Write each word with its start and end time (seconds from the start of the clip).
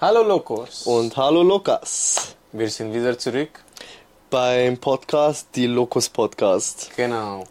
Hallo 0.00 0.22
Locos. 0.22 0.86
Und 0.86 1.16
hallo 1.16 1.42
Lukas 1.42 2.34
wir 2.52 2.70
sind 2.70 2.94
wieder 2.94 3.18
zurück. 3.18 3.50
beim 4.30 4.78
Podcast, 4.78 5.48
die 5.54 5.66
Locos 5.66 6.08
Podcast. 6.08 6.90
Genau. 6.96 7.44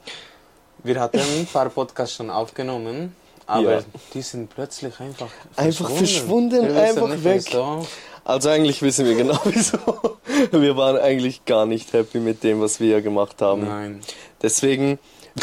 Wir 0.83 0.99
hatten 0.99 1.19
ein 1.19 1.45
paar 1.51 1.69
Podcasts 1.69 2.15
schon 2.15 2.29
aufgenommen, 2.29 3.15
aber 3.45 3.73
Ja. 3.79 3.81
die 4.13 4.21
sind 4.21 4.49
plötzlich 4.49 4.99
einfach 4.99 5.29
Einfach 5.55 5.89
verschwunden, 5.91 6.63
Wir 6.63 6.75
wissen 6.75 7.03
einfach 7.03 7.23
weg. 7.23 7.43
wieso. 7.47 7.87
Also 8.25 8.49
eigentlich 8.49 8.81
wissen 8.81 9.05
wir 9.05 9.15
genau 9.15 9.39
wieso. 9.45 9.77
Wir 10.51 10.75
waren 10.77 10.97
eigentlich 10.97 11.45
gar 11.45 11.65
nicht 11.65 11.93
happy 11.93 12.19
mit 12.19 12.43
dem, 12.43 12.59
was 12.61 12.79
wir 12.79 12.87
hier 12.87 13.01
gemacht 13.01 13.41
haben. 13.41 13.65
Nein. 13.65 14.01
Deswegen, 14.41 14.99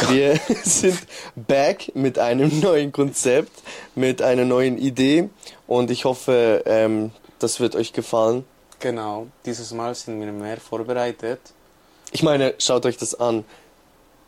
wir 0.08 0.38
sind 0.64 0.98
back 1.34 1.92
mit 1.94 2.18
einem 2.18 2.60
neuen 2.60 2.92
Konzept, 2.92 3.52
mit 3.94 4.22
einer 4.22 4.44
neuen 4.44 4.78
Idee 4.78 5.28
und 5.66 5.90
ich 5.90 6.04
hoffe, 6.04 6.62
ähm, 6.66 7.10
das 7.38 7.60
wird 7.60 7.76
euch 7.76 7.92
gefallen. 7.92 8.44
Genau. 8.80 9.28
Dieses 9.46 9.72
Mal 9.72 9.94
sind 9.94 10.20
wir 10.20 10.32
mehr 10.32 10.58
vorbereitet. 10.58 11.40
Ich 12.12 12.22
meine, 12.22 12.54
schaut 12.58 12.86
euch 12.86 12.96
das 12.96 13.18
an. 13.18 13.44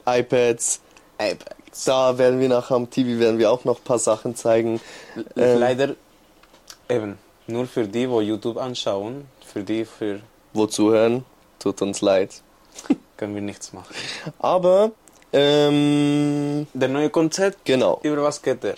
iPads, 0.06 0.80
iPads. 1.18 1.84
da 1.84 2.18
werden 2.18 2.40
wir 2.40 2.48
nachher 2.48 2.76
am 2.76 2.90
TV 2.90 3.20
werden 3.20 3.38
wir 3.38 3.50
auch 3.50 3.64
noch 3.64 3.78
ein 3.78 3.84
paar 3.84 3.98
Sachen 3.98 4.34
zeigen. 4.34 4.80
Ähm, 5.36 5.58
Leider 5.58 5.94
eben 6.88 7.18
nur 7.46 7.66
für 7.66 7.86
die, 7.86 8.08
wo 8.08 8.20
YouTube 8.20 8.56
anschauen, 8.56 9.26
für 9.44 9.62
die 9.62 9.84
für 9.84 10.20
Wo 10.52 10.66
zuhören, 10.66 11.24
tut 11.58 11.82
uns 11.82 12.00
leid. 12.00 12.42
können 13.16 13.34
wir 13.34 13.42
nichts 13.42 13.72
machen. 13.72 13.94
Aber, 14.38 14.92
ähm, 15.36 16.66
Der 16.74 16.88
neue 16.88 17.10
Konzept, 17.10 17.64
genau. 17.64 18.00
über 18.02 18.22
was 18.22 18.40
geht 18.42 18.62
der? 18.62 18.74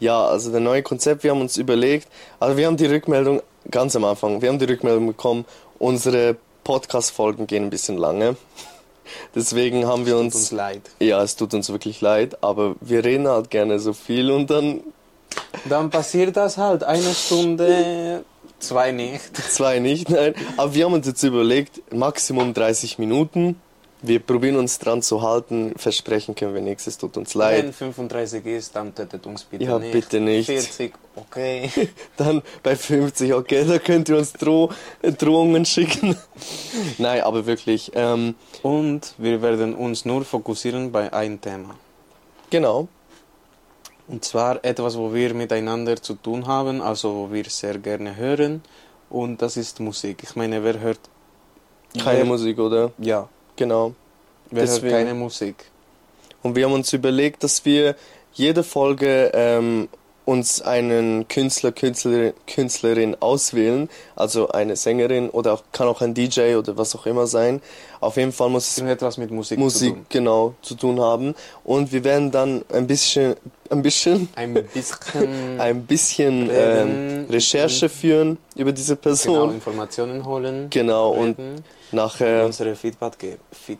Ja, 0.00 0.24
also 0.24 0.50
der 0.50 0.60
neue 0.60 0.82
Konzept, 0.82 1.22
wir 1.24 1.30
haben 1.32 1.40
uns 1.40 1.56
überlegt, 1.56 2.08
also 2.40 2.56
wir 2.56 2.66
haben 2.66 2.76
die 2.76 2.86
Rückmeldung, 2.86 3.40
ganz 3.70 3.94
am 3.94 4.04
Anfang, 4.04 4.42
wir 4.42 4.48
haben 4.48 4.58
die 4.58 4.64
Rückmeldung 4.64 5.06
bekommen, 5.06 5.44
unsere 5.78 6.36
Podcast-Folgen 6.64 7.46
gehen 7.46 7.64
ein 7.64 7.70
bisschen 7.70 7.96
lange. 7.96 8.36
Deswegen 9.34 9.86
haben 9.86 10.06
wir 10.06 10.14
Tut 10.14 10.22
uns, 10.22 10.34
uns 10.36 10.50
leid. 10.52 10.82
ja, 11.00 11.22
es 11.22 11.36
tut 11.36 11.54
uns 11.54 11.70
wirklich 11.70 12.00
leid, 12.00 12.38
aber 12.42 12.76
wir 12.80 13.04
reden 13.04 13.28
halt 13.28 13.50
gerne 13.50 13.78
so 13.78 13.92
viel 13.92 14.30
und 14.30 14.48
dann 14.50 14.80
Dann 15.68 15.88
passiert 15.90 16.36
das 16.36 16.58
halt 16.58 16.84
eine 16.84 17.14
Stunde, 17.14 18.22
zwei 18.58 18.90
nicht. 18.92 19.36
zwei 19.50 19.78
nicht, 19.78 20.08
nein. 20.10 20.34
Aber 20.56 20.74
wir 20.74 20.84
haben 20.84 20.92
uns 20.92 21.06
jetzt 21.06 21.22
überlegt, 21.22 21.80
Maximum 21.92 22.52
30 22.54 22.98
Minuten. 22.98 23.60
Wir 24.04 24.18
probieren 24.18 24.56
uns 24.56 24.80
dran 24.80 25.00
zu 25.00 25.22
halten, 25.22 25.74
versprechen 25.76 26.34
können 26.34 26.54
wir 26.54 26.60
nichts, 26.60 26.88
es 26.88 26.98
tut 26.98 27.16
uns 27.16 27.34
leid. 27.34 27.62
Wenn 27.64 27.72
35 27.72 28.44
ist, 28.46 28.74
dann 28.74 28.92
tötet 28.92 29.24
uns 29.26 29.44
bitte 29.44 29.64
Ja, 29.64 29.78
nicht. 29.78 29.92
bitte 29.92 30.18
nicht. 30.18 30.46
40, 30.46 30.92
okay. 31.14 31.70
Dann 32.16 32.42
bei 32.64 32.74
50, 32.74 33.32
okay, 33.32 33.64
da 33.64 33.78
könnt 33.78 34.08
ihr 34.08 34.18
uns 34.18 34.32
Droh 34.32 34.70
Drohungen 35.18 35.64
schicken. 35.64 36.16
Nein, 36.98 37.20
aber 37.22 37.46
wirklich, 37.46 37.92
ähm, 37.94 38.34
Und 38.62 39.14
wir 39.18 39.40
werden 39.40 39.74
uns 39.76 40.04
nur 40.04 40.24
fokussieren 40.24 40.90
bei 40.90 41.12
einem 41.12 41.40
Thema. 41.40 41.76
genau. 42.50 42.88
Und 44.08 44.24
zwar 44.24 44.62
etwas, 44.64 44.98
wo 44.98 45.14
wir 45.14 45.32
miteinander 45.32 45.96
zu 46.02 46.14
tun 46.14 46.46
haben, 46.48 46.82
also 46.82 47.14
wo 47.14 47.32
wir 47.32 47.44
sehr 47.44 47.78
gerne 47.78 48.16
hören. 48.16 48.60
Und 49.08 49.40
das 49.40 49.56
ist 49.56 49.78
Musik. 49.78 50.18
Ich 50.24 50.34
meine, 50.34 50.62
wer 50.64 50.80
hört... 50.80 50.98
Keine 51.96 52.18
wer, 52.18 52.24
Musik, 52.24 52.58
oder? 52.58 52.90
Ja, 52.98 53.28
Genau. 53.56 53.94
wer 54.50 54.62
Deswegen- 54.64 54.88
hört 54.94 55.04
keine 55.06 55.14
Musik? 55.14 55.56
Und 56.42 56.56
wir 56.56 56.64
haben 56.66 56.72
uns 56.72 56.92
überlegt, 56.92 57.44
dass 57.44 57.64
wir 57.64 57.94
jede 58.34 58.62
Folge 58.64 59.30
ähm, 59.34 59.88
uns 60.24 60.62
einen 60.62 61.26
Künstler, 61.28 61.72
Künstlerin, 61.72 62.32
Künstlerin 62.46 63.16
auswählen, 63.20 63.88
also 64.14 64.48
eine 64.48 64.76
Sängerin 64.76 65.30
oder 65.30 65.54
auch, 65.54 65.62
kann 65.72 65.88
auch 65.88 66.00
ein 66.00 66.14
DJ 66.14 66.54
oder 66.54 66.76
was 66.76 66.94
auch 66.94 67.06
immer 67.06 67.26
sein. 67.26 67.60
Auf 68.00 68.16
jeden 68.16 68.32
Fall 68.32 68.48
muss 68.48 68.68
es 68.68 68.78
Irgendetwas 68.78 69.18
mit 69.18 69.30
Musik, 69.30 69.58
zu 69.58 69.64
Musik 69.64 69.94
tun. 69.94 70.06
genau 70.08 70.54
zu 70.62 70.74
tun 70.74 71.00
haben 71.00 71.34
und 71.64 71.92
wir 71.92 72.04
werden 72.04 72.30
dann 72.30 72.64
ein 72.72 72.86
bisschen 72.86 73.36
ein 73.70 73.82
bisschen 73.82 74.28
Ein 74.36 74.54
bisschen... 74.54 74.96
ein 75.58 75.86
bisschen 75.86 76.50
ähm, 76.52 77.26
Recherche 77.30 77.88
führen 77.88 78.38
über 78.54 78.72
diese 78.72 78.96
genau, 78.96 79.02
Person 79.02 79.54
Informationen 79.54 80.24
holen. 80.24 80.68
genau, 80.70 81.12
und 81.12 81.36
nachher 81.90 82.44
unsere 82.44 82.76
Feedback 82.76 83.18
geben. 83.18 83.38
Feed, 83.50 83.78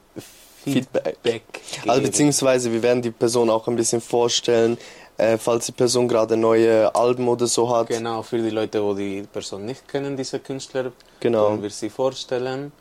Feedback. 0.65 1.17
Feedback 1.23 1.43
also 1.87 2.03
beziehungsweise 2.03 2.73
wir 2.73 2.83
werden 2.83 3.03
die 3.03 3.11
Person 3.11 3.51
auch 3.51 3.67
ein 3.69 3.77
bisschen 3.77 4.01
vorstellen 4.01 4.79
äh, 5.19 5.39
falls 5.39 5.67
die 5.67 5.73
Person 5.73 6.09
gerade 6.09 6.37
neue 6.37 6.95
Alben 6.95 7.29
oder 7.29 7.47
so 7.47 7.75
hat 7.75 7.89
Genau, 7.89 8.23
für 8.23 8.39
die 8.39 8.51
Leute, 8.51 8.83
wo 8.83 8.95
die 8.95 9.23
Person 9.23 9.65
nicht 9.67 9.87
kennen, 9.89 10.17
diese 10.17 10.39
Künstler, 10.41 10.93
Genau. 11.21 11.45
wollen 11.51 11.63
wir 11.63 11.71
sie 11.71 11.91
vorstellen. 11.91 12.73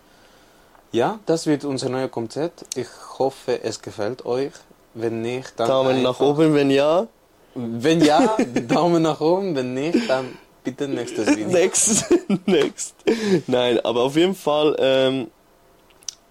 Ja, 0.91 1.19
das 1.25 1.45
wird 1.47 1.63
unser 1.63 1.89
neues 1.89 2.11
Konzept. 2.11 2.65
Ich 2.75 2.87
hoffe, 3.17 3.63
es 3.63 3.81
gefällt 3.81 4.25
euch. 4.25 4.51
Wenn 4.93 5.21
nicht, 5.21 5.53
dann 5.57 5.67
Daumen 5.69 6.01
nach 6.03 6.19
oben 6.19 6.53
wenn 6.53 6.69
ja 6.69 7.07
Wenn 7.55 8.01
ja, 8.01 8.35
Daumen 8.67 9.03
nach 9.03 9.21
oben. 9.21 9.55
Wenn 9.55 9.73
nicht, 9.73 10.09
dann 10.09 10.37
bitte 10.63 10.87
nächstes 10.87 11.27
Video. 11.27 11.47
next 11.59 12.05
next 12.45 12.95
nein 13.47 13.79
aber 13.85 14.01
auf 14.03 14.15
jeden 14.17 14.35
Fall 14.35 14.75
ähm, 14.79 15.27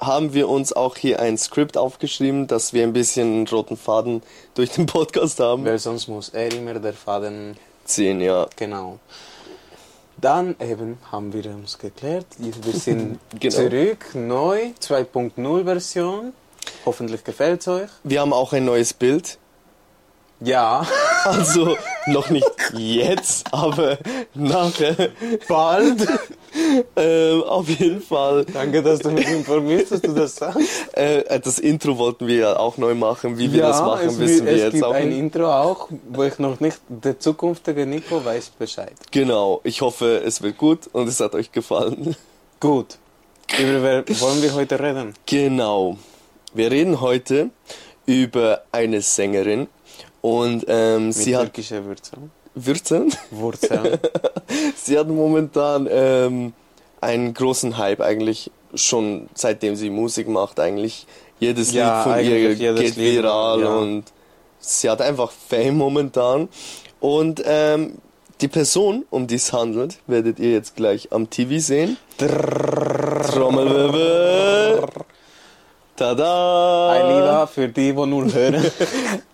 haben 0.00 0.32
wir 0.34 0.48
uns 0.48 0.72
auch 0.72 0.96
hier 0.96 1.20
ein 1.20 1.36
Skript 1.38 1.76
aufgeschrieben 1.76 2.46
dass 2.46 2.72
wir 2.72 2.82
ein 2.84 2.92
bisschen 2.92 3.32
einen 3.32 3.48
roten 3.48 3.76
Faden 3.76 4.22
durch 4.54 4.70
den 4.70 4.86
Podcast 4.86 5.38
haben 5.40 5.64
Weil 5.64 5.78
sonst 5.78 6.08
muss 6.08 6.30
er 6.30 6.52
immer 6.52 6.74
der 6.74 6.92
Faden. 6.94 7.56
ziehen 7.84 8.20
ja 8.20 8.46
Genau. 8.56 8.98
Dann 10.18 10.54
eben 10.60 10.98
haben 11.10 11.32
wir 11.32 11.46
uns 11.50 11.78
geklärt. 11.78 12.26
Wir 12.38 12.52
sind 12.74 13.18
Genau. 13.38 13.54
zurück, 13.54 14.06
neu, 14.14 14.72
2.0 14.80 15.64
Version. 15.64 16.32
Hoffentlich 16.84 17.24
gefällt 17.24 17.60
es 17.62 17.68
euch. 17.68 17.88
wir 18.04 18.20
haben 18.20 18.32
auch 18.34 18.52
ein 18.52 18.64
neues 18.66 18.92
Bild 18.92 19.38
Ja, 20.40 20.86
Also 21.24 21.76
noch 22.06 22.28
nicht 22.30 22.46
jetzt, 22.76 23.52
aber 23.52 23.98
nachher. 24.34 25.10
bald. 25.48 26.06
Ähm, 26.96 27.42
auf 27.42 27.68
jeden 27.68 28.00
Fall. 28.00 28.44
Danke, 28.44 28.82
dass 28.82 29.00
du 29.00 29.10
mich 29.10 29.28
informierst, 29.28 29.92
dass 29.92 30.02
du 30.02 30.12
das 30.12 30.36
sagst. 30.36 30.60
Äh, 30.92 31.40
das 31.40 31.58
Intro 31.58 31.98
wollten 31.98 32.26
wir 32.26 32.36
ja 32.36 32.56
auch 32.58 32.76
neu 32.76 32.94
machen. 32.94 33.38
Wie 33.38 33.52
wir 33.52 33.62
das 33.62 33.80
machen, 33.80 34.08
es, 34.08 34.18
wissen 34.18 34.46
wir 34.46 34.52
es 34.52 34.60
jetzt 34.60 34.72
gibt 34.72 34.84
auch 34.84 34.92
ein 34.92 35.08
nicht. 35.08 35.18
Intro 35.18 35.52
auch, 35.52 35.88
wo 36.08 36.22
ich 36.24 36.38
noch 36.38 36.60
nicht, 36.60 36.78
der 36.88 37.18
zukünftige 37.18 37.86
Nico 37.86 38.24
weiß 38.24 38.50
Bescheid. 38.58 38.92
Genau. 39.10 39.60
Ich 39.64 39.80
hoffe, 39.80 40.22
es 40.24 40.42
wird 40.42 40.58
gut 40.58 40.88
und 40.92 41.08
es 41.08 41.20
hat 41.20 41.34
euch 41.34 41.52
gefallen. 41.52 42.16
Gut. 42.60 42.98
Über 43.58 43.82
wer 43.82 44.20
wollen 44.20 44.42
wir 44.42 44.54
heute 44.54 44.78
reden? 44.78 45.14
Genau. 45.26 45.96
Wir 46.52 46.70
reden 46.70 47.00
heute 47.00 47.50
über 48.06 48.62
eine 48.72 49.00
Sängerin 49.02 49.68
und 50.20 50.64
ähm, 50.68 51.06
Mit 51.06 51.14
sie 51.14 51.36
hat 51.36 51.44
türkische 51.44 51.84
Wurzeln. 51.84 52.30
Würzen. 52.54 53.12
Wurzeln. 53.30 53.98
Sie 54.76 54.98
hat 54.98 55.08
momentan 55.08 55.88
ähm, 55.90 56.52
einen 57.00 57.34
großen 57.34 57.78
Hype 57.78 58.00
eigentlich 58.00 58.50
schon 58.74 59.28
seitdem 59.34 59.76
sie 59.76 59.90
Musik 59.90 60.28
macht 60.28 60.58
eigentlich 60.60 61.06
jedes 61.38 61.72
Ja, 61.72 62.04
Lied 62.04 62.04
von 62.04 62.18
ihr 62.24 62.54
geht 62.54 62.78
Lied, 62.78 62.96
viral 62.96 63.60
ja. 63.60 63.74
und 63.74 64.04
sie 64.58 64.90
hat 64.90 65.00
einfach 65.00 65.32
Fame 65.32 65.76
momentan 65.76 66.48
und 67.00 67.42
ähm, 67.44 67.94
die 68.40 68.48
Person, 68.48 69.04
um 69.10 69.26
die 69.26 69.34
es 69.34 69.52
handelt, 69.52 69.98
werdet 70.06 70.38
ihr 70.38 70.52
jetzt 70.52 70.76
gleich 70.76 71.12
am 71.12 71.28
TV 71.28 71.58
sehen. 71.58 71.98
Trommelwirbel. 72.16 74.84
Tada! 76.00 76.92
Ailiva 76.92 77.46
für 77.46 77.68
die, 77.68 77.92
die 77.92 78.06
nur 78.06 78.32
hören. 78.32 78.64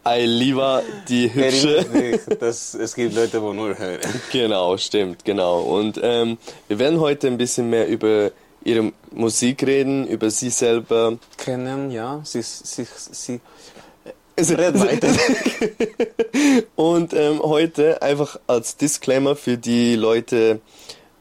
Ailiva, 0.03 0.83
die 1.09 1.33
hübsche. 1.33 2.19
Dass 2.41 2.75
es 2.75 2.93
gibt 2.97 3.15
Leute, 3.15 3.39
die 3.39 3.55
nur 3.55 3.79
hören. 3.79 4.01
Genau, 4.33 4.77
stimmt, 4.77 5.25
genau. 5.25 5.61
Und 5.61 6.01
ähm, 6.03 6.39
wir 6.67 6.81
werden 6.81 6.99
heute 6.99 7.29
ein 7.29 7.39
bisschen 7.39 7.71
mehr 7.71 7.87
über 7.87 8.33
ihre 8.65 8.93
Musik 9.13 9.63
reden, 9.65 10.09
über 10.09 10.29
sie 10.31 10.51
selber. 10.51 11.19
Kennen, 11.37 11.93
ja. 11.93 12.21
Sie, 12.25 12.43
sie, 12.43 12.85
sie. 13.13 13.41
Es- 14.35 14.51
Red 14.51 14.81
weiter. 14.81 15.09
Und 16.75 17.15
ähm, 17.15 17.41
heute 17.43 18.03
einfach 18.03 18.41
als 18.49 18.77
Disclaimer 18.77 19.37
für 19.37 19.57
die 19.57 19.95
Leute, 19.95 20.61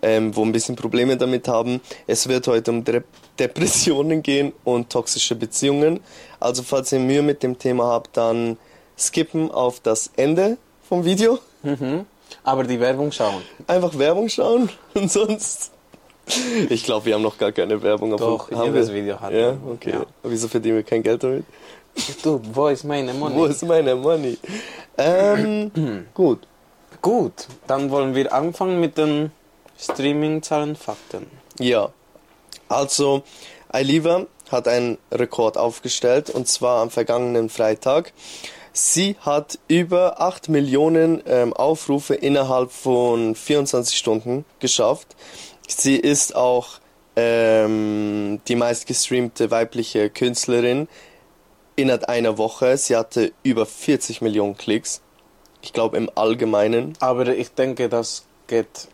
ähm, 0.01 0.35
wo 0.35 0.43
ein 0.43 0.51
bisschen 0.51 0.75
Probleme 0.75 1.17
damit 1.17 1.47
haben, 1.47 1.81
es 2.07 2.27
wird 2.27 2.47
heute 2.47 2.71
um 2.71 2.83
Dep 2.83 3.05
Depressionen 3.39 4.23
gehen 4.23 4.53
und 4.63 4.89
toxische 4.89 5.35
Beziehungen. 5.35 5.99
Also 6.39 6.63
falls 6.63 6.91
ihr 6.93 6.99
Mühe 6.99 7.21
mit 7.21 7.43
dem 7.43 7.57
Thema 7.59 7.85
habt, 7.87 8.15
dann 8.15 8.57
skippen 8.97 9.51
auf 9.51 9.81
das 9.81 10.09
Ende 10.15 10.57
vom 10.87 11.03
Video. 11.03 11.39
Mhm. 11.63 12.05
Aber 12.43 12.63
die 12.63 12.79
Werbung 12.79 13.11
schauen. 13.11 13.41
Einfach 13.67 13.97
Werbung 13.97 14.29
schauen 14.29 14.69
und 14.93 15.11
sonst. 15.11 15.71
Ich 16.69 16.83
glaube, 16.83 17.05
wir 17.07 17.15
haben 17.15 17.21
noch 17.21 17.37
gar 17.37 17.51
keine 17.51 17.81
Werbung. 17.83 18.13
aber 18.13 18.25
Doch, 18.25 18.51
haben 18.51 18.73
jedes 18.73 18.87
wir? 18.89 18.95
Video 19.03 19.19
hat 19.19 19.33
Ja, 19.33 19.57
okay. 19.71 19.91
ja. 19.91 20.05
Wieso 20.23 20.47
verdienen 20.47 20.77
wir 20.77 20.83
kein 20.83 21.03
Geld 21.03 21.23
damit? 21.23 21.45
Du, 22.23 22.41
wo 22.53 22.67
ist 22.67 22.83
meine 22.83 23.13
Money? 23.19 23.35
Wo 23.35 23.45
ist 23.45 23.63
meine 23.63 23.95
Money? 23.95 24.37
Ähm, 24.97 25.71
gut. 26.13 26.39
Gut, 27.01 27.47
dann 27.67 27.91
wollen 27.91 28.15
wir 28.15 28.33
anfangen 28.33 28.79
mit 28.79 28.97
dem 28.97 29.29
Streaming-Zahlen, 29.77 30.75
Fakten. 30.75 31.27
Ja. 31.59 31.91
Also, 32.67 33.23
Ailiva 33.69 34.25
hat 34.51 34.67
einen 34.67 34.97
Rekord 35.11 35.57
aufgestellt 35.57 36.29
und 36.29 36.47
zwar 36.47 36.81
am 36.81 36.89
vergangenen 36.89 37.49
Freitag. 37.49 38.13
Sie 38.73 39.15
hat 39.21 39.57
über 39.67 40.19
8 40.19 40.49
Millionen 40.49 41.23
ähm, 41.25 41.53
Aufrufe 41.53 42.13
innerhalb 42.15 42.71
von 42.71 43.33
24 43.33 43.97
Stunden 43.97 44.45
geschafft. 44.59 45.15
Sie 45.67 45.95
ist 45.95 46.35
auch 46.35 46.79
ähm, 47.15 48.41
die 48.47 48.55
meistgestreamte 48.55 49.49
weibliche 49.49 50.09
Künstlerin 50.09 50.89
innerhalb 51.75 52.05
einer 52.05 52.37
Woche. 52.37 52.77
Sie 52.77 52.95
hatte 52.95 53.31
über 53.43 53.65
40 53.65 54.21
Millionen 54.21 54.57
Klicks. 54.57 55.01
Ich 55.61 55.71
glaube 55.71 55.97
im 55.97 56.09
Allgemeinen. 56.15 56.93
Aber 56.99 57.27
ich 57.27 57.51
denke, 57.51 57.87
das 57.89 58.25
geht 58.47 58.89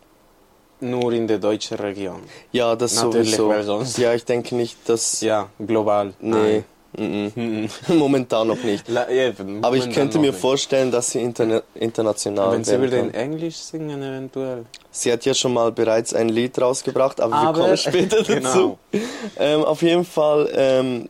nur 0.82 1.12
in 1.14 1.28
der 1.28 1.38
deutschen 1.40 1.78
Region. 1.78 2.22
Ja, 2.52 2.76
das 2.76 2.96
Natürlich, 2.96 3.30
sowieso. 3.32 3.50
weil 3.50 3.64
sonst- 3.64 3.98
Ja, 3.98 4.14
ich 4.14 4.26
denke 4.26 4.56
nicht, 4.56 4.78
dass. 4.90 5.22
Ja, 5.22 5.50
global. 5.66 6.14
Nee. 6.20 6.64
Nein. 6.64 6.64
Momentan 7.88 8.48
noch 8.50 8.62
nicht. 8.64 8.90
La- 8.90 9.08
eben, 9.10 9.64
Aber 9.64 9.78
ich 9.78 9.90
könnte 9.92 10.20
mir 10.20 10.32
nicht. 10.32 10.42
vorstellen, 10.42 10.92
dass 10.92 11.12
sie 11.12 11.22
interna 11.22 11.62
international 11.76 12.52
Wenn 12.52 12.66
sie 12.66 12.78
würde 12.80 12.98
in. 12.98 13.14
Englisch 13.14 13.56
singen, 13.56 14.02
eventuell. 14.04 14.66
Sie 14.92 15.10
hat 15.10 15.24
ja 15.24 15.34
schon 15.34 15.54
mal 15.54 15.72
bereits 15.72 16.14
ein 16.14 16.28
Lied 16.28 16.60
rausgebracht, 16.60 17.22
aber, 17.22 17.34
Aber- 17.36 17.58
wir 17.60 17.64
kommen 17.64 17.78
später 17.78 18.18
dazu. 18.24 18.78
genau. 18.92 19.04
Ähm, 19.40 19.64
auf 19.64 19.82
jeden 19.82 20.04
Fall 20.04 20.50
ähm, 20.54 21.08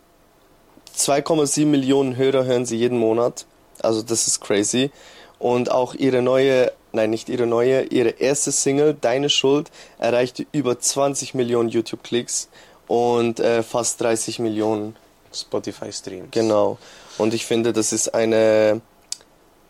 2,7 0.95 1.65
Millionen 1.65 2.15
Hörer 2.15 2.45
hören 2.45 2.65
sie 2.65 2.77
jeden 2.77 2.99
Monat. 2.99 3.45
Also 3.81 4.03
das 4.03 4.27
ist 4.27 4.39
crazy. 4.41 4.91
Und 5.39 5.71
auch 5.71 5.95
ihre 5.95 6.21
neue, 6.21 6.71
nein, 6.93 7.09
nicht 7.09 7.29
ihre 7.29 7.45
neue, 7.47 7.83
ihre 7.83 8.09
erste 8.09 8.51
Single, 8.51 8.95
Deine 8.99 9.29
Schuld, 9.29 9.71
erreichte 9.99 10.45
über 10.51 10.79
20 10.79 11.33
Millionen 11.33 11.69
YouTube-Klicks 11.69 12.49
und 12.87 13.39
äh, 13.39 13.63
fast 13.63 14.01
30 14.01 14.39
Millionen. 14.39 14.95
Spotify-Streams. 15.33 16.27
Genau. 16.31 16.77
Und 17.17 17.33
ich 17.33 17.45
finde, 17.45 17.71
das 17.71 17.93
ist 17.93 18.13
eine 18.13 18.81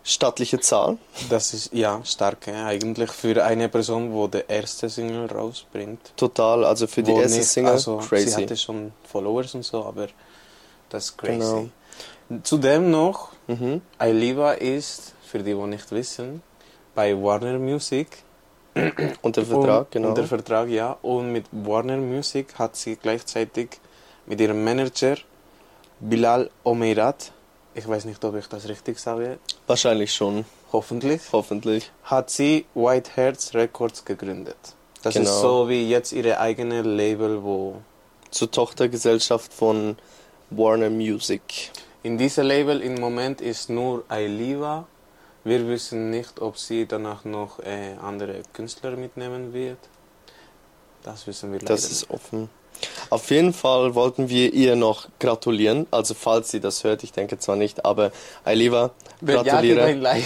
stattliche 0.04 0.60
Zahl. 0.60 0.98
Das 1.30 1.54
ist, 1.54 1.72
ja, 1.74 2.02
stark, 2.04 2.48
ja, 2.48 2.66
eigentlich 2.66 3.12
für 3.12 3.44
eine 3.46 3.70
Person, 3.70 4.12
wo 4.12 4.28
der 4.28 4.50
erste 4.50 4.90
Single 4.90 5.28
rausbringt. 5.28 6.00
Total. 6.18 6.66
Also 6.66 6.88
für 6.88 7.04
die 7.04 7.12
erste 7.12 7.38
nicht- 7.38 7.48
Single, 7.50 7.74
also, 7.74 8.02
Sie 8.02 8.08
crazy. 8.08 8.42
hatte 8.42 8.58
schon 8.58 8.92
Followers 9.04 9.54
und 9.54 9.64
so, 9.64 9.86
aber 9.86 10.08
das 10.90 11.06
ist 11.06 11.18
crazy. 11.20 11.38
Genau. 11.38 11.70
Zudem 12.44 12.90
noch, 12.90 13.30
Mhm. 13.48 13.82
Ailiva 13.98 14.54
ist, 14.54 15.14
für 15.28 15.40
die, 15.40 15.54
die 15.54 15.56
nicht 15.56 15.92
wissen, 15.92 16.42
bei 16.96 17.16
Warner 17.16 17.60
Music. 17.60 18.08
Unter 19.22 19.44
Vertrag, 19.46 19.80
und, 19.86 19.92
genau. 19.92 20.10
Unter 20.10 20.24
Vertrag, 20.26 20.70
ja. 20.70 20.98
Und 21.02 21.32
mit 21.32 21.46
Warner 21.52 21.98
Music 21.98 22.58
hat 22.58 22.76
sie 22.76 22.96
gleichzeitig 22.96 23.70
mit 24.26 24.40
ihrem 24.40 24.64
Manager 24.64 25.16
Bilal 26.00 26.50
Omeirat, 26.64 27.32
ich 27.76 27.88
weiß 27.88 28.06
nicht, 28.06 28.24
ob 28.26 28.36
ich 28.36 28.48
das 28.48 28.68
richtig 28.68 28.98
sage, 29.00 29.38
Wahrscheinlich 29.68 30.14
schon, 30.14 30.46
hoffentlich, 30.74 31.22
hoffentlich. 31.32 31.92
hat 32.04 32.30
sie 32.30 32.66
White 32.74 33.12
Hearts 33.16 33.54
Records 33.54 34.04
gegründet. 34.06 34.58
Das 35.04 35.14
Genau. 35.14 35.30
ist 35.30 35.42
so 35.42 35.70
wie 35.70 35.88
jetzt 35.90 36.12
ihre 36.12 36.40
eigene 36.40 36.82
Label, 36.82 37.44
wo 37.44 37.82
Zur 38.32 38.50
Tochtergesellschaft 38.50 39.54
von 39.54 39.98
Warner 40.50 40.90
Music. 40.90 41.72
in 42.04 42.18
dieser 42.18 42.44
Label 42.44 42.82
im 42.82 42.96
Moment 42.96 43.42
ist 43.42 43.70
nur 43.70 44.04
Ailiva. 44.08 44.88
Wir 45.44 45.68
wissen 45.68 46.10
nicht, 46.10 46.40
ob 46.40 46.58
sie 46.58 46.86
danach 46.86 47.26
noch 47.26 47.60
äh, 47.60 47.96
andere 48.02 48.44
Künstler 48.54 48.92
mitnehmen 48.92 49.54
wird. 49.54 49.80
Das 51.04 51.26
wissen 51.26 51.52
wir 51.52 51.60
leider 51.60 51.74
Das 51.74 51.92
ist 51.92 52.10
offen. 52.12 52.50
Auf 53.10 53.30
jeden 53.30 53.54
Fall 53.54 53.94
wollten 53.96 54.30
wir 54.30 54.54
ihr 54.54 54.76
noch 54.76 55.08
gratulieren. 55.20 55.86
Also 55.92 56.14
falls 56.14 56.50
sie 56.50 56.60
das 56.60 56.84
hört, 56.84 57.04
ich 57.04 57.12
denke 57.12 57.38
zwar 57.38 57.56
nicht, 57.56 57.86
aber 57.86 58.12
Ailiva, 58.44 58.92
nicht. 59.20 59.34
Ja, 59.34 59.44
gib 59.44 59.52
gratuliere. 59.52 59.84
ein 59.84 60.02
Like. 60.02 60.24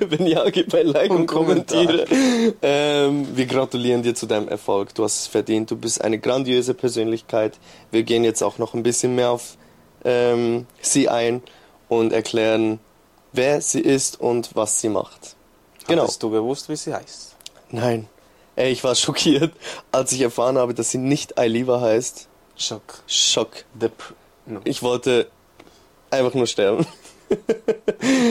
Wenn 0.10 0.26
ja, 0.26 0.48
gib 0.50 0.74
ein 0.74 0.86
Like 0.86 1.10
und, 1.10 1.20
Und 1.20 1.26
kommentiere. 1.26 2.06
Ähm, 2.62 3.36
wir 3.36 3.46
gratulieren 3.46 4.02
dir 4.02 4.14
zu 4.14 4.26
deinem 4.26 4.48
Erfolg. 4.48 4.94
Du 4.94 5.04
hast 5.04 5.20
es 5.20 5.26
verdient. 5.26 5.70
Du 5.70 5.76
bist 5.76 6.02
eine 6.02 6.18
grandiose 6.18 6.74
Persönlichkeit. 6.74 7.58
Wir 7.90 8.02
gehen 8.02 8.24
jetzt 8.24 8.42
auch 8.42 8.58
noch 8.58 8.74
ein 8.74 8.82
bisschen 8.82 9.14
mehr 9.14 9.30
auf 9.30 9.56
ähm, 10.04 10.66
sie 10.80 11.08
ein 11.08 11.42
und 11.88 12.12
erklären, 12.12 12.80
wer 13.32 13.60
sie 13.60 13.80
ist 13.80 14.20
und 14.20 14.54
was 14.54 14.80
sie 14.80 14.88
macht. 14.88 15.36
Genau. 15.86 16.02
Hattest 16.02 16.22
du 16.22 16.30
gewusst, 16.30 16.68
wie 16.68 16.76
sie 16.76 16.94
heißt? 16.94 17.36
Nein. 17.70 18.08
Ey, 18.56 18.72
ich 18.72 18.84
war 18.84 18.94
schockiert, 18.94 19.52
als 19.90 20.12
ich 20.12 20.20
erfahren 20.20 20.58
habe, 20.58 20.74
dass 20.74 20.90
sie 20.90 20.98
nicht 20.98 21.38
Ailiva 21.38 21.80
heißt. 21.80 22.28
Schock. 22.56 23.02
Schock. 23.06 23.64
No. 24.46 24.60
Ich 24.64 24.82
wollte 24.82 25.28
einfach 26.10 26.34
nur 26.34 26.46
sterben. 26.46 26.86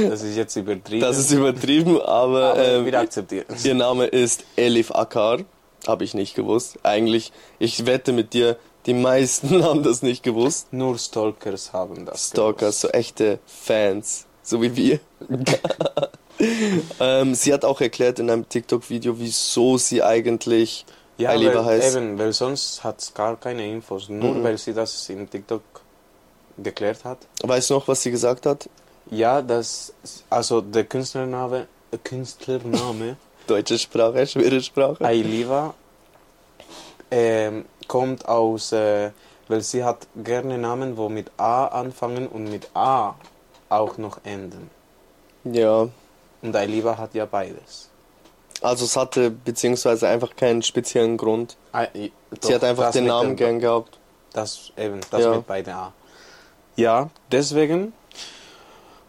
Das 0.08 0.22
ist 0.22 0.36
jetzt 0.36 0.56
übertrieben. 0.56 1.02
Das 1.02 1.18
ist 1.18 1.32
übertrieben, 1.32 2.00
aber, 2.00 2.52
aber 2.52 2.64
ähm, 2.64 2.86
wir 2.86 3.00
akzeptieren 3.00 3.46
es. 3.48 3.66
ihr 3.66 3.74
Name 3.74 4.06
ist 4.06 4.44
Elif 4.56 4.92
Akar. 4.92 5.40
Habe 5.88 6.04
ich 6.04 6.14
nicht 6.14 6.36
gewusst. 6.36 6.78
Eigentlich, 6.84 7.32
ich 7.58 7.88
wette 7.88 8.14
mit 8.14 8.34
dir, 8.34 8.58
die 8.86 8.94
meisten 8.94 9.64
haben 9.64 9.82
das 9.82 10.04
nicht 10.04 10.22
gewusst. 10.22 10.72
Nur 10.72 11.00
Stalkers 11.00 11.74
haben 11.74 12.06
das. 12.06 12.28
Stalkers, 12.28 12.82
so 12.82 12.90
echte 12.90 13.40
Fans, 13.48 14.28
so 14.44 14.62
wie 14.62 14.76
wir. 14.76 15.00
ähm, 17.00 17.36
sie 17.36 17.54
hat 17.54 17.66
auch 17.66 17.82
erklärt 17.82 18.20
in 18.20 18.30
einem 18.30 18.48
TikTok-Video, 18.48 19.18
wieso 19.20 19.78
sie 19.78 20.02
eigentlich 20.04 20.86
Ja, 21.18 21.30
Ailiva 21.30 21.56
weil, 21.66 21.66
heißt. 21.66 21.96
eben, 21.98 22.18
weil 22.18 22.34
sonst 22.34 22.84
hat 22.84 23.00
es 23.02 23.14
gar 23.14 23.36
keine 23.38 23.68
Infos. 23.72 24.10
Nur 24.10 24.34
Mhm. 24.36 24.44
weil 24.44 24.58
sie 24.58 24.74
das 24.74 25.08
in 25.10 25.30
TikTok 25.30 25.62
geklärt 26.58 27.04
hat. 27.06 27.20
Weißt 27.44 27.70
du 27.70 27.76
noch, 27.76 27.88
was 27.88 28.02
sie 28.02 28.12
gesagt 28.12 28.46
hat? 28.46 28.70
Ja, 29.10 29.42
das, 29.42 29.94
also 30.30 30.62
der 30.62 30.86
Künstlername, 30.86 31.68
Künstlername 32.04 33.18
Deutsche 33.48 33.78
Sprache, 33.78 34.26
schwere 34.28 34.62
Sprache. 34.62 35.04
Ailiva 35.04 35.74
ähm, 37.10 37.66
kommt 37.88 38.28
aus, 38.28 38.72
äh, 38.72 39.12
weil 39.48 39.62
sie 39.62 39.84
hat 39.84 40.08
gerne 40.16 40.58
Namen, 40.58 40.96
wo 40.96 41.10
mit 41.10 41.30
A 41.38 41.66
anfangen 41.66 42.28
und 42.28 42.46
mit 42.50 42.70
A 42.74 43.16
auch 43.72 43.98
noch 43.98 44.20
enden. 44.24 44.70
Ja, 45.44 45.88
Und 46.42 46.56
Ailiva 46.56 46.98
hat 46.98 47.14
ja 47.14 47.26
beides. 47.26 47.90
also 48.62 48.86
es 48.86 48.96
hatte 48.96 49.32
beziehungsweise 49.32 50.08
einfach 50.08 50.36
keinen 50.36 50.62
speziellen 50.62 51.18
Grund. 51.18 51.56
Ah, 51.72 51.84
i- 51.96 52.12
sie 52.32 52.40
doch, 52.40 52.54
hat 52.54 52.64
einfach 52.64 52.84
das 52.86 52.94
den 52.94 53.04
mit 53.06 53.12
Namen 53.14 53.30
dem- 53.30 53.36
gern 53.38 53.60
gehabt. 53.60 53.98
Das 54.34 54.72
eben, 54.78 55.02
das 55.10 55.22
Ja. 55.22 55.36
mit 55.36 55.48
beiden 55.48 55.74
A. 55.74 55.94
Ja, 56.76 57.10
deswegen 57.32 57.94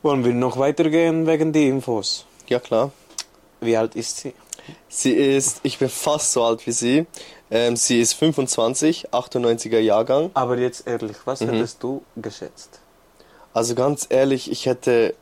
wollen 0.03 0.25
wir 0.25 0.35
noch 0.35 0.59
weitergehen 0.59 1.27
wegen 1.27 1.53
die 1.53 1.69
Infos. 1.69 2.25
Ja 2.49 2.59
klar. 2.59 2.91
Wie 3.61 3.77
alt 3.77 3.95
ist 3.95 4.17
sie? 4.19 4.35
Sie 4.89 5.13
ist, 5.13 5.61
ich 5.63 5.79
bin 5.79 5.89
fast 5.89 6.33
so 6.33 6.43
alt 6.45 6.67
wie 6.67 6.73
sie. 6.73 7.07
Ähm, 7.51 7.77
sie 7.77 8.01
ist 8.01 8.15
25, 8.15 9.13
98er 9.13 9.79
Jahrgang. 9.79 10.31
Aber 10.35 10.57
jetzt 10.59 10.87
ehrlich, 10.87 11.17
was 11.25 11.41
Mhm. 11.41 11.51
hättest 11.51 11.83
du 11.83 12.03
geschätzt? 12.17 12.81
Also 13.55 13.75
ganz 13.75 14.07
ehrlich, 14.09 14.51
ich 14.51 14.67
hätte, 14.67 15.15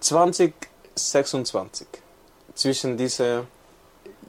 20, 0.00 0.54
26. 0.94 1.86
Zwischen 2.54 2.96
diese. 2.96 3.46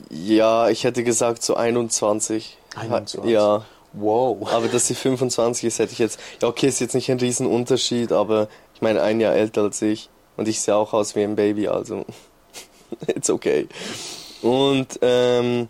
ja, 0.10 0.70
ich 0.70 0.84
hätte 0.84 1.04
gesagt 1.04 1.44
so 1.44 1.56
21. 1.56 2.58
21. 2.76 3.32
Ja, 3.32 3.66
Wow. 3.94 4.50
aber 4.52 4.70
dass 4.70 4.88
sie 4.88 4.96
25 4.96 5.66
ist, 5.66 5.80
hätte 5.80 5.92
ich 5.92 6.00
jetzt, 6.00 6.18
ja 6.42 6.48
okay, 6.48 6.68
ist 6.68 6.80
jetzt 6.80 6.96
nicht 6.96 7.12
ein 7.12 7.20
Riesenunterschied, 7.20 8.14
aber 8.14 8.48
ich 8.74 8.82
meine, 8.82 9.02
ein 9.02 9.20
Jahr 9.20 9.34
älter 9.36 9.64
als 9.64 9.82
ich. 9.82 10.10
Und 10.38 10.48
ich 10.48 10.62
sehe 10.62 10.76
auch 10.76 10.94
aus 10.94 11.16
wie 11.16 11.24
ein 11.24 11.36
Baby, 11.36 11.68
also 11.68 12.06
it's 13.08 13.30
okay. 13.30 13.68
Und, 14.42 14.98
ähm, 15.02 15.68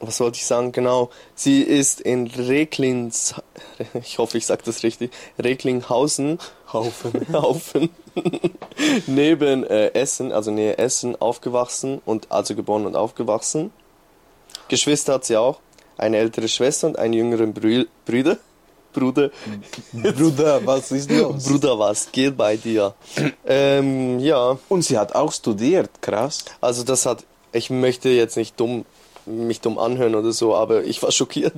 was 0.00 0.18
wollte 0.20 0.36
ich 0.36 0.46
sagen? 0.46 0.72
Genau, 0.72 1.10
sie 1.34 1.62
ist 1.62 2.00
in 2.00 2.26
Reklins, 2.26 3.34
ich 3.94 4.18
hoffe, 4.18 4.38
ich 4.38 4.46
sage 4.46 4.62
das 4.64 4.82
richtig, 4.82 5.12
Recklinghausen, 5.38 6.38
Haufen. 6.72 7.26
Haufen, 7.32 7.90
neben 9.06 9.64
äh, 9.64 9.88
Essen, 9.94 10.32
also 10.32 10.50
Nähe 10.50 10.78
Essen, 10.78 11.20
aufgewachsen 11.20 12.00
und 12.04 12.30
also 12.30 12.54
geboren 12.54 12.86
und 12.86 12.96
aufgewachsen. 12.96 13.72
Geschwister 14.68 15.14
hat 15.14 15.24
sie 15.24 15.36
auch, 15.36 15.60
eine 15.98 16.16
ältere 16.16 16.48
Schwester 16.48 16.86
und 16.86 16.98
einen 16.98 17.12
jüngeren 17.12 17.52
Brü 17.52 17.86
Brüder. 18.06 18.38
Bruder, 18.92 19.30
Bruder, 19.92 20.66
was 20.66 20.90
ist 20.90 21.12
los? 21.12 21.44
Bruder, 21.44 21.78
was 21.78 22.10
geht 22.10 22.36
bei 22.36 22.56
dir? 22.56 22.92
ähm, 23.46 24.18
ja, 24.18 24.58
Und 24.68 24.82
sie 24.82 24.98
hat 24.98 25.14
auch 25.14 25.30
studiert, 25.32 26.02
krass. 26.02 26.44
also 26.60 26.82
das 26.82 27.06
hat, 27.06 27.24
ich 27.52 27.70
möchte 27.70 28.08
jetzt 28.08 28.36
nicht 28.36 28.58
dumm, 28.58 28.84
mich 29.30 29.60
dumm 29.60 29.78
anhören 29.78 30.14
oder 30.14 30.32
so, 30.32 30.54
aber 30.54 30.84
ich 30.84 31.02
war 31.02 31.10
schockiert. 31.10 31.54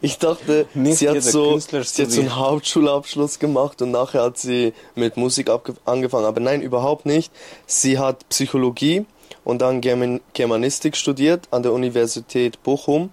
Ich 0.00 0.18
dachte, 0.18 0.66
Nicht 0.74 0.98
sie 0.98 1.08
hat, 1.08 1.22
so, 1.22 1.58
sie 1.58 1.76
hat 1.76 2.10
so 2.10 2.20
einen. 2.20 2.36
Hauptschulabschluss 2.36 3.40
gemacht 3.40 3.82
und 3.82 3.90
nachher 3.90 4.22
hat 4.22 4.38
sie 4.38 4.72
mit 4.94 5.16
Musik 5.16 5.50
angefangen. 5.84 6.24
Aber 6.24 6.40
nein, 6.40 6.62
überhaupt 6.62 7.04
nicht. 7.04 7.32
Sie 7.66 7.98
hat 7.98 8.28
Psychologie 8.28 9.06
und 9.44 9.60
dann 9.60 9.80
German 9.80 10.20
Germanistik 10.34 10.96
studiert 10.96 11.48
an 11.50 11.64
der 11.64 11.72
Universität 11.72 12.62
Bochum 12.62 13.10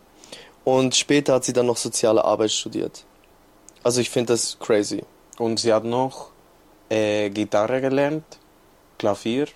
und 0.63 0.95
später 0.95 1.33
hat 1.33 1.45
sie 1.45 1.53
dann 1.53 1.65
noch 1.65 1.77
soziale 1.77 2.23
Arbeit 2.23 2.51
studiert. 2.51 3.03
Also 3.83 4.01
ich 4.01 4.09
finde 4.09 4.33
das 4.33 4.57
crazy. 4.59 5.03
Und 5.39 5.59
sie 5.59 5.73
hat 5.73 5.85
noch 5.85 6.29
äh, 6.89 7.29
Gitarre 7.29 7.81
gelernt, 7.81 8.25
Klavier 8.97 9.47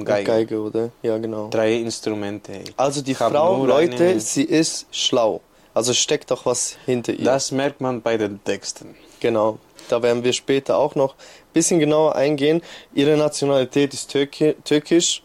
und 0.00 0.04
Geige. 0.04 0.26
Geige, 0.26 0.60
oder? 0.60 0.90
Ja, 1.02 1.18
genau. 1.18 1.48
Drei 1.50 1.74
Instrumente. 1.74 2.52
Also 2.76 3.02
die 3.02 3.12
Ich 3.12 3.18
Frau, 3.18 3.64
Leute, 3.64 4.04
eine- 4.04 4.20
sie 4.20 4.44
ist 4.44 4.86
schlau. 4.90 5.40
Also 5.74 5.92
steckt 5.94 6.30
doch 6.30 6.44
was 6.46 6.76
hinter 6.86 7.12
ihr. 7.14 7.24
Das 7.24 7.50
merkt 7.52 7.80
man 7.80 8.02
bei 8.02 8.16
den 8.16 8.42
Texten. 8.44 8.94
Genau. 9.20 9.58
Da 9.88 10.02
werden 10.02 10.22
wir 10.24 10.32
später 10.32 10.76
auch 10.78 10.94
noch 10.94 11.14
ein 11.14 11.52
bisschen 11.54 11.78
genauer 11.78 12.14
eingehen. 12.14 12.62
Ihre 12.94 13.16
Nationalität 13.16 13.92
ist 13.94 14.10
Türki 14.10 14.54
türkisch. 14.64 15.22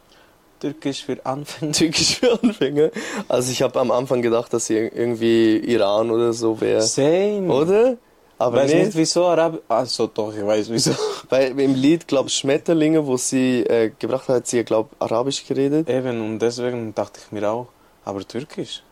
Türkisch 0.60 1.04
für 1.06 1.24
Anfänger. 1.26 1.72
Türkisch 1.74 2.16
für 2.18 2.42
Anfänger. 2.42 2.90
Also 3.28 3.52
ich 3.52 3.62
habe 3.62 3.80
am 3.80 3.92
Anfang 3.92 4.22
gedacht, 4.24 4.52
dass 4.54 4.66
sie 4.66 4.76
irgendwie 4.78 5.58
Iran 5.58 6.10
oder 6.10 6.34
so 6.34 6.60
wäre. 6.60 6.82
Same. 6.82 7.54
Oder? 7.54 7.98
Aber 8.40 8.58
weiß 8.58 8.74
nicht 8.74 8.96
wieso 8.96 9.26
Arab. 9.26 9.62
Also 9.68 10.08
doch, 10.08 10.34
ich 10.34 10.46
weiß 10.46 10.70
wieso. 10.70 10.92
weil 11.30 11.60
im 11.60 11.74
Lied, 11.74 12.08
glaube 12.08 12.30
Schmetterlinge, 12.30 13.06
wo 13.06 13.18
sie 13.18 13.62
äh, 13.62 13.92
gebracht 13.98 14.30
hat, 14.30 14.36
hat 14.36 14.48
sie, 14.48 14.64
glaube 14.64 14.90
Arabisch 15.00 15.46
geredet. 15.46 15.90
Eben, 15.90 16.22
und 16.22 16.40
deswegen 16.40 16.94
dachte 16.94 17.20
ich 17.24 17.32
mir 17.32 17.50
auch, 17.50 17.68
aber 18.06 18.28
Türkisch. 18.28 18.84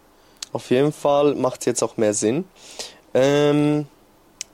Auf 0.52 0.70
jeden 0.72 0.92
Fall 0.92 1.36
macht 1.36 1.62
es 1.62 1.66
jetzt 1.66 1.84
auch 1.84 1.98
mehr 1.98 2.14
Sinn. 2.14 2.46
Ähm, 3.14 3.88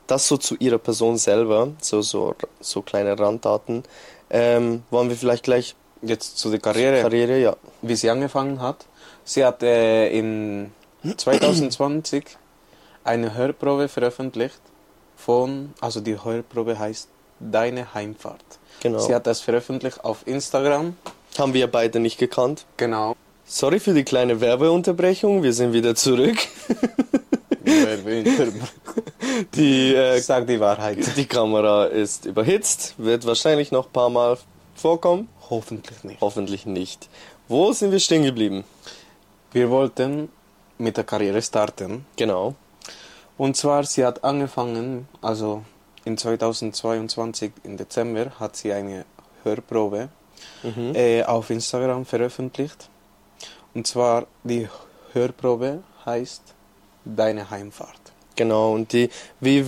das 0.07 0.27
so 0.27 0.37
zu 0.37 0.55
ihrer 0.55 0.77
Person 0.77 1.17
selber, 1.17 1.69
so, 1.79 2.01
so, 2.01 2.35
so 2.59 2.81
kleine 2.81 3.17
Randdaten. 3.17 3.83
Ähm, 4.29 4.83
wollen 4.89 5.09
wir 5.09 5.15
vielleicht 5.15 5.43
gleich 5.43 5.75
Jetzt 6.03 6.39
zu 6.39 6.49
der 6.49 6.59
Karriere, 6.59 7.01
Karriere, 7.01 7.39
ja. 7.39 7.55
wie 7.83 7.95
sie 7.95 8.09
angefangen 8.09 8.59
hat. 8.59 8.85
Sie 9.23 9.45
hat 9.45 9.61
äh, 9.61 10.09
in 10.09 10.71
2020 11.17 12.25
eine 13.03 13.35
Hörprobe 13.35 13.87
veröffentlicht 13.87 14.59
von, 15.25 15.73
also 15.79 16.01
die 16.01 16.23
Hörprobe 16.23 16.77
heißt 16.77 17.09
Deine 17.39 17.93
Heimfahrt. 17.93 18.43
Genau. 18.81 18.99
Sie 18.99 19.15
hat 19.15 19.25
das 19.25 19.41
veröffentlicht 19.41 20.03
auf 20.03 20.27
Instagram. 20.27 20.95
Haben 21.37 21.53
wir 21.53 21.67
beide 21.67 21.99
nicht 21.99 22.19
gekannt. 22.19 22.65
Genau. 22.77 23.15
Sorry 23.45 23.79
für 23.79 23.93
die 23.93 24.03
kleine 24.03 24.39
Werbeunterbrechung, 24.41 25.43
wir 25.43 25.53
sind 25.53 25.73
wieder 25.73 25.95
zurück. 25.95 26.37
Die, 29.55 29.93
äh, 29.95 30.19
Sag 30.19 30.47
die 30.47 30.59
Wahrheit. 30.59 30.97
die 31.15 31.25
Kamera 31.25 31.85
ist 31.85 32.25
überhitzt, 32.25 32.95
wird 32.97 33.25
wahrscheinlich 33.25 33.71
noch 33.71 33.87
ein 33.87 33.91
paar 33.91 34.09
Mal 34.09 34.37
vorkommen. 34.75 35.29
Hoffentlich 35.49 36.03
nicht. 36.03 36.21
Hoffentlich 36.21 36.65
nicht. 36.65 37.09
Wo 37.47 37.71
sind 37.73 37.91
wir 37.91 37.99
stehen 37.99 38.23
geblieben? 38.23 38.63
Wir 39.51 39.69
wollten 39.69 40.29
mit 40.77 40.97
der 40.97 41.03
Karriere 41.03 41.41
starten. 41.41 42.05
Genau. 42.15 42.55
Und 43.37 43.57
zwar, 43.57 43.83
sie 43.83 44.05
hat 44.05 44.23
angefangen, 44.23 45.07
also 45.21 45.63
in 46.05 46.17
2022 46.17 47.51
im 47.63 47.77
Dezember 47.77 48.31
hat 48.39 48.55
sie 48.55 48.71
eine 48.73 49.05
Hörprobe 49.43 50.09
Mhm. 50.63 50.95
äh, 50.95 51.23
auf 51.23 51.49
Instagram 51.49 52.05
veröffentlicht. 52.05 52.89
Und 53.73 53.85
zwar 53.87 54.25
die 54.43 54.67
Hörprobe 55.13 55.83
heißt 56.05 56.41
Deine 57.05 57.49
Heimfahrt. 57.49 57.99
Genau, 58.35 58.73
und 58.73 58.93
die, 58.93 59.09
wie 59.39 59.65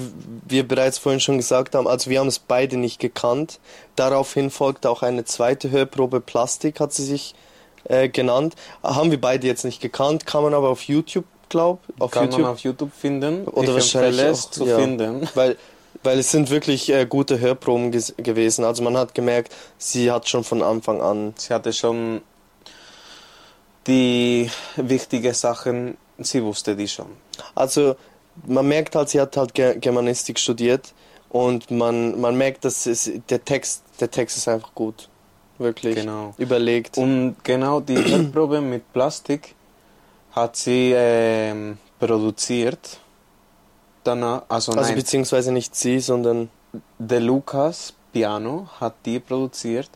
wir 0.47 0.67
bereits 0.67 0.97
vorhin 0.97 1.19
schon 1.19 1.37
gesagt 1.37 1.75
haben, 1.75 1.87
also 1.87 2.09
wir 2.09 2.19
haben 2.19 2.27
es 2.27 2.39
beide 2.39 2.77
nicht 2.77 2.99
gekannt. 2.99 3.59
Daraufhin 3.95 4.49
folgte 4.51 4.89
auch 4.89 5.01
eine 5.03 5.25
zweite 5.25 5.69
Hörprobe 5.69 6.21
Plastik, 6.21 6.79
hat 6.79 6.93
sie 6.93 7.03
sich 7.05 7.35
äh, 7.85 8.07
genannt. 8.07 8.55
Haben 8.81 9.11
wir 9.11 9.19
beide 9.19 9.47
jetzt 9.47 9.65
nicht 9.65 9.81
gekannt, 9.81 10.25
kann 10.25 10.43
man 10.43 10.53
aber 10.53 10.69
auf 10.69 10.83
YouTube, 10.83 11.25
glaub, 11.53 11.79
auf 11.99 12.11
Kann 12.11 12.25
YouTube 12.25 12.41
man 12.41 12.51
auf 12.51 12.59
YouTube 12.59 12.91
finden. 12.93 13.45
Oder 13.45 13.69
ich 13.69 13.73
wahrscheinlich 13.75 14.21
es 14.21 14.45
auch, 14.45 14.51
zu 14.51 14.65
ja. 14.65 14.79
finden. 14.79 15.29
Weil, 15.35 15.55
weil 16.01 16.17
es 16.17 16.31
sind 16.31 16.49
wirklich 16.49 16.89
äh, 16.89 17.05
gute 17.05 17.39
Hörproben 17.39 17.91
gewesen. 17.91 18.65
Also 18.65 18.81
man 18.81 18.97
hat 18.97 19.13
gemerkt, 19.13 19.55
sie 19.77 20.11
hat 20.11 20.27
schon 20.27 20.43
von 20.43 20.63
Anfang 20.63 20.99
an. 21.01 21.33
Sie 21.37 21.53
hatte 21.53 21.71
schon 21.71 22.21
die 23.85 24.49
wichtigen 24.77 25.33
Sachen, 25.33 25.95
sie 26.17 26.43
wusste 26.43 26.75
die 26.75 26.87
schon. 26.87 27.05
Also 27.53 27.95
man 28.47 28.67
merkt 28.67 28.95
halt, 28.95 29.09
sie 29.09 29.21
hat 29.21 29.37
halt 29.37 29.53
Ge 29.53 29.77
Germanistik 29.77 30.39
studiert 30.39 30.93
und 31.29 31.69
man, 31.69 32.19
man 32.19 32.35
merkt, 32.35 32.65
dass 32.65 32.87
es, 32.87 33.11
der 33.29 33.45
Text, 33.45 33.83
der 33.99 34.09
Text 34.09 34.37
ist 34.37 34.47
einfach 34.47 34.73
gut. 34.73 35.07
Wirklich. 35.59 35.95
Genau. 35.95 36.33
Überlegt. 36.39 36.97
Und 36.97 37.35
genau 37.43 37.79
die 37.79 37.97
Hörprobe 37.97 38.59
mit 38.59 38.91
Plastik 38.91 39.53
hat 40.33 40.55
sie 40.55 40.93
ähm, 40.95 41.77
produziert. 41.99 42.99
Danach, 44.03 44.43
also, 44.49 44.73
also 44.73 44.81
nein, 44.81 44.95
beziehungsweise 44.95 45.51
nicht 45.51 45.75
sie, 45.75 45.99
sondern 45.99 46.49
der 46.97 47.21
Lukas 47.21 47.93
Piano 48.11 48.67
hat 48.79 48.95
die 49.05 49.19
produziert. 49.19 49.89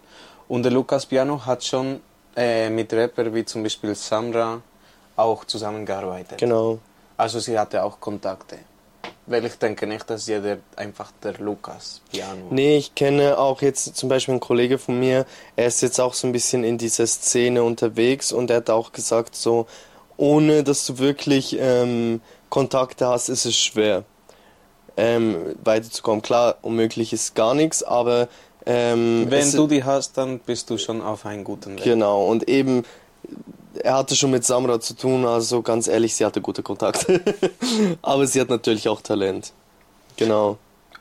Und 0.47 0.63
der 0.63 0.71
Lukas 0.71 1.05
Piano 1.05 1.45
hat 1.45 1.63
schon 1.63 1.99
äh, 2.35 2.69
mit 2.69 2.93
Rapper 2.93 3.33
wie 3.33 3.43
zum 3.43 3.63
Beispiel 3.63 3.93
Samra 3.95 4.61
auch 5.15 5.43
zusammengearbeitet. 5.45 6.37
genau. 6.37 6.79
Also 7.17 7.39
sie 7.39 7.57
hatte 7.57 7.83
auch 7.83 7.99
Kontakte. 7.99 8.59
Weil 9.25 9.43
ich 9.45 9.55
denke 9.55 9.87
nicht, 9.87 10.09
dass 10.09 10.27
jeder 10.27 10.59
einfach 10.77 11.11
der 11.21 11.33
Lukas 11.39 12.01
Piano. 12.11 12.47
Nee, 12.49 12.77
ich 12.77 12.95
kenne 12.95 13.37
auch 13.37 13.61
jetzt 13.61 13.97
zum 13.97 14.07
Beispiel 14.07 14.33
einen 14.33 14.39
Kollege 14.39 14.77
von 14.77 14.97
mir, 14.99 15.25
er 15.55 15.65
ist 15.65 15.81
jetzt 15.81 15.99
auch 15.99 16.13
so 16.13 16.27
ein 16.27 16.31
bisschen 16.31 16.63
in 16.63 16.77
dieser 16.77 17.07
Szene 17.07 17.63
unterwegs 17.63 18.31
und 18.31 18.49
er 18.51 18.57
hat 18.57 18.69
auch 18.69 18.93
gesagt, 18.93 19.35
so, 19.35 19.67
ohne 20.17 20.63
dass 20.63 20.85
du 20.85 20.97
wirklich 20.99 21.57
ähm, 21.59 22.21
Kontakte 22.49 23.07
hast, 23.07 23.29
ist 23.29 23.45
es 23.45 23.55
schwer, 23.55 24.03
ähm, 24.97 25.55
weiterzukommen. 25.63 26.21
Klar, 26.21 26.57
unmöglich 26.61 27.13
ist 27.13 27.35
gar 27.35 27.53
nichts, 27.53 27.83
aber 27.83 28.27
ähm, 28.65 29.27
Wenn 29.29 29.51
du 29.53 29.65
die 29.67 29.83
hast, 29.83 30.17
dann 30.17 30.39
bist 30.39 30.69
du 30.69 30.77
schon 30.77 31.01
auf 31.01 31.25
einem 31.25 31.45
guten 31.45 31.77
Weg. 31.77 31.83
Genau, 31.83 32.25
und 32.25 32.49
eben, 32.49 32.83
er 33.81 33.95
hatte 33.95 34.15
schon 34.15 34.31
mit 34.31 34.43
Samra 34.43 34.81
zu 34.81 34.93
tun, 34.93 35.25
also 35.25 35.61
ganz 35.61 35.87
ehrlich, 35.87 36.15
sie 36.15 36.25
hatte 36.25 36.41
gute 36.41 36.63
Kontakte. 36.63 37.21
aber 38.01 38.27
sie 38.27 38.41
hat 38.41 38.49
natürlich 38.49 38.89
auch 38.89 39.01
Talent. 39.01 39.53
Genau. 40.17 40.57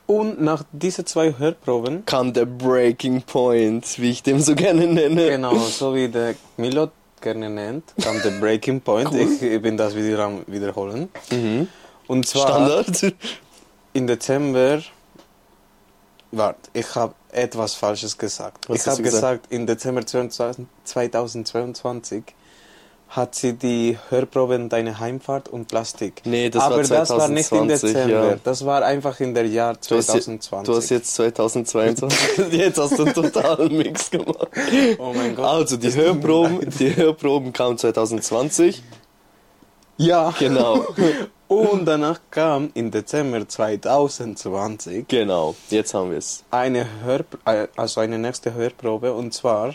Und 0.06 0.40
nach 0.40 0.62
diesen 0.70 1.04
zwei 1.06 1.36
Hörproben 1.36 2.06
Kam 2.06 2.32
der 2.32 2.44
Breaking 2.44 3.22
Point, 3.22 3.98
wie 3.98 4.10
ich 4.10 4.22
dem 4.22 4.38
so 4.38 4.54
gerne 4.54 4.86
nenne. 4.86 5.28
Genau, 5.28 5.56
so 5.56 5.96
wie 5.96 6.08
der 6.08 6.36
Milot 6.56 6.92
gerne 7.20 7.50
nennt, 7.50 7.94
kam 8.02 8.20
der 8.22 8.30
Breaking 8.30 8.80
Point. 8.80 9.14
Ich, 9.14 9.42
ich 9.42 9.62
bin 9.62 9.76
das 9.76 9.94
wieder 9.94 10.20
am 10.24 10.42
wiederholen. 10.46 11.08
Mhm. 11.30 11.68
Und 12.06 12.26
zwar 12.26 12.48
Standard. 12.48 13.14
im 13.92 14.06
Dezember. 14.06 14.82
Warte, 16.32 16.70
ich 16.72 16.94
habe 16.94 17.14
etwas 17.32 17.74
Falsches 17.74 18.16
gesagt. 18.18 18.68
Was 18.68 18.82
ich 18.82 18.86
habe 18.86 19.02
gesagt? 19.02 19.46
im 19.50 19.66
Dezember 19.66 20.04
22 20.04 20.66
2022 20.84 22.24
hat 23.08 23.34
sie 23.36 23.52
die 23.54 23.96
Hörproben 24.10 24.68
Deine 24.68 24.98
Heimfahrt 24.98 25.48
und 25.48 25.68
Plastik. 25.68 26.22
Nee, 26.24 26.50
das 26.50 26.62
Aber 26.62 26.76
war 26.76 26.82
das 26.82 27.10
war 27.10 27.28
nicht 27.28 27.50
im 27.52 27.68
2020, 27.68 27.92
Dezember. 27.92 28.28
ja. 28.30 28.36
Das 28.42 28.66
war 28.66 28.82
einfach 28.84 29.20
in 29.20 29.32
der 29.34 29.46
Jahr 29.46 29.74
Du 29.74 29.96
hast, 29.96 30.08
je- 30.08 30.20
2020. 30.20 30.66
du 30.66 30.76
hast 30.76 30.90
jetzt 30.90 31.14
2022. 31.14 32.18
jetzt 32.52 32.78
hast 32.78 32.98
du 32.98 33.04
einen 33.04 33.14
totalen 33.14 33.76
Mix 33.76 34.10
gemacht. 34.10 34.48
oh 34.98 35.12
mein 35.14 35.34
Gott. 35.36 35.44
Also, 35.46 35.76
die 35.76 35.94
Hörproben, 35.94 36.68
die 36.78 36.94
Hörproben 36.96 37.52
kamen 37.52 37.78
2020. 37.78 38.82
Ja. 39.98 40.34
Genau. 40.38 40.84
Und 41.48 41.84
danach 41.86 42.18
kam 42.30 42.70
im 42.74 42.90
Dezember 42.90 43.48
2020 43.48 45.06
Genau. 45.06 45.54
Jetzt 45.70 45.94
haben 45.94 46.10
wir 46.10 46.18
es. 46.18 46.42
eine 46.50 46.86
Hör 47.04 47.20
äh, 47.46 47.68
also 47.76 48.00
eine 48.00 48.18
nächste 48.18 48.52
Hörprobe 48.54 49.12
und 49.14 49.32
zwar 49.32 49.72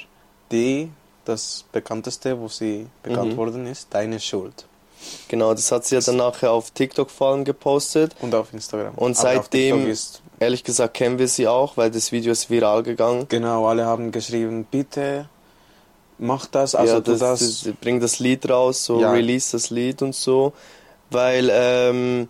die 0.52 0.90
das 1.26 1.66
bekannteste, 1.72 2.40
wo 2.40 2.48
sie 2.48 2.88
bekannt 3.04 3.34
Mhm. 3.34 3.38
worden 3.38 3.68
ist, 3.68 3.88
Deine 3.94 4.20
Schuld 4.20 4.66
Genau, 5.30 5.54
das 5.56 5.72
hat 5.72 5.84
sie 5.86 5.96
ja 5.96 6.02
dann 6.02 6.18
nachher 6.18 6.52
auf 6.52 6.70
TikTok 6.72 7.10
vor 7.10 7.30
allem 7.32 7.44
gepostet. 7.44 8.16
und 8.22 8.36
auf 8.36 8.54
Instagram. 8.54 8.94
Und 8.96 9.18
seitdem- 9.18 9.92
Ehrlich 10.40 10.64
gesagt 10.64 10.94
kennen 10.96 11.18
wir 11.20 11.28
sie 11.28 11.48
auch, 11.48 11.76
weil 11.78 11.90
das 11.92 12.12
Video 12.12 12.32
ist 12.32 12.50
viral 12.50 12.84
gegangen. 12.84 13.26
genau 13.30 13.68
alle 13.68 13.86
haben 13.86 14.12
geschrieben, 14.12 14.66
bitte 14.70 15.28
mach 16.18 16.46
das, 16.46 16.76
also 16.76 16.96
ja, 16.96 17.00
das, 17.00 17.20
das, 17.20 17.40
das, 17.64 17.74
bring 17.82 18.00
das 18.00 18.20
Lied 18.20 18.48
raus, 18.50 18.86
so 18.86 19.00
Ja. 19.02 19.12
release 19.12 19.52
das 19.54 19.70
Lied 19.72 20.02
und 20.04 20.14
so, 20.16 20.54
weil 21.10 21.50
ähm, 21.52 22.28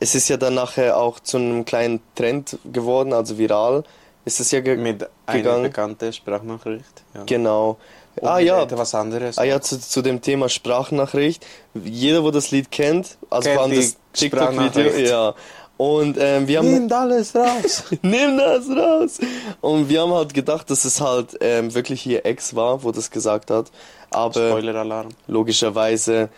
es 0.00 0.14
ist 0.16 0.28
ja 0.28 0.36
dann 0.36 0.54
nachher 0.54 0.96
auch 0.96 1.20
zu 1.20 1.36
einem 1.36 1.64
kleinen 1.64 2.00
Trend 2.16 2.58
geworden, 2.72 3.12
also 3.12 3.38
viral 3.38 3.84
ist 4.24 4.40
es 4.40 4.50
ja 4.50 4.60
ge 4.60 4.76
mit 4.76 5.08
einer 5.26 5.38
gegangen. 5.38 5.62
bekannten 5.64 6.12
Sprachnachricht. 6.12 7.02
Ja. 7.14 7.22
genau. 7.26 7.76
Und 8.16 8.28
ah 8.28 8.38
ja, 8.38 8.62
etwas 8.62 8.94
anderes. 8.94 9.38
ah 9.38 9.44
ja, 9.44 9.60
zu, 9.60 9.80
zu 9.80 10.02
dem 10.02 10.20
Thema 10.20 10.48
Sprachnachricht. 10.48 11.46
Jeder, 11.74 12.22
wo 12.22 12.30
das 12.30 12.50
Lied 12.50 12.70
kennt, 12.70 13.16
also 13.30 13.48
Kennt 13.48 13.54
vor 13.56 13.64
allem 13.64 13.76
das 13.76 13.96
TikTok-Video, 14.12 14.96
ja. 14.98 15.34
Und 15.78 16.16
ähm, 16.20 16.46
wir 16.46 16.58
haben 16.58 16.70
Nehmt 16.70 16.92
alles 16.92 17.34
raus. 17.34 17.84
nimm 18.02 18.38
das 18.38 18.68
raus. 18.68 19.18
Und 19.60 19.88
wir 19.88 20.02
haben 20.02 20.12
halt 20.12 20.32
gedacht, 20.34 20.70
dass 20.70 20.84
es 20.84 21.00
halt 21.00 21.36
ähm, 21.40 21.74
wirklich 21.74 22.06
ihr 22.06 22.24
Ex 22.24 22.54
war, 22.54 22.84
wo 22.84 22.92
das 22.92 23.10
gesagt 23.10 23.50
hat. 23.50 23.72
Aber 24.10 24.50
Spoiler-Alarm. 24.50 25.08
logischerweise, 25.26 26.28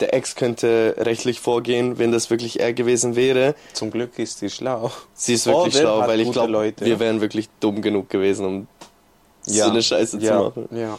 der 0.00 0.14
Ex 0.14 0.36
könnte 0.36 0.94
rechtlich 0.98 1.40
vorgehen, 1.40 1.98
wenn 1.98 2.12
das 2.12 2.30
wirklich 2.30 2.60
er 2.60 2.72
gewesen 2.72 3.16
wäre. 3.16 3.54
Zum 3.72 3.90
Glück 3.90 4.18
ist 4.18 4.38
sie 4.38 4.50
schlau. 4.50 4.92
Sie 5.14 5.34
ist 5.34 5.46
wirklich 5.46 5.74
Oder 5.74 5.82
schlau, 5.82 6.06
weil 6.06 6.20
ich 6.20 6.30
glaube, 6.30 6.72
wir 6.78 7.00
wären 7.00 7.20
wirklich 7.20 7.48
dumm 7.60 7.80
genug 7.80 8.10
gewesen, 8.10 8.46
um 8.46 8.66
so 9.44 9.64
eine 9.64 9.82
Scheiße 9.82 10.18
ja, 10.18 10.38
zu 10.38 10.44
machen. 10.44 10.68
Ja. 10.72 10.98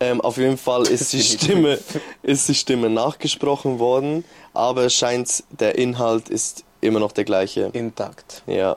Ähm, 0.00 0.20
auf 0.20 0.36
jeden 0.36 0.58
Fall 0.58 0.86
ist 0.88 1.12
die 1.12 1.22
Stimme, 1.22 1.78
ist 2.22 2.48
die 2.48 2.54
Stimme 2.54 2.88
nachgesprochen 2.90 3.78
worden, 3.78 4.24
aber 4.54 4.90
scheint, 4.90 5.44
der 5.50 5.76
Inhalt 5.76 6.28
ist 6.28 6.64
immer 6.80 7.00
noch 7.00 7.12
der 7.12 7.24
gleiche. 7.24 7.70
Intakt. 7.72 8.42
Ja. 8.46 8.76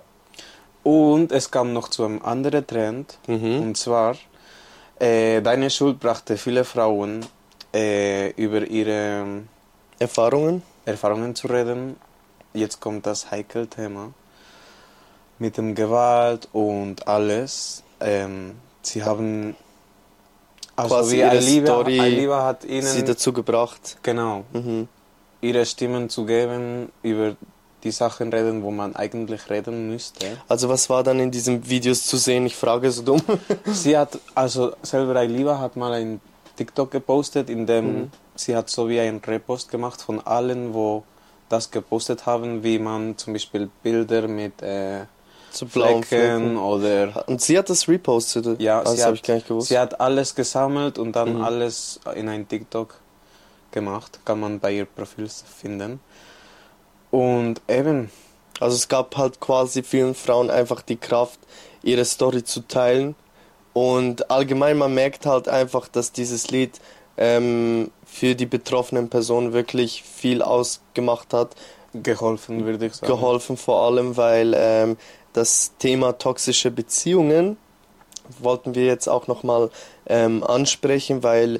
Und 0.83 1.31
es 1.31 1.51
kam 1.51 1.73
noch 1.73 1.89
zu 1.89 2.03
einem 2.03 2.21
anderen 2.23 2.65
Trend. 2.65 3.17
Mhm. 3.27 3.61
Und 3.61 3.77
zwar, 3.77 4.15
äh, 4.99 5.41
deine 5.41 5.69
Schuld 5.69 5.99
brachte 5.99 6.37
viele 6.37 6.63
Frauen 6.63 7.25
äh, 7.73 8.31
über 8.31 8.65
ihre 8.65 9.43
Erfahrungen? 9.99 10.63
Erfahrungen 10.85 11.35
zu 11.35 11.47
reden. 11.47 11.97
Jetzt 12.53 12.79
kommt 12.79 13.05
das 13.05 13.29
heikel 13.29 13.67
Thema 13.67 14.13
mit 15.37 15.57
dem 15.57 15.75
Gewalt 15.75 16.47
und 16.53 17.07
alles. 17.07 17.83
Ähm, 17.99 18.55
sie 18.81 19.03
haben 19.03 19.55
also 20.75 20.95
Quasi 20.95 21.15
wie 21.15 21.19
ihre 21.19 21.29
Aliva, 21.31 21.65
Story 21.67 21.99
Aliva 21.99 22.43
hat 22.45 22.61
Sie 22.63 22.69
ihnen 22.69 23.05
dazu 23.05 23.33
gebracht. 23.33 23.97
genau 24.03 24.43
Mhm. 24.53 24.87
ihre 25.41 25.65
Stimmen 25.65 26.09
zu 26.09 26.25
geben 26.25 26.91
über 27.03 27.35
die 27.83 27.91
Sachen 27.91 28.31
reden, 28.31 28.61
wo 28.63 28.69
man 28.71 28.95
eigentlich 28.95 29.49
reden 29.49 29.89
müsste. 29.89 30.37
Also 30.47 30.69
was 30.69 30.87
war 30.89 31.01
dann 31.03 31.19
in 31.19 31.31
diesen 31.31 31.67
Videos 31.67 32.05
zu 32.05 32.17
sehen? 32.17 32.45
Ich 32.45 32.55
frage 32.55 32.91
so 32.91 33.01
dumm. 33.01 33.21
Sie 33.65 33.97
hat, 33.97 34.19
also 34.35 34.73
selber 34.83 35.15
Aliva 35.19 35.57
hat 35.59 35.75
mal 35.75 35.93
ein 35.93 36.21
TikTok 36.57 36.91
gepostet, 36.91 37.49
in 37.49 37.65
dem 37.65 37.85
Mhm. 38.03 38.11
sie 38.35 38.55
hat 38.55 38.69
so 38.69 38.87
wie 38.87 38.99
ein 38.99 39.19
Repost 39.25 39.69
gemacht 39.69 39.99
von 40.01 40.19
allen, 40.25 40.73
wo 40.75 41.03
das 41.49 41.71
gepostet 41.71 42.25
haben, 42.27 42.63
wie 42.63 42.77
man 42.77 43.17
zum 43.17 43.33
Beispiel 43.33 43.69
Bilder 43.83 44.27
mit 44.27 44.61
äh, 44.61 45.01
Zu 45.51 45.65
blauen 45.67 46.03
Flecken 46.03 46.39
Flecken. 46.39 46.57
oder 46.57 47.23
Und 47.27 47.41
sie 47.41 47.57
hat 47.57 47.69
das 47.69 47.87
repostet? 47.87 48.59
ja, 48.61 48.83
das 48.83 49.03
habe 49.05 49.15
ich 49.15 49.23
gar 49.23 49.35
nicht 49.35 49.47
gewusst. 49.47 49.67
sie 49.67 49.77
hat 49.77 49.99
alles 50.01 50.33
gesammelt 50.35 50.97
und 50.97 51.15
dann 51.15 51.35
Mhm. 51.35 51.41
alles 51.43 51.99
in 52.15 52.27
ein 52.29 52.47
TikTok 52.47 52.95
gemacht, 53.71 54.19
kann 54.25 54.39
man 54.39 54.59
bei 54.59 54.71
ihr 54.73 54.85
Profil 54.85 55.29
finden. 55.29 55.99
Und 57.11 57.61
eben, 57.67 58.09
Also 58.59 58.75
es 58.75 58.87
gab 58.87 59.17
halt 59.17 59.39
quasi 59.39 59.81
vielen 59.81 60.13
Frauen 60.13 60.51
einfach 60.51 60.81
die 60.83 60.97
Kraft, 60.97 61.39
ihre 61.81 62.05
Story 62.05 62.43
zu 62.43 62.59
teilen. 62.67 63.15
Und 63.73 64.29
allgemein, 64.29 64.77
man 64.77 64.93
merkt 64.93 65.25
halt 65.25 65.47
einfach, 65.49 65.87
dass 65.87 66.11
dieses 66.11 66.51
Lied 66.51 66.79
ähm, 67.17 67.89
für 68.05 68.35
die 68.35 68.45
betroffenen 68.45 69.09
Personen 69.09 69.51
wirklich 69.53 70.03
viel 70.03 70.41
ausgemacht 70.43 71.33
hat. 71.33 71.55
geholfen 71.93 72.63
würde 72.65 72.85
ich 72.85 72.93
sagen. 72.93 73.11
Geholfen 73.11 73.57
vor 73.57 73.81
allem, 73.83 74.15
weil 74.15 74.53
ähm, 74.55 74.97
das 75.33 75.73
Thema 75.79 76.13
toxische 76.13 76.71
Beziehungen 76.71 77.57
wollten 78.39 78.75
wir 78.75 78.85
jetzt 78.85 79.07
auch 79.07 79.27
nochmal 79.27 79.69
ähm, 80.07 80.43
ansprechen, 80.43 81.23
weil 81.23 81.59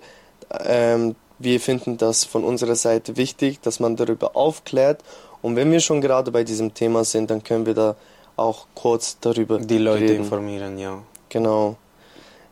ähm, 0.66 1.16
wir 1.40 1.60
finden 1.60 1.98
das 1.98 2.24
von 2.24 2.44
unserer 2.44 2.76
Seite 2.76 3.18
wichtig, 3.18 3.62
dass 3.62 3.80
man 3.80 3.96
darüber 3.96 4.36
aufklärt. 4.36 5.04
Und 5.42 5.56
wenn 5.56 5.72
wir 5.72 5.80
schon 5.80 6.02
gerade 6.02 6.32
bei 6.32 6.44
diesem 6.44 6.74
Thema 6.74 7.04
sind, 7.04 7.32
dann 7.32 7.44
können 7.44 7.66
wir 7.66 7.74
da 7.74 7.96
auch 8.36 8.68
kurz 8.76 9.18
darüber 9.20 9.60
Die 9.60 9.78
Leute 9.78 10.04
reden. 10.04 10.16
informieren, 10.18 10.78
ja. 10.78 11.02
Genau. 11.30 11.78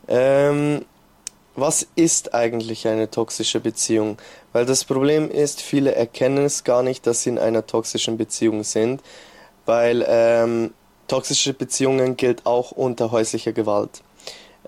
Ähm, 0.08 0.84
was 1.54 1.86
ist 1.94 2.34
eigentlich 2.34 2.88
eine 2.88 3.10
toxische 3.10 3.60
Beziehung? 3.60 4.18
Weil 4.52 4.66
das 4.66 4.84
Problem 4.84 5.30
ist, 5.30 5.60
viele 5.60 5.94
erkennen 5.94 6.44
es 6.44 6.64
gar 6.64 6.82
nicht, 6.82 7.06
dass 7.06 7.22
sie 7.22 7.30
in 7.30 7.38
einer 7.38 7.66
toxischen 7.66 8.16
Beziehung 8.16 8.64
sind, 8.64 9.02
weil 9.66 10.04
ähm, 10.08 10.72
toxische 11.10 11.52
Beziehungen 11.54 12.16
gilt 12.16 12.46
auch 12.46 12.70
unter 12.70 13.10
häuslicher 13.10 13.52
Gewalt. 13.52 14.02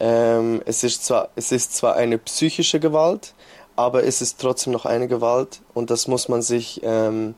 Ähm, 0.00 0.60
es, 0.66 0.82
ist 0.82 1.04
zwar, 1.04 1.28
es 1.36 1.52
ist 1.52 1.74
zwar 1.76 1.94
eine 1.94 2.18
psychische 2.18 2.80
Gewalt, 2.80 3.34
aber 3.76 4.04
es 4.04 4.20
ist 4.20 4.40
trotzdem 4.40 4.72
noch 4.72 4.84
eine 4.84 5.06
Gewalt 5.06 5.60
und 5.72 5.90
das 5.90 6.08
muss 6.08 6.28
man 6.28 6.42
sich 6.42 6.80
ähm, 6.82 7.34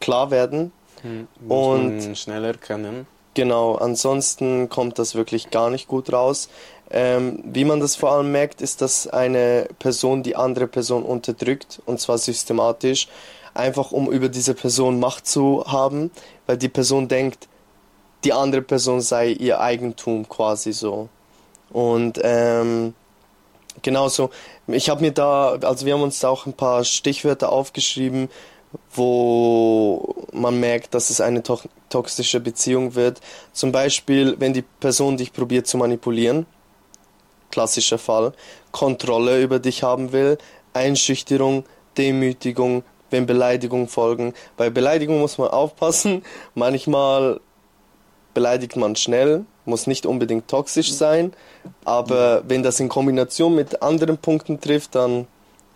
klar 0.00 0.30
werden. 0.32 0.72
Hm, 1.02 1.28
muss 1.40 1.66
Und- 1.76 1.98
man 2.06 2.16
schnell 2.16 2.44
erkennen. 2.44 3.06
Genau, 3.34 3.76
ansonsten 3.76 4.68
kommt 4.68 4.98
das 4.98 5.14
wirklich 5.14 5.50
gar 5.50 5.70
nicht 5.70 5.86
gut 5.86 6.12
raus. 6.12 6.48
Ähm, 6.90 7.40
wie 7.44 7.64
man 7.64 7.78
das 7.78 7.94
vor 7.94 8.10
allem 8.10 8.32
merkt, 8.32 8.60
ist, 8.60 8.82
dass 8.82 9.06
eine 9.06 9.68
Person 9.78 10.24
die 10.24 10.34
andere 10.34 10.66
Person 10.66 11.04
unterdrückt 11.04 11.80
und 11.86 12.00
zwar 12.00 12.18
systematisch, 12.18 13.06
einfach 13.54 13.92
um 13.92 14.10
über 14.10 14.28
diese 14.28 14.54
Person 14.54 14.98
Macht 14.98 15.28
zu 15.28 15.64
haben, 15.68 16.10
weil 16.46 16.56
die 16.56 16.68
Person 16.68 17.06
denkt, 17.06 17.46
die 18.24 18.32
andere 18.32 18.62
Person 18.62 19.00
sei 19.00 19.28
ihr 19.28 19.60
Eigentum 19.60 20.28
quasi 20.28 20.72
so. 20.72 21.08
Und 21.70 22.20
ähm, 22.22 22.94
genauso, 23.82 24.30
ich 24.66 24.90
habe 24.90 25.00
mir 25.00 25.12
da, 25.12 25.52
also 25.62 25.86
wir 25.86 25.94
haben 25.94 26.02
uns 26.02 26.20
da 26.20 26.28
auch 26.28 26.46
ein 26.46 26.52
paar 26.52 26.84
Stichwörter 26.84 27.50
aufgeschrieben, 27.50 28.28
wo 28.92 30.14
man 30.32 30.60
merkt, 30.60 30.94
dass 30.94 31.10
es 31.10 31.20
eine 31.20 31.42
to 31.42 31.58
toxische 31.88 32.38
Beziehung 32.38 32.94
wird. 32.94 33.20
Zum 33.52 33.72
Beispiel, 33.72 34.36
wenn 34.38 34.52
die 34.52 34.62
Person 34.62 35.16
dich 35.16 35.32
probiert 35.32 35.66
zu 35.66 35.76
manipulieren, 35.76 36.46
klassischer 37.50 37.98
Fall, 37.98 38.32
Kontrolle 38.70 39.42
über 39.42 39.58
dich 39.58 39.82
haben 39.82 40.12
will, 40.12 40.38
Einschüchterung, 40.72 41.64
Demütigung, 41.98 42.84
wenn 43.10 43.26
Beleidigungen 43.26 43.88
folgen. 43.88 44.34
Bei 44.56 44.70
Beleidigung 44.70 45.18
muss 45.18 45.36
man 45.38 45.48
aufpassen. 45.48 46.24
Manchmal 46.54 47.40
beleidigt 48.40 48.74
man 48.76 48.96
schnell, 48.96 49.44
muss 49.66 49.86
nicht 49.86 50.06
unbedingt 50.06 50.48
toxisch 50.48 50.92
sein, 50.94 51.34
aber 51.84 52.42
wenn 52.48 52.62
das 52.62 52.80
in 52.80 52.88
Kombination 52.88 53.54
mit 53.54 53.82
anderen 53.82 54.16
Punkten 54.16 54.58
trifft, 54.60 54.94
dann, 54.94 55.26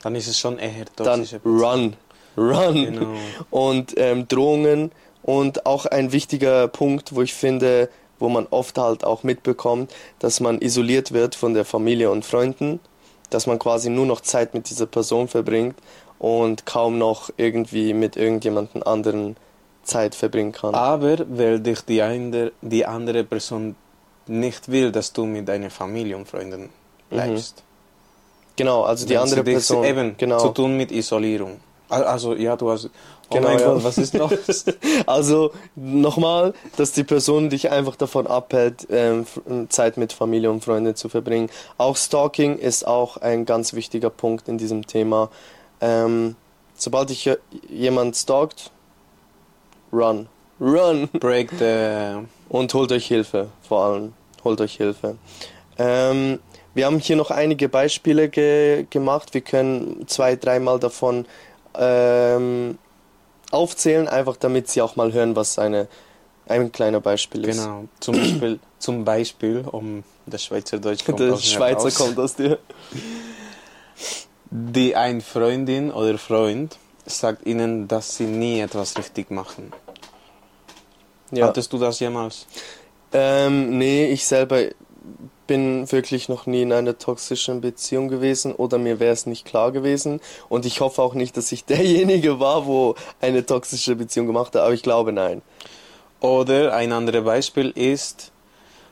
Dann 0.02 0.14
ist 0.14 0.28
es 0.28 0.38
schon 0.38 0.58
eher 0.58 0.86
dann 0.96 1.20
toxische 1.20 1.40
Beziehung. 1.40 1.60
run. 1.60 1.96
Run. 2.38 2.74
Genau. 2.86 3.06
Und 3.50 3.92
ähm, 3.98 4.26
Drohungen 4.28 4.92
und 5.22 5.66
auch 5.66 5.84
ein 5.84 6.10
wichtiger 6.12 6.68
Punkt, 6.68 7.14
wo 7.14 7.20
ich 7.20 7.34
finde, 7.34 7.90
wo 8.18 8.30
man 8.30 8.46
oft 8.50 8.78
halt 8.78 9.04
auch 9.04 9.24
mitbekommt, 9.24 9.92
dass 10.20 10.40
man 10.40 10.60
isoliert 10.62 11.12
wird 11.12 11.34
von 11.34 11.52
der 11.52 11.66
Familie 11.66 12.10
und 12.10 12.24
Freunden, 12.24 12.80
dass 13.28 13.46
man 13.46 13.58
quasi 13.58 13.90
nur 13.90 14.06
noch 14.06 14.22
Zeit 14.22 14.54
mit 14.54 14.70
dieser 14.70 14.86
Person 14.86 15.28
verbringt 15.28 15.76
und 16.18 16.64
kaum 16.64 16.96
noch 16.96 17.30
irgendwie 17.36 17.92
mit 17.92 18.16
irgendjemandem 18.16 18.82
anderen 18.84 19.36
Zeit 19.84 20.14
verbringen 20.14 20.52
kann. 20.52 20.74
Aber 20.74 21.16
weil 21.28 21.60
dich 21.60 21.80
die, 21.82 22.02
eine, 22.02 22.52
die 22.62 22.84
andere 22.86 23.24
Person 23.24 23.76
nicht 24.26 24.70
will, 24.70 24.90
dass 24.92 25.12
du 25.12 25.24
mit 25.26 25.46
deiner 25.48 25.70
Familie 25.70 26.16
und 26.16 26.26
Freunden 26.28 26.70
bleibst. 27.10 27.62
Genau, 28.56 28.82
also 28.82 29.04
die 29.06 29.14
Wenn 29.14 29.18
andere 29.18 29.44
Person. 29.44 29.84
Eben, 29.84 30.16
genau. 30.16 30.38
zu 30.38 30.48
tun 30.50 30.76
mit 30.76 30.92
Isolierung. 30.92 31.60
Al- 31.88 32.04
Also, 32.04 32.34
ja, 32.34 32.56
du 32.56 32.70
hast... 32.70 32.86
Oh 32.86 32.90
Genau, 33.36 33.48
mein 33.48 33.58
ja. 33.58 33.72
Gott, 33.72 33.84
was 33.84 33.98
ist 33.98 34.14
los? 34.18 34.64
Also 35.06 35.50
nochmal, 35.76 36.52
dass 36.76 36.92
die 36.92 37.04
Person 37.04 37.48
dich 37.50 37.70
einfach 37.70 37.96
davon 37.96 38.26
abhält, 38.26 38.86
ähm, 38.90 39.24
Zeit 39.70 39.96
mit 39.96 40.12
Familie 40.12 40.50
und 40.50 40.62
Freunden 40.62 40.94
zu 40.94 41.08
verbringen. 41.08 41.48
Auch 41.78 41.96
Stalking 41.96 42.58
ist 42.58 42.86
auch 42.86 43.16
ein 43.16 43.44
ganz 43.46 43.72
wichtiger 43.72 44.10
Punkt 44.10 44.46
in 44.48 44.58
diesem 44.58 44.86
Thema. 44.86 45.30
Ähm, 45.80 46.36
sobald 46.76 47.08
dich 47.10 47.30
jemand 47.68 48.16
stalkt, 48.16 48.70
run. 49.94 50.28
Run! 50.60 51.08
Break 51.12 51.50
the... 51.58 52.26
Und 52.48 52.72
holt 52.74 52.92
euch 52.92 53.06
Hilfe, 53.06 53.48
vor 53.66 53.84
allem. 53.84 54.12
Holt 54.44 54.60
euch 54.60 54.76
Hilfe. 54.76 55.16
Ähm, 55.78 56.38
wir 56.74 56.86
haben 56.86 56.98
hier 56.98 57.16
noch 57.16 57.30
einige 57.30 57.68
Beispiele 57.68 58.28
ge 58.28 58.86
gemacht. 58.90 59.34
Wir 59.34 59.40
können 59.40 60.06
zwei, 60.06 60.36
dreimal 60.36 60.78
davon 60.78 61.26
ähm, 61.76 62.78
aufzählen, 63.50 64.08
einfach 64.08 64.36
damit 64.36 64.68
sie 64.68 64.82
auch 64.82 64.96
mal 64.96 65.12
hören, 65.12 65.36
was 65.36 65.58
eine, 65.58 65.88
ein 66.46 66.72
kleiner 66.72 67.00
Beispiel 67.00 67.44
ist. 67.44 67.62
Genau. 67.62 67.84
Zum 68.00 68.16
Beispiel, 68.16 68.60
zum 68.78 69.04
Beispiel, 69.04 69.64
um 69.70 70.04
das 70.26 70.44
Schweizerdeutsch 70.44 71.04
kommt 71.04 71.20
Der 71.20 71.36
Schweizer 71.36 71.84
raus. 71.84 71.94
kommt 71.94 72.18
aus 72.18 72.34
dir. 72.34 72.58
Die 74.50 74.94
ein 74.94 75.20
Freundin 75.20 75.90
oder 75.90 76.16
Freund 76.18 76.78
sagt 77.06 77.46
ihnen, 77.46 77.88
dass 77.88 78.16
sie 78.16 78.24
nie 78.24 78.60
etwas 78.60 78.96
richtig 78.96 79.30
machen. 79.30 79.72
Ja. 81.34 81.46
Hattest 81.46 81.72
du 81.72 81.78
das 81.78 82.00
jemals? 82.00 82.46
Ähm, 83.12 83.78
nee, 83.78 84.06
ich 84.06 84.26
selber 84.26 84.62
bin 85.46 85.90
wirklich 85.92 86.28
noch 86.28 86.46
nie 86.46 86.62
in 86.62 86.72
einer 86.72 86.96
toxischen 86.98 87.60
Beziehung 87.60 88.08
gewesen 88.08 88.54
oder 88.54 88.78
mir 88.78 88.98
wäre 88.98 89.12
es 89.12 89.26
nicht 89.26 89.44
klar 89.44 89.72
gewesen. 89.72 90.20
Und 90.48 90.64
ich 90.64 90.80
hoffe 90.80 91.02
auch 91.02 91.14
nicht, 91.14 91.36
dass 91.36 91.52
ich 91.52 91.64
derjenige 91.66 92.40
war, 92.40 92.66
wo 92.66 92.94
eine 93.20 93.44
toxische 93.44 93.94
Beziehung 93.96 94.26
gemacht 94.26 94.54
hat, 94.54 94.62
aber 94.62 94.74
ich 94.74 94.82
glaube 94.82 95.12
nein. 95.12 95.42
Oder 96.20 96.74
ein 96.74 96.92
anderes 96.92 97.24
Beispiel 97.24 97.70
ist, 97.70 98.32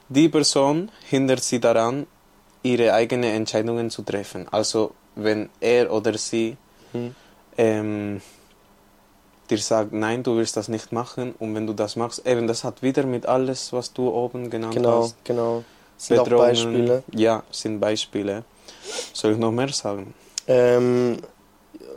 die 0.08 0.28
Person 0.28 0.90
hindert 1.08 1.42
sie 1.42 1.60
daran, 1.60 2.06
ihre 2.62 2.92
eigenen 2.92 3.30
Entscheidungen 3.30 3.88
zu 3.90 4.02
treffen. 4.02 4.46
Also 4.50 4.92
wenn 5.14 5.48
er 5.60 5.92
oder 5.92 6.16
sie 6.18 6.56
Hm. 6.92 7.14
ähm, 7.56 8.20
dir 9.56 9.62
sagt, 9.62 9.92
nein, 9.92 10.22
du 10.22 10.36
willst 10.36 10.56
das 10.56 10.68
nicht 10.68 10.92
machen 10.92 11.34
und 11.38 11.54
wenn 11.54 11.66
du 11.66 11.72
das 11.72 11.96
machst, 11.96 12.26
eben 12.26 12.46
das 12.46 12.64
hat 12.64 12.82
wieder 12.82 13.04
mit 13.04 13.26
alles, 13.26 13.72
was 13.72 13.92
du 13.92 14.08
oben 14.10 14.50
genannt 14.50 14.74
Genau, 14.74 15.02
hast. 15.02 15.16
genau. 15.24 15.64
Das 15.96 16.06
sind 16.08 16.18
auch. 16.20 16.28
Beispiele. 16.28 17.02
Ja, 17.14 17.42
sind 17.50 17.78
Beispiele. 17.80 18.44
Soll 19.12 19.32
ich 19.32 19.38
noch 19.38 19.52
mehr 19.52 19.68
sagen? 19.68 20.14
Ähm, 20.48 21.18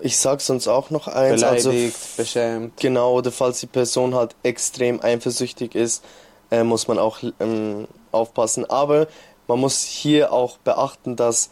ich 0.01 0.17
sag 0.17 0.41
sonst 0.41 0.67
auch 0.67 0.89
noch 0.91 1.07
eins. 1.07 1.41
Also, 1.43 1.69
Beleidigt, 1.71 1.97
beschämt. 2.17 2.79
Genau, 2.79 3.13
oder 3.15 3.31
falls 3.31 3.59
die 3.61 3.67
Person 3.67 4.13
halt 4.13 4.35
extrem 4.43 5.01
eifersüchtig 5.01 5.73
ist, 5.73 6.03
äh, 6.51 6.63
muss 6.63 6.87
man 6.87 6.99
auch 6.99 7.19
ähm, 7.39 7.87
aufpassen. 8.11 8.69
Aber 8.69 9.07
man 9.47 9.59
muss 9.59 9.81
hier 9.81 10.31
auch 10.31 10.57
beachten, 10.59 11.15
dass 11.15 11.49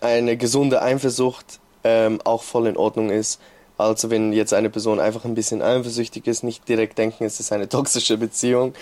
eine 0.00 0.36
gesunde 0.38 0.80
Eifersucht 0.80 1.60
ähm, 1.84 2.20
auch 2.24 2.42
voll 2.42 2.66
in 2.66 2.76
Ordnung 2.78 3.10
ist. 3.10 3.40
Also 3.78 4.10
wenn 4.10 4.32
jetzt 4.32 4.54
eine 4.54 4.70
Person 4.70 5.00
einfach 5.00 5.24
ein 5.24 5.34
bisschen 5.34 5.60
eifersüchtig 5.62 6.26
ist, 6.26 6.42
nicht 6.42 6.66
direkt 6.68 6.96
denken, 6.98 7.24
es 7.24 7.40
ist 7.40 7.52
eine 7.52 7.68
toxische 7.68 8.16
Beziehung. 8.16 8.74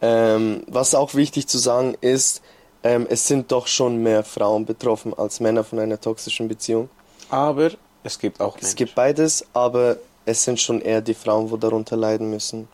Ähm, 0.00 0.62
was 0.66 0.94
auch 0.94 1.14
wichtig 1.14 1.48
zu 1.48 1.58
sagen 1.58 1.96
ist, 2.00 2.40
ähm, 2.82 3.06
es 3.10 3.26
sind 3.26 3.50
doch 3.52 3.66
schon 3.66 4.02
mehr 4.02 4.22
Frauen 4.24 4.64
betroffen 4.64 5.12
als 5.12 5.40
Männer 5.40 5.64
von 5.64 5.78
einer 5.80 6.00
toxischen 6.00 6.48
Beziehung. 6.48 6.88
Aber 7.28 7.70
es 8.04 8.18
gibt 8.18 8.40
auch 8.40 8.56
Es 8.56 8.62
Menschen. 8.62 8.76
gibt 8.76 8.94
beides, 8.94 9.44
aber 9.52 9.96
es 10.24 10.44
sind 10.44 10.60
schon 10.60 10.80
eher 10.80 11.00
die 11.00 11.14
Frauen, 11.14 11.50
wo 11.50 11.56
darunter 11.56 11.96
leiden 11.96 12.30
müssen. 12.30 12.68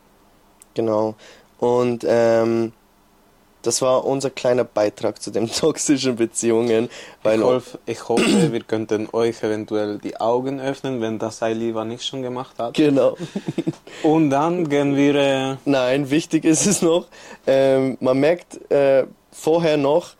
Genau. 0.74 1.14
Und 1.58 2.04
ähm, 2.06 2.72
das 3.66 3.82
war 3.82 4.04
unser 4.04 4.30
kleiner 4.30 4.64
Beitrag 4.64 5.20
zu 5.20 5.30
den 5.30 5.50
toxischen 5.50 6.16
Beziehungen, 6.16 6.88
weil 7.22 7.40
ich, 7.40 7.44
hoffe, 7.44 7.78
ich 7.86 8.08
hoffe, 8.08 8.52
wir 8.52 8.60
könnten 8.60 9.08
euch 9.12 9.42
eventuell 9.42 9.98
die 9.98 10.20
Augen 10.20 10.60
öffnen, 10.60 11.00
wenn 11.00 11.18
das 11.18 11.42
Ailiva 11.42 11.84
nicht 11.84 12.04
schon 12.04 12.22
gemacht 12.22 12.58
hat. 12.58 12.74
genau. 12.74 13.16
Und 14.02 14.30
dann 14.30 14.68
gehen 14.68 14.96
wir. 14.96 15.14
Äh, 15.14 15.56
Nein, 15.64 16.10
wichtig 16.10 16.44
ist 16.44 16.66
es 16.66 16.82
noch. 16.82 17.06
Ähm, 17.46 17.96
man 18.00 18.18
merkt 18.18 18.70
äh, 18.70 19.06
vorher 19.30 19.76
noch. 19.76 20.14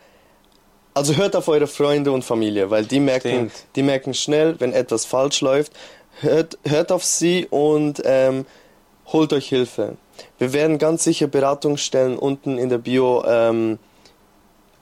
Also 0.95 1.17
hört 1.17 1.35
auf 1.35 1.49
eure 1.49 1.67
Freunde 1.67 2.13
und 2.13 2.25
Familie, 2.25 2.71
weil 2.71 2.85
die 2.85 3.01
merken, 3.01 3.29
Stimmt. 3.29 3.53
die 3.75 3.83
merken 3.83 4.15
schnell, 4.15 4.55
wenn 4.61 4.73
etwas 4.73 5.05
falsch 5.05 5.41
läuft. 5.41 5.73
Hört, 6.21 6.57
hört 6.65 6.93
auf 6.93 7.03
sie 7.03 7.47
und 7.51 8.01
ähm, 8.05 8.47
holt 9.07 9.33
euch 9.33 9.49
Hilfe. 9.49 9.97
Wir 10.39 10.53
werden 10.53 10.79
ganz 10.79 11.05
sicher 11.05 11.27
Beratungsstellen 11.27 12.19
unten 12.19 12.59
in 12.59 12.69
der 12.69 12.79
Bio 12.79 13.25
ähm, 13.27 13.79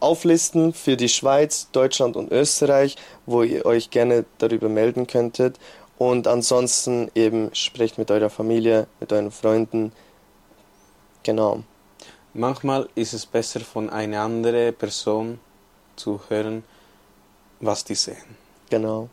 auflisten 0.00 0.72
für 0.72 0.96
die 0.96 1.08
Schweiz, 1.08 1.68
Deutschland 1.70 2.16
und 2.16 2.32
Österreich, 2.32 2.96
wo 3.26 3.42
ihr 3.42 3.64
euch 3.64 3.90
gerne 3.90 4.24
darüber 4.38 4.68
melden 4.68 5.06
könntet. 5.06 5.58
Und 5.96 6.26
ansonsten 6.26 7.10
eben 7.14 7.50
sprecht 7.54 7.98
mit 7.98 8.10
eurer 8.10 8.30
Familie, 8.30 8.88
mit 8.98 9.12
euren 9.12 9.30
Freunden. 9.30 9.92
Genau. 11.22 11.62
manchmal 12.34 12.88
ist 12.96 13.12
es 13.12 13.26
besser, 13.26 13.60
von 13.60 13.88
einer 13.88 14.22
anderen 14.22 14.74
Person 14.74 15.38
zu 15.94 16.20
hören, 16.28 16.64
was 17.60 17.84
die 17.84 17.94
sehen. 17.94 18.16
Genau. 18.70 19.08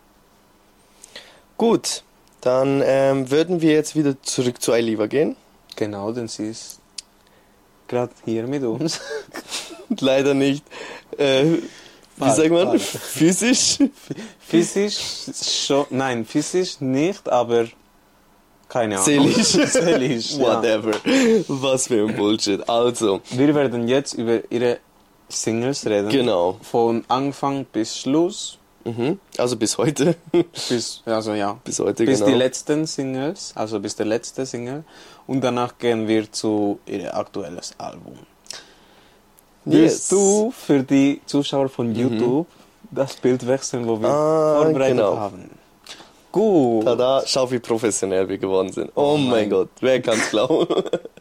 Gut, 1.58 2.03
dann 2.41 2.82
ähm, 2.84 3.29
würden 3.29 3.62
wir 3.62 3.73
jetzt 3.73 3.95
wieder 3.95 4.19
zurück 4.23 4.60
zu 4.60 4.71
Eiliva 4.71 5.05
gehen. 5.05 5.36
Genau, 5.80 6.12
denn 6.12 6.28
sie 6.28 6.50
ist 6.50 6.80
gerade 7.88 8.12
hier 8.26 8.46
mit 8.48 8.63
uns. 8.63 9.00
Leider 10.02 10.34
nicht, 10.34 10.62
äh, 11.18 11.46
wie 12.18 12.30
sagt 12.32 12.52
man, 12.52 12.68
bald. 12.68 12.82
physisch. 12.82 13.78
Physisch 14.39 14.98
schon, 15.42 15.86
nein, 15.92 16.26
physisch 16.26 16.82
nicht, 16.82 17.30
aber 17.30 17.68
keine 18.68 18.96
Ahnung. 19.00 19.06
Seelisch. 19.06 19.48
Seelisch, 19.72 20.32
ja. 20.34 20.39
Whatever. 20.58 20.92
Was 21.48 21.88
für 21.88 22.08
ein 22.10 22.15
Bullshit. 22.18 22.68
Also, 22.70 23.22
Wir 23.32 23.56
werden 23.56 23.88
jetzt 23.88 24.15
über 24.15 24.42
ihre 24.52 24.80
Singles 25.30 25.86
reden. 25.86 26.10
genau. 26.10 26.60
Von 26.62 27.06
Anfang 27.08 27.63
bis 27.72 27.98
Schluss. 27.98 28.59
Mhm. 28.86 29.20
Also 29.38 29.56
bis 29.58 29.78
heute. 29.78 30.15
Bis, 30.70 31.02
also 31.06 31.34
ja, 31.34 31.58
bis 31.63 31.80
heute, 31.80 32.06
bis 32.06 32.20
genau. 32.20 32.32
die 32.32 32.38
letzten 32.38 32.86
Singles, 32.88 33.52
also 33.56 33.80
bis 33.80 33.96
der 33.96 34.06
letzte 34.06 34.46
Single. 34.46 34.84
Und 35.28 35.42
danach 35.42 35.78
gehen 35.78 36.08
wir 36.08 36.32
zu 36.32 36.80
ihrem 36.86 37.10
aktuelles 37.13 37.74
Album. 37.78 38.18
Willst 39.65 39.96
Yes. 40.00 40.08
du 40.10 40.52
für 40.52 40.82
die 40.84 41.22
Zuschauer 41.26 41.70
von 41.70 41.94
YouTube 41.94 42.48
das 42.89 43.15
Bild 43.15 43.46
wechseln, 43.46 43.86
wo 43.88 44.00
wir 44.02 44.10
Ah, 44.10 44.62
vorbereitet 44.63 44.98
genau. 44.98 45.18
haben? 45.18 45.50
Gut. 46.32 46.86
Tada, 46.86 47.24
schau 47.26 47.50
wie 47.52 47.60
professionell 47.60 48.28
wir 48.30 48.38
geworden 48.38 48.72
sind. 48.72 48.92
Oh, 48.96 49.13
Oh 49.13 49.18
mein 49.18 49.30
mein 49.32 49.50
Gott, 49.50 49.70
wer 49.82 50.02
kann's 50.02 50.30
glauben? 50.30 50.68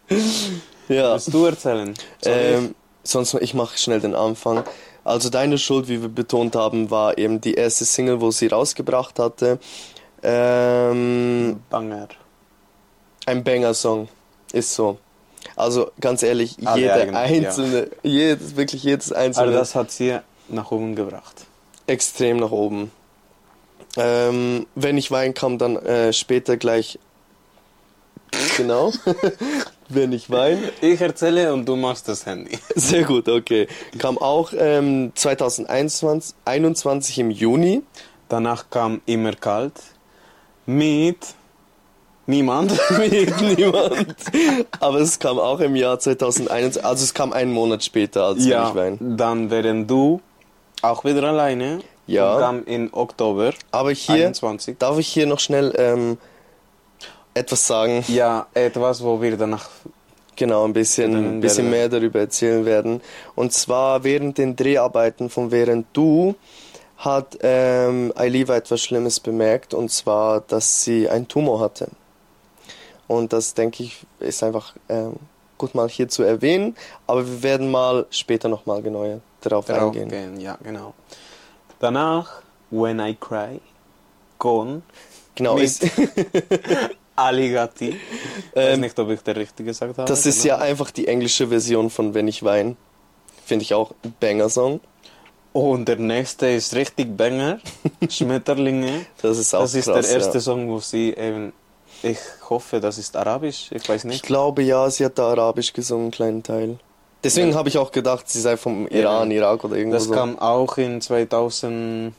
ja. 0.89 1.13
Willst 1.15 1.33
du 1.35 1.45
erzählen? 1.47 1.95
Ähm, 2.25 2.75
sonst, 3.03 3.35
ich 3.35 3.55
mache 3.55 3.77
schnell 3.79 4.01
den 4.01 4.15
Anfang. 4.15 4.65
Also 5.09 5.31
deine 5.31 5.57
Schuld, 5.59 5.89
wie 5.89 6.03
wir 6.03 6.09
betont 6.09 6.55
haben, 6.55 6.91
war 6.91 7.17
eben 7.17 7.41
die 7.41 7.55
erste 7.55 7.85
Single, 7.85 8.21
wo 8.21 8.31
sie 8.31 8.49
rausgebracht 8.49 9.19
hatte. 9.19 9.59
Ähm? 10.23 11.61
Banger. 11.71 12.09
ein 13.25 13.43
Banger-Song, 13.43 14.09
ist 14.53 14.75
so. 14.75 14.99
Also 15.57 15.91
ganz 16.01 16.23
ehrlich, 16.23 16.57
Alle 16.65 16.81
jeder 16.81 17.07
ja. 17.07 17.13
einzelne, 17.13 17.91
jedes, 18.03 18.57
wirklich 18.57 18.83
jedes 18.83 19.13
einzelne, 19.13 19.47
Also 19.47 19.59
das 19.59 19.75
hat 19.75 19.91
sie 19.91 20.19
nach 20.49 20.71
oben 20.71 20.95
gebracht. 20.95 21.47
extrem 21.87 22.39
nach 22.39 22.51
oben. 22.51 22.91
Ähm, 23.97 24.67
wenn 24.75 24.99
ich 24.99 25.11
wein 25.11 25.33
kam, 25.35 25.57
dann 25.59 25.77
äh, 25.77 26.13
später 26.13 26.57
gleich. 26.57 26.99
Genau. 28.57 28.93
wenn 29.89 30.13
ich 30.13 30.31
wein. 30.31 30.59
Ich 30.81 31.01
erzähle 31.01 31.53
und 31.53 31.67
du 31.67 31.77
machst 31.77 32.09
das 32.09 32.27
Handy. 32.27 32.59
Sehr 32.75 33.05
gut, 33.05 33.29
okay. 33.29 33.67
Kam 33.99 34.19
auch 34.19 34.53
ähm, 34.57 35.13
2021 35.15 36.35
21 36.45 37.19
im 37.19 37.31
Juni. 37.31 37.83
Danach 38.29 38.69
kam 38.71 39.01
Immer 39.07 39.33
kalt 39.33 39.73
mit 40.67 41.17
niemand. 42.27 42.73
Mit 42.99 43.59
niemand. 43.59 44.17
Aber 44.81 44.99
es 45.01 45.19
kam 45.19 45.39
auch 45.39 45.61
im 45.61 45.75
Jahr 45.75 45.99
2021. 45.99 46.85
Also 46.85 47.05
es 47.05 47.15
kam 47.15 47.33
einen 47.33 47.53
Monat 47.53 47.83
später 47.83 48.25
als 48.25 48.41
Wenn 48.41 48.49
ja, 48.49 48.69
ich 48.69 48.75
wein. 48.75 48.99
dann 49.17 49.51
wären 49.51 49.87
du 49.87 50.21
auch 50.83 51.05
wieder 51.05 51.23
alleine. 51.25 51.81
Ja. 52.07 52.35
Und 52.35 52.41
kam 52.41 52.65
in 52.65 52.93
Oktober 52.93 53.53
Aber 53.71 53.93
hier 53.93 54.27
21. 54.27 54.79
darf 54.79 54.99
ich 54.99 55.09
hier 55.09 55.27
noch 55.27 55.41
schnell 55.41 55.75
ähm, 55.77 56.19
etwas 57.39 57.67
sagen. 57.67 58.05
Ja, 58.09 58.47
etwas, 58.55 59.03
wo 59.03 59.21
wir 59.21 59.37
danach 59.37 59.69
Genau, 60.37 60.65
ein 60.65 60.73
bisschen, 60.73 61.17
ein 61.17 61.41
bisschen 61.41 61.69
mehr 61.69 61.89
darüber 61.89 62.21
erzählen 62.21 62.65
werden. 62.65 63.01
Und 63.35 63.53
zwar 63.53 64.05
während 64.05 64.39
den 64.39 64.55
Dreharbeiten 64.55 65.31
von 65.31 65.51
Während 65.51 65.87
Du 65.93 66.37
hat 66.99 67.39
ähm, 67.43 68.13
Ailiva 68.15 68.55
etwas 68.55 68.81
Schlimmes 68.81 69.19
bemerkt, 69.19 69.75
und 69.75 69.91
zwar, 69.91 70.41
dass 70.43 70.83
sie 70.85 71.09
einen 71.09 71.27
Tumor 71.27 71.59
hatte. 71.59 71.89
Und 73.09 73.33
das, 73.33 73.55
denke 73.55 73.83
ich, 73.83 74.07
ist 74.21 74.43
einfach 74.45 74.75
ähm, 74.89 75.17
gut 75.57 75.75
mal 75.75 75.89
hier 75.89 76.09
zu 76.09 76.23
erwähnen, 76.23 76.77
aber 77.09 77.27
wir 77.27 77.43
werden 77.43 77.71
mal 77.71 78.07
später 78.11 78.49
nochmal 78.49 78.81
genauer 78.83 79.21
darauf 79.41 79.67
darauf 79.67 79.95
eingehen. 79.95 80.09
gehen. 80.09 80.41
Ja, 80.41 80.57
genau. 80.63 80.95
Danach 81.81 82.43
When 82.71 83.01
I 83.01 83.17
Cry 83.19 83.61
con 84.39 84.83
Genau, 85.35 85.55
Mit- 85.55 85.65
ist, 85.65 85.85
Alligati. 87.19 87.89
Ich 87.91 88.57
weiß 88.57 88.75
Ähm, 88.75 88.81
nicht, 88.81 88.99
ob 88.99 89.11
ich 89.11 89.21
der 89.23 89.37
richtig 89.37 89.67
gesagt 89.67 89.99
habe. 89.99 90.09
das 90.09 90.25
ist 90.27 90.43
genau. 90.43 90.57
ja 90.57 90.61
einfach 90.63 90.91
die 90.91 91.07
englische 91.09 91.49
Version 91.49 91.91
von 91.91 92.15
Wenn 92.15 92.29
ich 92.29 92.43
wein. 92.43 92.77
Finde 93.45 93.63
ich 93.65 93.75
auch 93.75 93.93
Banger-Song. 94.21 94.81
Und 95.53 95.89
der 95.89 95.97
nächste 95.97 96.49
ist 96.49 96.75
richtig 96.75 97.17
Banger. 97.17 97.59
Schmetterlinge. 98.09 99.07
Das 99.23 99.39
ist 99.39 99.55
auch 99.55 99.63
Das 99.63 99.75
ist 99.75 99.87
krass, 99.87 100.07
der 100.07 100.15
erste 100.17 100.39
ja. 100.39 100.41
Song, 100.41 100.69
wo 100.69 100.79
sie 100.81 101.15
eben. 101.15 101.53
Ich 102.03 102.19
hoffe, 102.49 102.79
das 102.81 102.97
ist 102.99 103.17
Arabisch. 103.17 103.71
Ich 103.73 103.89
weiß 103.89 104.05
Ich 104.05 104.11
nicht. 104.11 104.23
glaube 104.25 104.63
ja, 104.63 104.89
sie 104.91 105.05
hat 105.05 105.19
da 105.19 105.29
Arabisch 105.31 105.73
gesungen, 105.73 106.05
einen 106.05 106.11
kleinen 106.13 106.43
Teil. 106.45 106.79
Deswegen 107.25 107.51
Ja. 107.51 107.57
habe 107.57 107.69
ich 107.69 107.79
auch 107.79 107.91
gedacht, 107.91 108.29
sie 108.29 108.41
sei 108.41 108.57
vom 108.57 108.87
Iran, 108.87 109.31
Irak 109.33 109.65
oder 109.65 109.75
irgendwo 109.77 109.97
Das 109.97 110.05
so. 110.05 110.13
kam 110.13 110.39
auch 110.39 110.77
in 110.79 111.01
2000. 111.01 112.13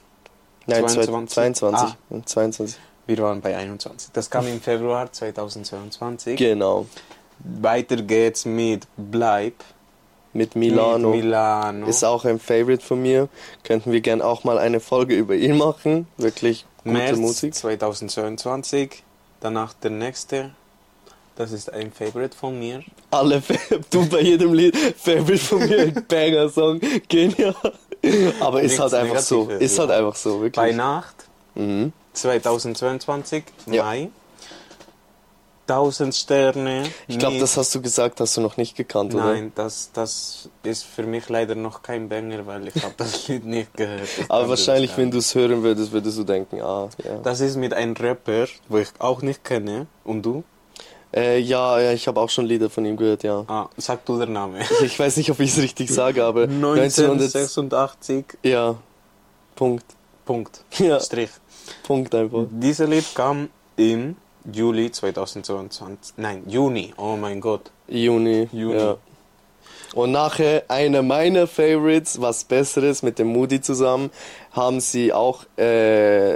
Nein, 0.65 0.87
22. 0.87 1.33
22. 1.33 1.87
Ah. 1.89 1.95
22. 2.25 2.75
Wir 3.09 3.17
waren 3.23 3.41
bei 3.41 3.57
21. 3.57 4.11
Das 4.13 4.29
kam 4.29 4.45
im 4.45 4.61
Februar 4.61 5.11
2022. 5.11 6.37
Genau. 6.37 6.85
Weiter 7.39 7.95
geht's 7.95 8.45
mit 8.45 8.85
Bleib 8.97 9.55
mit 10.31 10.55
Milano. 10.55 11.09
Mit 11.09 11.23
Milano. 11.23 11.87
Ist 11.87 12.03
auch 12.03 12.23
ein 12.25 12.39
Favorite 12.39 12.85
von 12.85 13.01
mir. 13.01 13.27
Könnten 13.63 13.91
wir 13.91 14.01
gern 14.01 14.21
auch 14.21 14.43
mal 14.43 14.59
eine 14.59 14.79
Folge 14.79 15.15
über 15.15 15.33
ihn 15.33 15.57
machen. 15.57 16.05
Wirklich 16.17 16.67
gute 16.83 16.93
März 16.97 17.17
Musik. 17.17 17.55
2022. 17.55 19.01
Danach 19.39 19.73
der 19.73 19.89
nächste. 19.89 20.51
Das 21.35 21.51
ist 21.51 21.73
ein 21.73 21.91
Favorite 21.91 22.37
von 22.37 22.59
mir. 22.59 22.83
Alle, 23.09 23.41
du 23.89 24.07
bei 24.07 24.21
jedem 24.21 24.53
Lied, 24.53 24.77
Favorite 24.77 25.39
von 25.39 25.67
mir, 25.67 25.79
ein 25.79 26.05
Banger-Song. 26.07 26.79
Genial. 27.07 27.55
Aber 28.39 28.61
ist 28.61 28.77
Nichts 28.77 28.79
halt 28.81 28.93
einfach 28.93 29.19
so. 29.19 29.49
Ist 29.49 29.79
halt 29.79 29.89
einfach 29.89 30.15
so, 30.15 30.37
Bei 30.37 30.43
wirklich. 30.43 30.75
Nacht 30.75 31.25
Mhm. 31.55 31.91
2022. 32.13 33.43
Ja. 33.67 33.83
Mai. 33.83 34.09
1000 35.69 36.15
Sterne. 36.15 36.83
Ich 37.07 37.19
glaube, 37.19 37.37
das 37.37 37.55
hast 37.55 37.73
du 37.75 37.81
gesagt, 37.81 38.19
hast 38.19 38.35
du 38.37 38.41
noch 38.41 38.57
nicht 38.57 38.75
gekannt, 38.75 39.13
oder? 39.13 39.25
Nein, 39.25 39.51
das, 39.53 39.91
das 39.93 40.49
ist 40.63 40.83
für 40.83 41.03
mich 41.03 41.29
leider 41.29 41.53
noch 41.53 41.83
kein 41.83 42.09
Banger, 42.09 42.47
weil 42.47 42.67
ich 42.67 42.83
habe 42.83 42.95
das 42.97 43.27
Lied 43.27 43.45
nicht 43.45 43.73
gehört. 43.75 44.07
Ich 44.19 44.31
Aber 44.31 44.49
wahrscheinlich, 44.49 44.97
wenn 44.97 45.11
du 45.11 45.19
es 45.19 45.35
hören 45.35 45.61
würdest, 45.61 45.91
würdest 45.91 46.17
du 46.17 46.23
denken, 46.23 46.61
ah, 46.61 46.89
ja. 47.03 47.17
Das 47.23 47.39
ist 47.39 47.55
mit 47.55 47.73
einem 47.73 47.93
Rapper, 47.93 48.47
wo 48.67 48.79
ich 48.79 48.89
auch 48.97 49.21
nicht 49.21 49.43
kenne. 49.43 49.85
Und 50.03 50.23
du? 50.23 50.43
Äh, 51.15 51.39
ja, 51.39 51.79
ja, 51.79 51.91
ich 51.91 52.07
habe 52.07 52.19
auch 52.19 52.29
schon 52.29 52.45
Lieder 52.45 52.69
von 52.69 52.85
ihm 52.85 52.97
gehört, 52.97 53.23
ja. 53.23 53.43
Ah, 53.47 53.69
sag 53.77 54.05
du 54.05 54.17
den 54.19 54.33
Namen. 54.33 54.61
Ich 54.83 54.97
weiß 54.99 55.17
nicht, 55.17 55.29
ob 55.31 55.39
ich 55.39 55.51
es 55.51 55.57
richtig 55.61 55.89
sage, 55.91 56.23
aber 56.23 56.43
1900... 56.49 57.35
1986. 57.35 58.25
Ja, 58.43 58.75
Punkt. 59.55 59.85
Punkt. 60.25 60.63
Ja, 60.77 60.99
Strich. 60.99 61.31
Punkt 61.83 62.13
einfach. 62.15 62.45
Dieses 62.49 62.87
Lied 62.87 63.05
kam 63.15 63.49
im 63.75 64.15
Juli 64.51 64.91
2022. 64.91 66.15
Nein, 66.17 66.43
Juni. 66.47 66.93
Oh 66.97 67.15
mein 67.15 67.41
Gott. 67.41 67.71
Juni. 67.87 68.47
Juni. 68.51 68.77
Ja. 68.77 68.97
Und 69.95 70.11
nachher 70.11 70.63
einer 70.67 71.01
meiner 71.01 71.47
Favorites, 71.47 72.21
was 72.21 72.43
Besseres 72.43 73.01
mit 73.01 73.17
dem 73.17 73.27
Moody 73.27 73.59
zusammen, 73.61 74.11
haben 74.51 74.79
sie 74.81 75.11
auch 75.13 75.45
äh, 75.57 76.35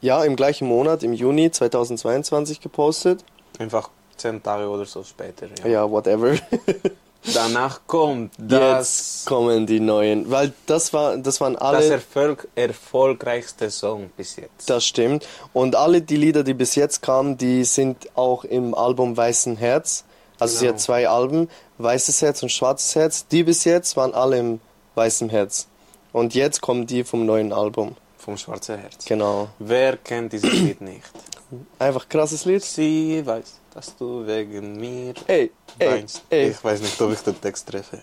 ja 0.00 0.24
im 0.24 0.36
gleichen 0.36 0.66
Monat, 0.66 1.02
im 1.02 1.12
Juni 1.12 1.50
2022 1.50 2.60
gepostet. 2.60 3.24
Einfach 3.58 3.90
zehn 4.16 4.42
Tage 4.42 4.68
oder 4.68 4.86
so 4.86 5.02
später. 5.04 5.46
Ja. 5.62 5.70
Ja, 5.70 5.90
whatever. 5.90 6.34
Danach 7.34 7.80
kommt 7.86 8.32
das, 8.36 9.18
Jetzt 9.20 9.26
kommen 9.26 9.66
die 9.66 9.78
neuen, 9.78 10.28
weil 10.30 10.52
das 10.66 10.92
war, 10.92 11.16
das 11.16 11.40
waren 11.40 11.52
das 11.54 11.62
alle. 11.62 11.88
Erfolg, 11.90 12.48
erfolgreichste 12.56 13.70
Song 13.70 14.10
bis 14.16 14.36
jetzt. 14.36 14.68
Das 14.68 14.84
stimmt. 14.84 15.26
Und 15.52 15.76
alle 15.76 16.02
die 16.02 16.16
Lieder, 16.16 16.42
die 16.42 16.54
bis 16.54 16.74
jetzt 16.74 17.00
kamen, 17.00 17.38
die 17.38 17.62
sind 17.64 18.08
auch 18.16 18.44
im 18.44 18.74
Album 18.74 19.16
Weißen 19.16 19.56
Herz. 19.56 20.04
Also 20.40 20.56
sie 20.58 20.64
Genau. 20.66 20.74
hat 20.74 20.80
zwei 20.80 21.08
Alben, 21.08 21.48
Weißes 21.78 22.22
Herz 22.22 22.42
und 22.42 22.50
Schwarzes 22.50 22.94
Herz. 22.96 23.26
Die 23.28 23.44
bis 23.44 23.64
jetzt 23.64 23.96
waren 23.96 24.14
alle 24.14 24.38
im 24.38 24.60
Weißen 24.96 25.28
Herz. 25.28 25.68
Und 26.12 26.34
jetzt 26.34 26.60
kommen 26.60 26.86
die 26.86 27.04
vom 27.04 27.24
neuen 27.24 27.52
Album. 27.52 27.96
Vom 28.18 28.36
Schwarze 28.36 28.76
Herz. 28.76 29.04
Genau. 29.04 29.48
Wer 29.58 29.96
kennt 29.96 30.32
dieses 30.32 30.52
Lied 30.52 30.80
nicht? 30.80 31.02
Einfach 31.78 32.08
krasses 32.08 32.44
Lied. 32.44 32.62
Sie 32.64 33.22
weiß, 33.24 33.54
dass 33.74 33.96
du 33.96 34.26
wegen 34.26 34.76
mir 34.78 35.14
Ey, 35.26 35.50
ey, 35.78 35.88
weinst. 35.88 36.22
ey. 36.30 36.50
Ich 36.50 36.62
weiß 36.62 36.80
nicht, 36.82 37.00
ob 37.00 37.12
ich 37.12 37.20
den 37.20 37.40
Text 37.40 37.68
treffe. 37.68 38.02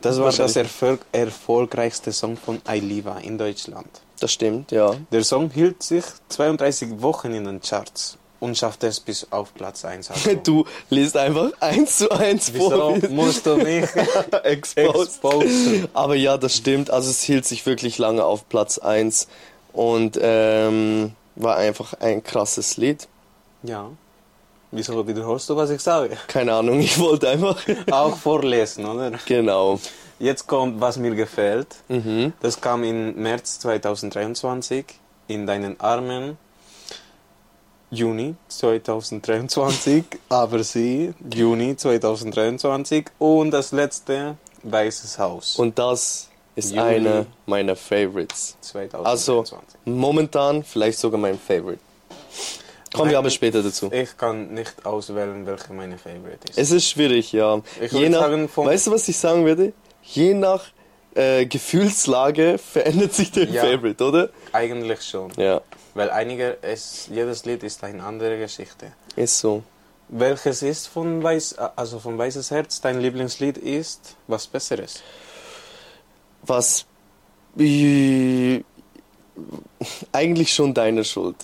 Das 0.00 0.18
war 0.20 0.30
das 0.32 0.56
Erfolg, 0.56 1.00
erfolgreichste 1.12 2.12
Song 2.12 2.36
von 2.36 2.60
Ailiva 2.66 3.18
in 3.18 3.38
Deutschland. 3.38 3.88
Das 4.20 4.32
stimmt, 4.32 4.70
ja. 4.72 4.94
Der 5.12 5.24
Song 5.24 5.50
hielt 5.50 5.82
sich 5.82 6.04
32 6.28 7.00
Wochen 7.00 7.32
in 7.32 7.44
den 7.44 7.60
Charts 7.60 8.18
und 8.40 8.56
schaffte 8.58 8.86
es 8.88 9.00
bis 9.00 9.26
auf 9.30 9.54
Platz 9.54 9.84
1. 9.84 10.10
Also. 10.14 10.34
Du 10.44 10.64
liest 10.90 11.16
einfach 11.16 11.50
eins 11.60 11.98
zu 11.98 12.10
eins 12.10 12.52
Wieso 12.52 12.70
vor. 12.70 12.98
musst 13.10 13.46
du 13.46 13.56
mich 13.56 13.84
exposen? 14.44 15.88
Aber 15.94 16.14
ja, 16.14 16.36
das 16.36 16.56
stimmt. 16.56 16.90
Also 16.90 17.10
es 17.10 17.22
hielt 17.22 17.44
sich 17.46 17.64
wirklich 17.66 17.98
lange 17.98 18.24
auf 18.24 18.48
Platz 18.48 18.78
1 18.78 19.28
und 19.72 20.18
ähm, 20.20 21.12
war 21.36 21.56
einfach 21.56 21.94
ein 21.94 22.22
krasses 22.22 22.76
Lied. 22.76 23.08
Ja. 23.62 23.90
Wieso 24.70 25.06
wiederholst 25.06 25.48
du, 25.48 25.56
was 25.56 25.70
ich 25.70 25.80
sage? 25.80 26.16
Keine 26.26 26.52
Ahnung, 26.52 26.80
ich 26.80 26.98
wollte 26.98 27.28
einfach. 27.30 27.56
Auch 27.90 28.16
vorlesen, 28.16 28.84
oder? 28.84 29.12
genau. 29.26 29.78
Jetzt 30.18 30.46
kommt, 30.46 30.80
was 30.80 30.96
mir 30.98 31.14
gefällt. 31.14 31.68
Mhm. 31.88 32.32
Das 32.40 32.60
kam 32.60 32.84
im 32.84 33.14
März 33.14 33.60
2023 33.60 34.84
in 35.28 35.46
deinen 35.46 35.78
Armen. 35.80 36.36
Juni 37.90 38.34
2023, 38.48 40.04
aber 40.28 40.62
sie 40.62 41.14
Juni 41.32 41.74
2023 41.74 43.06
und 43.18 43.50
das 43.50 43.72
letzte 43.72 44.36
Weißes 44.62 45.18
Haus 45.18 45.56
Und 45.56 45.78
das 45.78 46.28
ist 46.54 46.70
Juli. 46.72 46.82
einer 46.82 47.26
meiner 47.46 47.76
Favorites. 47.76 48.56
2023. 48.60 49.78
Momentan 49.86 50.62
vielleicht 50.64 50.98
sogar 50.98 51.18
mein 51.18 51.38
Favorite. 51.38 51.80
Kommen 52.94 53.10
wir 53.10 53.18
aber 53.18 53.30
später 53.30 53.62
dazu. 53.62 53.90
Ich 53.92 54.16
kann 54.16 54.54
nicht 54.54 54.84
auswählen, 54.86 55.44
welche 55.46 55.72
meine 55.72 55.98
Favorite 55.98 56.48
ist. 56.48 56.58
Es 56.58 56.70
ist 56.70 56.88
schwierig, 56.88 57.32
ja. 57.32 57.60
Ich 57.80 57.92
Je 57.92 58.08
nach, 58.08 58.20
sagen, 58.20 58.48
weißt 58.54 58.86
du, 58.86 58.90
was 58.92 59.08
ich 59.08 59.18
sagen 59.18 59.44
würde? 59.44 59.72
Je 60.02 60.34
nach 60.34 60.64
äh, 61.14 61.46
Gefühlslage 61.46 62.58
verändert 62.72 63.12
sich 63.12 63.30
der 63.30 63.44
Ja. 63.48 63.62
Favorite, 63.64 64.02
oder? 64.04 64.30
Eigentlich 64.52 65.02
schon, 65.02 65.32
Ja, 65.36 65.60
weil 65.94 66.10
einige, 66.10 66.58
es, 66.62 67.08
jedes 67.12 67.44
Lied 67.44 67.62
ist 67.62 67.82
eine 67.84 68.02
andere 68.02 68.38
Geschichte. 68.38 68.92
ist 69.16 69.38
so. 69.38 69.62
Welches 70.10 70.62
ist 70.62 70.86
von 70.88 71.22
Weiß, 71.22 71.56
also 71.76 71.98
von 71.98 72.16
Weißes 72.16 72.50
Herz 72.50 72.80
dein 72.80 73.00
Lieblingslied 73.00 73.58
ist? 73.58 74.16
Was 74.26 74.46
Besseres? 74.46 75.02
Was 76.42 76.86
eigentlich 80.12 80.52
schon 80.54 80.72
deine 80.74 81.04
Schuld. 81.04 81.36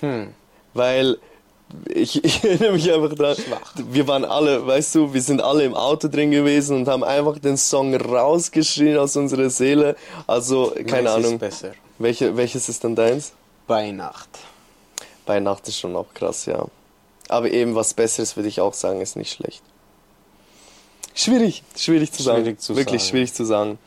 Hm, 0.00 0.32
Weil 0.78 1.18
ich, 1.92 2.24
ich 2.28 2.42
erinnere 2.44 2.72
mich 2.72 2.90
einfach 2.92 3.14
Schwach. 3.36 3.72
wir 3.76 4.06
waren 4.06 4.24
alle, 4.24 4.66
weißt 4.66 4.94
du, 4.94 5.12
wir 5.12 5.20
sind 5.20 5.42
alle 5.42 5.64
im 5.64 5.74
Auto 5.74 6.08
drin 6.08 6.30
gewesen 6.30 6.76
und 6.78 6.88
haben 6.88 7.04
einfach 7.04 7.38
den 7.38 7.56
Song 7.58 7.94
rausgeschrien 7.94 8.96
aus 8.96 9.16
unserer 9.16 9.50
Seele. 9.50 9.96
Also, 10.26 10.72
keine 10.86 11.02
meins 11.10 11.16
Ahnung, 11.16 11.32
Ist 11.34 11.40
besser. 11.40 11.72
welche, 11.98 12.36
welches 12.36 12.68
ist 12.68 12.82
dann 12.84 12.94
deins? 12.96 13.32
Bei 13.66 13.90
Nacht. 13.90 14.30
Bei 15.26 15.40
Nacht 15.40 15.68
ist 15.68 15.78
schon 15.78 15.94
auch 15.94 16.06
krass, 16.14 16.46
ja. 16.46 16.64
Aber 17.28 17.50
eben 17.50 17.74
was 17.74 17.92
Besseres 17.92 18.34
würde 18.36 18.48
ich 18.48 18.62
auch 18.62 18.72
sagen, 18.72 19.02
ist 19.02 19.16
nicht 19.16 19.32
schlecht. 19.34 19.62
Schwierig, 21.14 21.62
schwierig 21.76 22.12
zu 22.12 22.22
sagen. 22.22 22.42
Schwierig 22.44 22.60
zu 22.60 22.76
Wirklich 22.76 23.02
sagen. 23.02 23.10
schwierig 23.10 23.34
zu 23.34 23.44
sagen. 23.44 23.78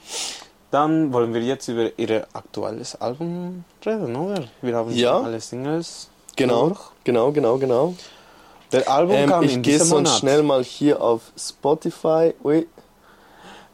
Dann 0.69 1.11
wollen 1.13 1.33
wir 1.33 1.41
jetzt 1.41 1.67
über 1.67 1.89
ihr 1.97 2.27
aktuelles 2.33 2.95
Album 3.01 3.63
reden, 3.83 4.15
oder? 4.15 4.43
Wir 4.61 4.75
haben 4.75 4.91
Ja. 4.93 5.19
alle 5.19 5.41
Singles. 5.41 6.10
Genau, 6.35 6.69
durch. 6.69 6.79
genau, 7.03 7.31
genau, 7.31 7.57
genau. 7.57 7.93
Der 8.71 8.89
Album 8.89 9.15
Ähm, 9.15 9.29
kam 9.29 9.43
ich 9.43 9.53
in 9.53 9.61
gehe 9.61 9.73
diesem 9.73 9.87
sonst 9.87 10.07
Monat. 10.09 10.19
schnell 10.19 10.43
mal 10.43 10.63
hier 10.63 11.01
auf 11.01 11.21
Spotify. 11.37 12.33
Ui, 12.43 12.67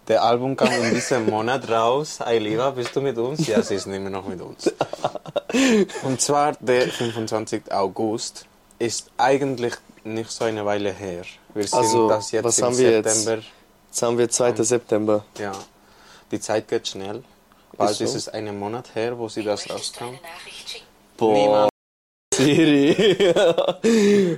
Der 0.07 0.23
Album 0.23 0.55
kam 0.55 0.71
in 0.71 0.93
diesem 0.95 1.29
Monat 1.29 1.69
raus. 1.69 2.19
Ailiva, 2.21 2.71
bist 2.71 2.95
du 2.95 3.01
mit 3.01 3.17
uns? 3.17 3.45
Ja, 3.45 3.61
sie 3.61 3.75
ist 3.75 3.85
immer 3.87 4.09
noch 4.09 4.25
mit 4.27 4.41
uns. 4.41 4.71
Und 6.03 6.19
zwar 6.21 6.53
der 6.59 6.87
25. 6.89 7.71
August 7.71 8.45
ist 8.79 9.09
eigentlich 9.17 9.73
nicht 10.03 10.31
so 10.31 10.45
eine 10.45 10.65
Weile 10.65 10.91
her. 10.91 11.23
Wir 11.53 11.63
sind 11.67 11.73
Also, 11.77 12.07
das 12.09 12.31
jetzt 12.31 12.43
was 12.45 12.57
im 12.59 12.65
haben 12.65 12.77
wir 12.77 12.91
jetzt? 12.91 13.13
September. 13.23 13.43
jetzt 13.89 14.01
haben 14.01 14.17
wir 14.17 14.29
2. 14.29 14.53
September. 14.63 15.25
Ja, 15.37 15.51
die 16.31 16.39
Zeit 16.39 16.67
geht 16.67 16.87
schnell. 16.87 17.23
Bald 17.77 17.95
so. 17.97 18.03
ist 18.03 18.15
es 18.15 18.29
einen 18.29 18.57
Monat 18.57 18.95
her, 18.95 19.17
wo 19.19 19.27
sie 19.29 19.43
das 19.43 19.69
rauskam. 19.69 20.17
Boah, 21.17 21.33
Niemand. 21.33 21.69
Siri. 22.37 23.15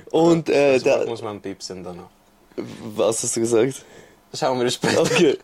Und 0.10 0.48
äh, 0.48 0.74
Das 0.78 0.82
da, 0.82 1.06
muss 1.06 1.22
man 1.22 1.40
piepsen 1.40 1.84
danach. 1.84 2.08
was 2.94 3.22
hast 3.22 3.36
du 3.36 3.40
gesagt? 3.40 3.84
Schauen 4.32 4.60
wir 4.60 4.70
später. 4.70 5.02
Okay. 5.02 5.36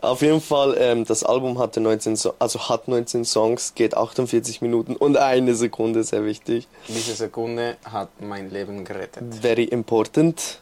Auf 0.00 0.20
jeden 0.20 0.40
Fall, 0.40 0.74
ähm, 0.76 1.04
das 1.04 1.22
Album 1.22 1.60
hatte 1.60 1.80
19, 1.80 2.16
so 2.16 2.34
also 2.40 2.68
hat 2.68 2.88
19 2.88 3.24
Songs, 3.24 3.74
geht 3.76 3.96
48 3.96 4.60
Minuten 4.62 4.96
und 4.96 5.16
eine 5.16 5.54
Sekunde, 5.54 6.02
sehr 6.02 6.24
wichtig. 6.24 6.66
Diese 6.88 7.14
Sekunde 7.14 7.76
hat 7.84 8.08
mein 8.20 8.50
Leben 8.50 8.84
gerettet. 8.84 9.22
Very 9.40 9.62
important. 9.64 10.60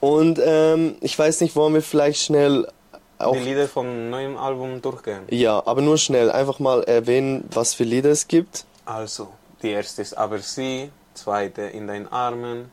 Und 0.00 0.38
ähm, 0.44 0.96
ich 1.00 1.18
weiß 1.18 1.40
nicht, 1.40 1.56
wollen 1.56 1.72
wir 1.72 1.80
vielleicht 1.82 2.20
schnell 2.20 2.68
auch. 3.18 3.32
Die 3.32 3.38
Lieder 3.38 3.66
vom 3.66 4.10
neuen 4.10 4.36
Album 4.36 4.82
durchgehen. 4.82 5.22
Ja, 5.30 5.62
aber 5.64 5.80
nur 5.80 5.96
schnell 5.96 6.30
einfach 6.30 6.58
mal 6.58 6.82
erwähnen, 6.82 7.44
was 7.50 7.72
für 7.72 7.84
Lieder 7.84 8.10
es 8.10 8.28
gibt. 8.28 8.66
Also, 8.84 9.28
die 9.62 9.70
erste 9.70 10.02
ist 10.02 10.14
Aber 10.14 10.38
sie, 10.38 10.90
zweite 11.14 11.62
In 11.62 11.86
deinen 11.86 12.08
Armen. 12.08 12.70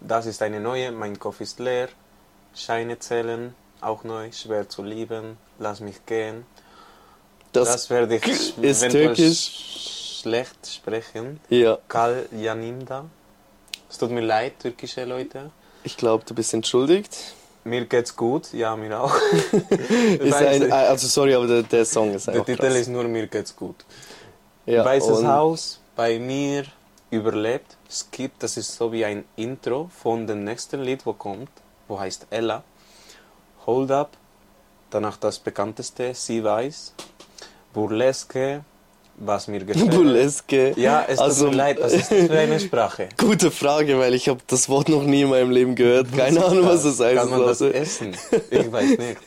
Das 0.00 0.26
ist 0.26 0.42
eine 0.42 0.60
neue, 0.60 0.90
Mein 0.92 1.18
Kopf 1.18 1.40
ist 1.40 1.58
leer. 1.60 1.88
Scheine 2.54 2.98
zählen, 2.98 3.54
auch 3.80 4.04
neu, 4.04 4.30
schwer 4.32 4.68
zu 4.68 4.82
lieben. 4.82 5.38
Lass 5.58 5.80
mich 5.80 6.04
gehen. 6.06 6.44
Das, 7.52 7.68
Das, 7.68 7.90
werde 7.90 8.16
ich 8.16 8.58
ist 8.58 8.90
türkisch. 8.90 10.18
schlecht 10.20 10.66
sprechen. 10.66 11.40
ja, 11.48 11.78
Kal 11.88 12.26
Yanimda. 12.32 13.04
Es 13.90 13.98
tut 13.98 14.10
mir 14.10 14.22
leid, 14.22 14.58
türkische 14.60 15.04
Leute. 15.04 15.50
ich 15.84 15.96
glaube, 15.96 16.24
du 16.26 16.34
bist 16.34 16.54
entschuldigt. 16.54 17.16
Mir 17.64 17.84
geht's 17.86 18.16
gut, 18.16 18.52
ja, 18.52 18.74
mir 18.74 18.98
auch. 19.00 19.14
Ein, 20.34 20.72
also 20.72 21.06
sorry, 21.06 21.34
aber 21.34 21.46
der, 21.46 21.62
der 21.62 21.84
Song 21.84 22.12
ist 22.14 22.26
der 22.26 22.34
einfach 22.34 22.46
Titel 22.46 22.62
krass. 22.66 22.74
ist 22.76 22.88
nur 22.88 23.04
Mir 23.04 23.26
geht's 23.28 23.54
gut. 23.54 23.76
ja, 24.66 24.84
Weißes 24.84 25.24
Haus 25.24 25.78
bei 25.96 26.18
mir 26.18 26.64
überlebt. 27.10 27.76
Es 27.88 28.10
gibt, 28.10 28.42
das 28.42 28.56
ist 28.56 28.74
so 28.74 28.92
wie 28.92 29.04
ein 29.04 29.24
Intro 29.36 29.90
von 30.02 30.26
dem 30.26 30.44
nächsten 30.44 30.82
Lied, 30.82 31.04
wo 31.04 31.12
kommt, 31.12 31.50
wo 31.88 32.00
heißt 32.00 32.26
Ella. 32.30 32.64
Hold 33.66 33.90
Up, 33.90 34.16
danach 34.90 35.16
das 35.18 35.38
bekannteste, 35.38 36.14
Sie 36.14 36.42
weiß. 36.42 36.94
Burlesque, 37.72 38.62
was 39.16 39.46
mir 39.48 39.64
gefällt. 39.64 39.90
Burlesque. 39.90 40.74
Ja, 40.76 41.04
es 41.06 41.18
also, 41.18 41.44
tut 41.44 41.52
mir 41.52 41.56
leid, 41.58 41.80
was 41.80 41.92
ist 41.92 42.10
das 42.10 42.26
für 42.26 42.38
eine 42.38 42.58
Sprache? 42.58 43.08
Gute 43.18 43.50
Frage, 43.50 43.98
weil 43.98 44.14
ich 44.14 44.28
habe 44.28 44.40
das 44.46 44.68
Wort 44.68 44.88
noch 44.88 45.02
nie 45.02 45.22
in 45.22 45.30
meinem 45.30 45.50
Leben 45.50 45.74
gehört. 45.74 46.12
Keine 46.16 46.44
Ahnung, 46.44 46.66
was 46.66 46.82
das 46.82 46.98
heißt. 46.98 47.16
Kann 47.16 47.30
man 47.30 47.46
das 47.46 47.60
essen? 47.60 48.16
Ich 48.50 48.72
weiß 48.72 48.98
nicht. 48.98 49.18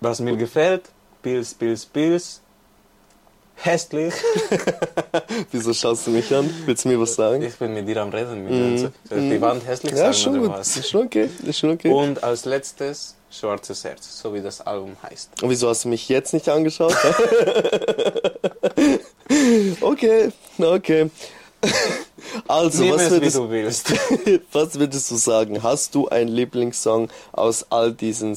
Was 0.00 0.20
mir 0.20 0.36
gefällt, 0.36 0.90
Pilz, 1.22 1.54
Pilz, 1.54 1.86
Pilz. 1.86 2.42
Hässlich. 3.56 4.12
Wieso 5.52 5.72
schaust 5.72 6.06
du 6.06 6.10
mich 6.10 6.34
an? 6.34 6.50
Willst 6.66 6.84
du 6.84 6.88
mir 6.88 7.00
was 7.00 7.14
sagen? 7.14 7.42
Ich 7.42 7.56
bin 7.56 7.72
mit 7.72 7.88
dir 7.88 8.02
am 8.02 8.10
Reden. 8.10 8.44
Mit 8.44 8.52
Mhm. 8.52 8.92
Ich 9.04 9.10
die 9.10 9.40
Wand 9.40 9.66
hässlich 9.66 9.92
Ja, 9.92 9.98
sagen 9.98 10.14
schon 10.14 10.32
oder 10.38 10.48
gut. 10.48 10.58
was? 10.58 10.76
Ist 10.76 10.90
schon 10.90 11.06
okay. 11.06 11.30
Ist 11.46 11.58
schon 11.58 11.70
okay. 11.70 11.90
Und 11.90 12.22
als 12.22 12.44
letztes 12.44 13.14
Schwarzes 13.30 13.82
Herz, 13.84 14.20
so 14.20 14.34
wie 14.34 14.40
das 14.40 14.60
Album 14.60 14.96
heißt. 15.02 15.42
Und 15.42 15.50
wieso 15.50 15.68
hast 15.68 15.84
du 15.84 15.88
mich 15.88 16.08
jetzt 16.08 16.34
nicht 16.34 16.48
angeschaut? 16.48 16.94
okay, 19.80 20.30
okay. 20.58 21.10
Also, 22.48 22.82
Nimm 22.82 22.94
was 22.94 23.10
würdest, 23.10 23.36
du 23.36 23.48
willst. 23.50 23.92
was 24.52 24.78
würdest 24.78 25.10
du 25.10 25.14
sagen? 25.16 25.62
Hast 25.62 25.94
du 25.94 26.08
einen 26.08 26.28
Lieblingssong 26.28 27.08
aus 27.32 27.66
all 27.70 27.92
diesen 27.92 28.36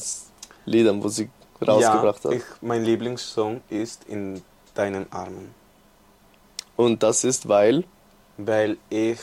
Liedern, 0.66 1.02
wo 1.02 1.08
sie 1.08 1.28
rausgebracht 1.60 2.24
ja, 2.24 2.30
hat? 2.30 2.36
ich, 2.36 2.42
mein 2.60 2.84
Lieblingssong 2.84 3.60
ist 3.70 4.04
In 4.08 4.42
deinen 4.78 5.10
Armen. 5.12 5.54
Und 6.76 7.02
das 7.02 7.24
ist, 7.24 7.48
weil. 7.48 7.84
Weil 8.36 8.76
ich 8.88 9.18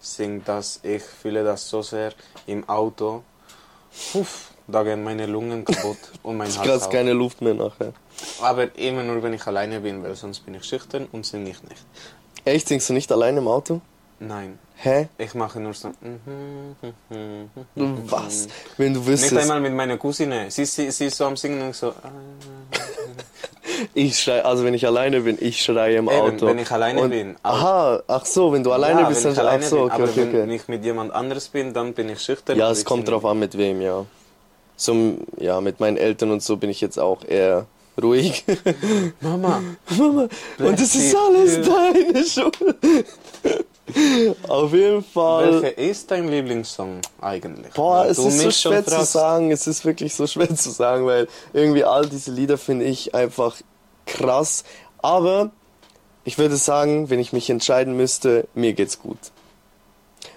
sing 0.00 0.42
das, 0.44 0.80
ich 0.82 1.02
fühle 1.02 1.44
das 1.44 1.68
so 1.68 1.82
sehr 1.82 2.12
im 2.46 2.68
Auto. 2.68 3.22
Uff, 4.14 4.50
da 4.66 4.82
gehen 4.82 5.04
meine 5.04 5.26
Lungen 5.26 5.64
kaputt 5.64 5.98
und 6.22 6.36
mein 6.38 6.48
Ich 6.48 6.58
Hals 6.58 6.68
kriegst 6.68 6.86
auch. 6.86 6.90
keine 6.90 7.12
Luft 7.12 7.42
mehr 7.42 7.54
nachher. 7.54 7.92
Aber 8.40 8.76
immer 8.78 9.02
nur, 9.02 9.22
wenn 9.22 9.34
ich 9.34 9.46
alleine 9.46 9.80
bin, 9.80 10.02
weil 10.02 10.14
sonst 10.14 10.40
bin 10.40 10.54
ich 10.54 10.64
schüchtern 10.64 11.06
und 11.12 11.26
singe 11.26 11.50
ich 11.50 11.62
nicht. 11.62 11.84
Echt, 12.44 12.68
singst 12.68 12.88
du 12.88 12.92
nicht 12.94 13.10
alleine 13.12 13.38
im 13.38 13.48
Auto? 13.48 13.80
Nein, 14.20 14.58
Hä? 14.76 15.08
ich 15.18 15.34
mache 15.34 15.60
nur 15.60 15.74
so. 15.74 15.92
Was? 17.66 18.48
Wenn 18.76 18.94
du 18.94 19.00
Nicht 19.00 19.08
wüsstest, 19.08 19.36
einmal 19.36 19.60
mit 19.60 19.72
meiner 19.74 19.98
Cousine. 19.98 20.50
Sie, 20.50 20.64
sie, 20.64 20.90
sie 20.90 21.06
ist 21.06 21.16
so 21.16 21.26
am 21.26 21.36
Singen 21.36 21.62
und 21.62 21.74
so. 21.74 21.92
Ich 23.94 24.18
schrei, 24.18 24.44
also 24.44 24.64
wenn 24.64 24.74
ich 24.74 24.86
alleine 24.86 25.20
bin, 25.22 25.38
ich 25.40 25.62
schreie 25.62 25.96
im 25.96 26.08
Eben, 26.08 26.16
Auto. 26.36 26.46
wenn 26.46 26.58
ich 26.58 26.70
alleine 26.70 27.02
Und- 27.02 27.10
bin. 27.10 27.36
Aha, 27.42 28.02
ach 28.06 28.24
so, 28.26 28.52
wenn 28.52 28.62
du 28.62 28.72
alleine 28.72 29.02
ja, 29.02 29.08
bist, 29.08 29.24
wenn 29.24 29.34
dann 29.34 29.34
ich 29.34 29.38
ach 29.40 29.44
alleine 29.52 29.64
so, 29.66 29.80
okay, 29.82 29.92
Aber 29.94 30.04
okay, 30.04 30.28
wenn 30.32 30.42
okay. 30.42 30.54
ich 30.56 30.68
mit 30.68 30.84
jemand 30.84 31.12
anderes 31.12 31.48
bin, 31.48 31.72
dann 31.74 31.92
bin 31.94 32.08
ich 32.08 32.20
schüchtern. 32.20 32.58
Ja, 32.58 32.70
es 32.70 32.80
ich 32.80 32.84
kommt 32.84 33.08
drauf 33.08 33.24
an, 33.24 33.38
mit 33.38 33.56
wem, 33.58 33.80
ja. 33.80 34.04
So, 34.76 35.16
ja, 35.38 35.60
mit 35.60 35.80
meinen 35.80 35.96
Eltern 35.96 36.30
und 36.32 36.42
so 36.42 36.56
bin 36.56 36.70
ich 36.70 36.80
jetzt 36.80 36.98
auch 36.98 37.24
eher 37.24 37.66
ruhig. 38.02 38.44
Mama, 39.20 39.62
Mama, 39.96 40.28
und 40.58 40.80
das 40.80 40.94
ist 40.94 41.14
alles 41.16 41.60
deine 41.62 42.24
Schuld. 42.24 42.58
Auf 44.48 44.72
jeden 44.72 45.04
Fall. 45.04 45.62
welcher 45.62 45.78
ist 45.78 46.10
dein 46.10 46.28
Lieblingssong 46.28 47.00
eigentlich? 47.20 47.72
Boah, 47.74 48.06
es 48.06 48.18
ist 48.18 48.40
so 48.40 48.50
schwer 48.50 48.84
zu 48.84 49.04
sagen. 49.04 49.50
Es 49.50 49.66
ist 49.66 49.84
wirklich 49.84 50.14
so 50.14 50.26
schwer 50.26 50.54
zu 50.54 50.70
sagen, 50.70 51.06
weil 51.06 51.28
irgendwie 51.52 51.84
all 51.84 52.06
diese 52.08 52.30
Lieder 52.30 52.56
finde 52.56 52.86
ich 52.86 53.14
einfach 53.14 53.56
krass. 54.06 54.64
Aber 55.02 55.50
ich 56.24 56.38
würde 56.38 56.56
sagen, 56.56 57.10
wenn 57.10 57.20
ich 57.20 57.32
mich 57.34 57.50
entscheiden 57.50 57.96
müsste, 57.96 58.48
mir 58.54 58.72
geht's 58.72 58.98
gut. 59.00 59.18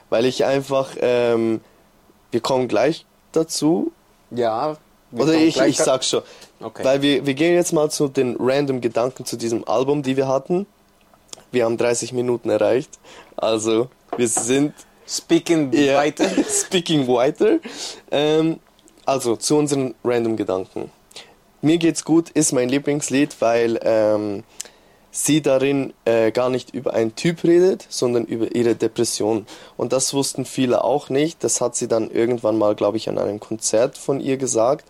Weil 0.09 0.25
ich 0.25 0.43
einfach, 0.43 0.89
ähm, 0.99 1.61
wir 2.31 2.41
kommen 2.41 2.67
gleich 2.67 3.05
dazu. 3.31 3.91
Ja. 4.31 4.75
Oder 5.13 5.33
ich, 5.35 5.59
ich 5.61 5.77
da- 5.77 5.83
sag 5.85 6.03
schon. 6.03 6.21
Okay. 6.59 6.83
Weil 6.83 7.01
wir, 7.01 7.25
wir 7.25 7.33
gehen 7.33 7.55
jetzt 7.55 7.71
mal 7.71 7.89
zu 7.89 8.09
den 8.09 8.35
random 8.37 8.81
Gedanken 8.81 9.25
zu 9.25 9.37
diesem 9.37 9.65
Album, 9.67 10.03
die 10.03 10.17
wir 10.17 10.27
hatten. 10.27 10.65
Wir 11.51 11.65
haben 11.65 11.77
30 11.77 12.13
Minuten 12.13 12.49
erreicht. 12.49 12.99
Also, 13.35 13.89
wir 14.15 14.27
sind 14.27 14.73
Speaking 15.07 15.71
Ja. 15.73 15.95
weiter. 15.97 16.25
Speaking 16.49 17.07
weiter. 17.07 17.59
Ähm, 18.11 18.59
also 19.05 19.35
zu 19.37 19.55
unseren 19.55 19.95
random 20.03 20.35
Gedanken. 20.35 20.91
Mir 21.61 21.77
geht's 21.77 22.03
gut 22.03 22.29
ist 22.31 22.51
mein 22.51 22.69
Lieblingslied, 22.69 23.37
weil 23.39 23.79
ähm, 23.83 24.43
sie 25.11 25.41
darin 25.41 25.93
äh, 26.05 26.31
gar 26.31 26.49
nicht 26.49 26.73
über 26.73 26.93
einen 26.93 27.15
Typ 27.15 27.43
redet, 27.43 27.85
sondern 27.89 28.25
über 28.25 28.53
ihre 28.53 28.75
Depression. 28.75 29.47
Und 29.77 29.93
das 29.93 30.13
wussten 30.13 30.45
viele 30.45 30.83
auch 30.83 31.09
nicht. 31.09 31.43
Das 31.43 31.61
hat 31.61 31.75
sie 31.75 31.87
dann 31.87 32.11
irgendwann 32.11 32.57
mal, 32.57 32.75
glaube 32.75 32.97
ich, 32.97 33.09
an 33.09 33.17
einem 33.17 33.39
Konzert 33.39 33.97
von 33.97 34.19
ihr 34.19 34.37
gesagt, 34.37 34.85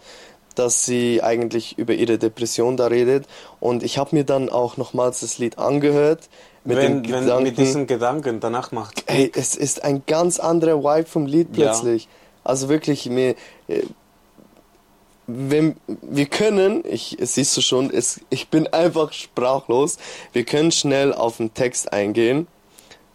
dass 0.59 0.85
sie 0.85 1.21
eigentlich 1.23 1.77
über 1.77 1.93
ihre 1.93 2.17
Depression 2.17 2.77
da 2.77 2.87
redet. 2.87 3.25
Und 3.59 3.83
ich 3.83 3.97
habe 3.97 4.15
mir 4.15 4.23
dann 4.23 4.49
auch 4.49 4.77
nochmals 4.77 5.19
das 5.21 5.37
Lied 5.37 5.57
angehört. 5.57 6.29
Mit 6.63 6.77
wenn, 6.77 7.03
dem 7.03 7.13
wenn 7.13 7.21
Gedanken, 7.23 7.43
mit 7.43 7.57
diesen 7.57 7.87
Gedanken 7.87 8.39
danach 8.39 8.71
macht. 8.71 9.03
Ey, 9.07 9.31
es 9.35 9.55
ist 9.55 9.83
ein 9.83 10.03
ganz 10.07 10.39
anderer 10.39 10.83
Vibe 10.83 11.07
vom 11.07 11.25
Lied 11.25 11.55
Ja. 11.55 11.67
plötzlich. 11.71 12.07
Also 12.43 12.69
wirklich, 12.69 13.09
mir, 13.09 13.35
äh, 13.67 13.83
wenn, 15.27 15.75
wir 16.01 16.25
können, 16.25 16.83
ich, 16.89 17.17
siehst 17.19 17.55
du 17.57 17.61
schon, 17.61 17.89
es, 17.91 18.21
ich 18.29 18.47
bin 18.49 18.67
einfach 18.67 19.11
sprachlos. 19.11 19.97
Wir 20.31 20.45
können 20.45 20.71
schnell 20.71 21.13
auf 21.13 21.37
den 21.37 21.53
Text 21.53 21.91
eingehen. 21.91 22.47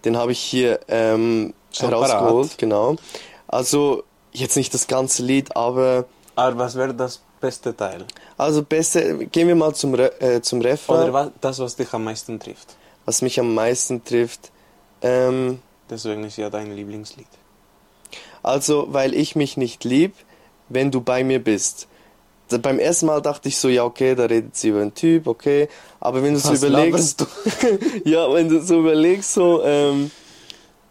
Den 0.04 0.16
habe 0.16 0.32
ich 0.32 0.40
hier 0.40 0.80
ähm, 0.88 1.54
Schon 1.72 1.88
herausgeholt, 1.88 2.48
parat. 2.48 2.58
genau. 2.58 2.96
Also 3.48 4.02
jetzt 4.32 4.56
nicht 4.56 4.74
das 4.74 4.86
ganze 4.88 5.22
Lied, 5.22 5.56
aber 5.56 6.04
Aber 6.34 6.58
was 6.58 6.74
wäre 6.74 6.92
das 6.94 7.22
beste 7.42 7.76
Teil? 7.76 8.06
also 8.38 8.62
beste, 8.62 9.26
gehen 9.26 9.48
wir 9.48 9.54
mal 9.54 9.74
zum, 9.74 9.94
Re, 9.94 10.08
äh, 10.20 10.40
zum 10.40 10.60
Refrain, 10.62 11.02
Oder 11.04 11.12
was, 11.12 11.28
das, 11.40 11.58
was 11.58 11.76
dich 11.76 11.92
am 11.92 12.04
meisten 12.04 12.38
trifft? 12.40 12.68
was 13.04 13.20
mich 13.20 13.38
am 13.40 13.52
meisten 13.54 14.02
trifft. 14.04 14.50
Ähm, 15.02 15.60
Deswegen 15.90 16.24
ist 16.24 16.38
ja 16.38 16.48
dein 16.48 16.74
Lieblingslied. 16.74 17.26
Also, 18.42 18.86
weil 18.90 19.12
ich 19.14 19.34
mich 19.36 19.56
nicht 19.56 19.84
lieb, 19.84 20.14
wenn 20.68 20.90
du 20.90 21.00
bei 21.00 21.22
mir 21.24 21.42
bist. 21.42 21.86
Da- 22.48 22.58
Beim 22.58 22.78
ersten 22.78 23.06
Mal 23.06 23.20
dachte 23.20 23.48
ich 23.48 23.58
so, 23.58 23.68
ja, 23.68 23.84
okay, 23.84 24.14
da 24.14 24.24
redet 24.26 24.56
sie 24.56 24.68
über 24.68 24.80
einen 24.82 24.94
Typ, 24.94 25.26
okay. 25.26 25.68
Aber 26.00 26.22
wenn 26.22 26.34
du 26.34 26.40
so 26.40 26.50
Was 26.50 26.62
überlegst, 26.62 27.20
laberst 27.20 28.04
ja, 28.04 28.32
wenn 28.32 28.48
du 28.48 28.60
so 28.62 28.78
überlegst, 28.80 29.34
so, 29.34 29.62
ähm, 29.64 30.10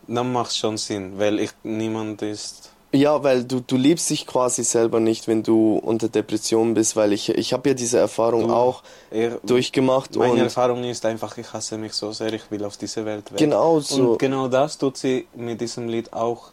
Dann 0.08 0.32
macht 0.34 0.56
schon 0.56 0.78
Sinn, 0.78 1.18
weil 1.18 1.40
ich 1.40 1.52
niemand 1.64 2.22
ist. 2.22 2.71
Ja, 2.94 3.24
weil 3.24 3.44
du, 3.46 3.62
du 3.62 3.78
liebst 3.78 4.10
dich 4.10 4.28
quasi 4.28 4.64
selber 4.64 5.00
nicht, 5.00 5.28
wenn 5.28 5.44
du 5.44 5.78
unter 5.78 6.10
Depression 6.10 6.74
bist, 6.74 6.96
weil 6.96 7.14
ich, 7.14 7.30
ich 7.30 7.54
habe 7.54 7.70
ja 7.70 7.74
diese 7.76 8.00
Erfahrung 8.00 8.48
Du- 8.50 8.54
auch 8.54 8.84
Er, 9.12 9.40
durchgemacht 9.44 10.16
meine 10.16 10.32
und 10.34 10.40
Erfahrung 10.40 10.84
ist 10.84 11.06
einfach, 11.06 11.38
ich 11.38 11.52
hasse 11.54 11.78
mich 11.78 11.94
so 11.94 12.12
sehr, 12.12 12.34
ich 12.34 12.50
will 12.52 12.64
auf 12.66 12.78
diese 12.78 13.06
Welt 13.06 13.32
weg. 13.32 13.40
genau 13.40 13.80
so. 13.80 14.12
Und 14.14 14.20
genau 14.20 14.48
das 14.48 14.78
tut 14.78 14.98
sie 14.98 15.26
mit 15.36 15.62
diesem 15.62 15.88
Lied 15.88 16.12
auch. 16.14 16.52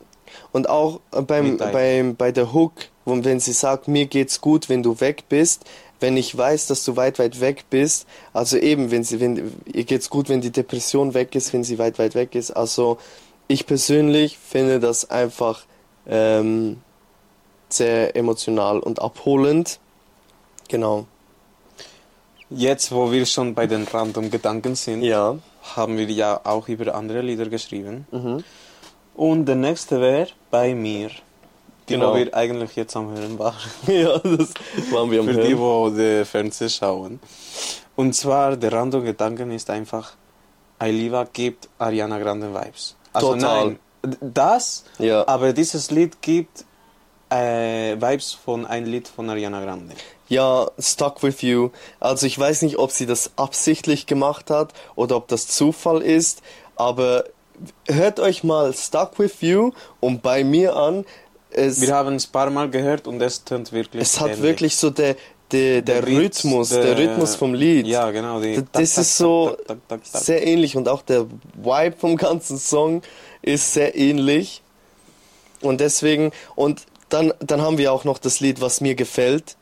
Und 0.53 0.69
auch 0.69 1.01
beim, 1.27 1.57
beim, 1.57 2.15
bei 2.15 2.33
der 2.33 2.53
Hook, 2.53 2.73
wenn 3.07 3.41
sie 3.41 3.53
sagt, 3.55 3.89
mir 3.89 4.07
geht's 4.07 4.41
gut, 4.41 4.69
wenn 4.69 4.83
du 4.83 5.01
weg 5.01 5.25
bist, 5.29 5.65
wenn 6.01 6.17
ich 6.17 6.37
weiß, 6.37 6.67
dass 6.69 6.85
du 6.85 6.95
weit, 6.97 7.19
weit 7.19 7.41
weg 7.41 7.65
bist, 7.71 8.07
also 8.33 8.57
eben, 8.59 8.91
wenn 8.93 9.03
sie, 9.03 9.19
wenn, 9.21 9.53
ihr 9.67 9.85
geht's 9.85 10.11
gut, 10.11 10.29
wenn 10.29 10.41
die 10.41 10.53
Depression 10.53 11.15
weg 11.15 11.35
ist, 11.35 11.53
wenn 11.53 11.65
sie 11.65 11.79
weit, 11.79 11.99
weit 11.99 12.15
weg 12.15 12.35
ist. 12.37 12.51
Also 12.53 12.99
ich 13.49 13.67
persönlich 13.67 14.39
finde 14.39 14.79
das 14.79 15.11
einfach 15.11 15.63
ähm, 16.09 16.81
sehr 17.69 18.17
emotional 18.17 18.79
und 18.81 19.01
abholend. 19.01 19.79
Genau. 20.69 21.07
Jetzt, 22.51 22.93
wo 22.93 23.13
wir 23.13 23.27
schon 23.27 23.55
bei 23.55 23.67
den 23.67 23.85
random 23.85 24.31
Gedanken 24.31 24.75
sind, 24.75 25.03
Ja. 25.03 25.37
haben 25.77 25.99
wir 25.99 26.07
ja 26.11 26.41
auch 26.45 26.69
über 26.69 26.95
andere 26.95 27.21
Lieder 27.21 27.47
geschrieben. 27.47 28.07
Mhm. 28.11 28.43
Und 29.15 29.45
der 29.47 29.57
nächste 29.57 30.01
wäre 30.01 30.29
bei 30.51 30.75
mir. 30.75 31.09
Die, 31.89 31.95
Genau. 31.95 32.15
wir 32.15 32.35
eigentlich 32.35 32.77
jetzt 32.77 32.97
am 32.97 33.11
Hören 33.11 33.39
waren. 33.39 33.57
ja, 33.87 34.19
das 34.19 34.53
waren 34.93 35.11
wir 35.11 35.21
am 35.21 35.27
Für 35.27 35.33
die, 35.35 35.49
Hören. 35.57 35.59
wo 35.59 35.91
den 35.91 36.25
Fernseher 36.25 36.69
schauen. 36.69 37.19
Und 37.97 38.15
zwar, 38.15 38.57
der 38.57 38.73
random 38.73 39.05
Gedanken 39.05 39.51
ist 39.51 39.69
einfach, 39.71 40.13
Ailiva 40.79 41.27
gibt 41.33 41.69
Ariana 41.79 42.19
Grande 42.19 42.55
Vibes. 42.55 42.95
Also 43.13 43.35
Total. 43.35 43.67
nein, 43.67 43.79
das, 44.21 44.85
Ja. 44.99 45.27
aber 45.27 45.53
dieses 45.53 45.91
Lied 45.91 46.21
gibt 46.23 46.65
äh, 47.31 47.95
Vibes 48.01 48.33
von 48.33 48.65
ein 48.67 48.87
Lied 48.87 49.09
von 49.09 49.29
Ariana 49.29 49.63
Grande. 49.63 49.95
Ja, 50.29 50.71
Stuck 50.79 51.23
with 51.23 51.43
You. 51.43 51.71
Also 52.01 52.27
ich 52.27 52.39
weiß 52.39 52.63
nicht, 52.63 52.79
ob 52.79 52.91
sie 52.91 53.07
das 53.07 53.31
absichtlich 53.37 54.07
gemacht 54.07 54.51
hat 54.51 54.73
oder 54.95 55.17
ob 55.17 55.29
das 55.29 55.47
Zufall 55.49 56.03
ist, 56.03 56.43
aber 56.77 57.25
hört 57.87 58.21
euch 58.21 58.45
mal 58.45 58.73
Stuck 58.73 59.19
with 59.19 59.41
You 59.41 59.73
und 60.01 60.23
bei 60.23 60.45
mir 60.45 60.77
an. 60.77 61.05
es, 61.51 61.81
Wir 61.81 61.95
haben 61.95 62.15
es 62.15 62.29
ein 62.29 62.33
paar 62.33 62.51
Mal 62.51 62.71
gehört 62.71 63.07
und 63.09 63.21
es 63.21 63.45
tönt 63.45 63.73
wirklich 63.73 64.03
es 64.03 64.21
hat 64.21 64.29
ähnlich. 64.29 64.43
wirklich 64.43 64.77
so 64.77 64.91
der, 64.91 65.17
der, 65.51 65.81
der, 65.83 66.03
Der 66.03 66.07
Rhythmus, 66.07 66.69
der, 66.69 66.95
der- 66.95 66.99
Rhythmus 66.99 67.35
vom 67.35 67.55
Lied. 67.55 67.87
Ja, 67.87 68.11
genau. 68.11 68.41
Das 68.73 68.99
ist 68.99 69.17
so 69.17 69.51
tak, 69.51 69.67
tak, 69.67 69.79
tak, 69.89 70.13
tak. 70.13 70.23
sehr 70.23 70.47
ähnlich 70.47 70.77
und 70.77 70.89
auch 70.89 71.01
der 71.03 71.27
Vibe 71.57 71.97
vom 71.99 72.17
ganzen 72.17 72.59
Song 72.59 73.01
ist 73.43 73.73
sehr 73.73 73.97
ähnlich. 73.97 74.63
Und 75.61 75.81
deswegen, 75.81 76.33
und 76.55 76.83
dann, 77.09 77.33
dann 77.41 77.63
haben 77.63 77.79
wir 77.79 77.93
auch 77.93 78.05
noch 78.05 78.19
das 78.19 78.41
Lied, 78.41 78.61
was 78.61 78.81
mir 78.81 78.95
gefällt. 78.95 79.57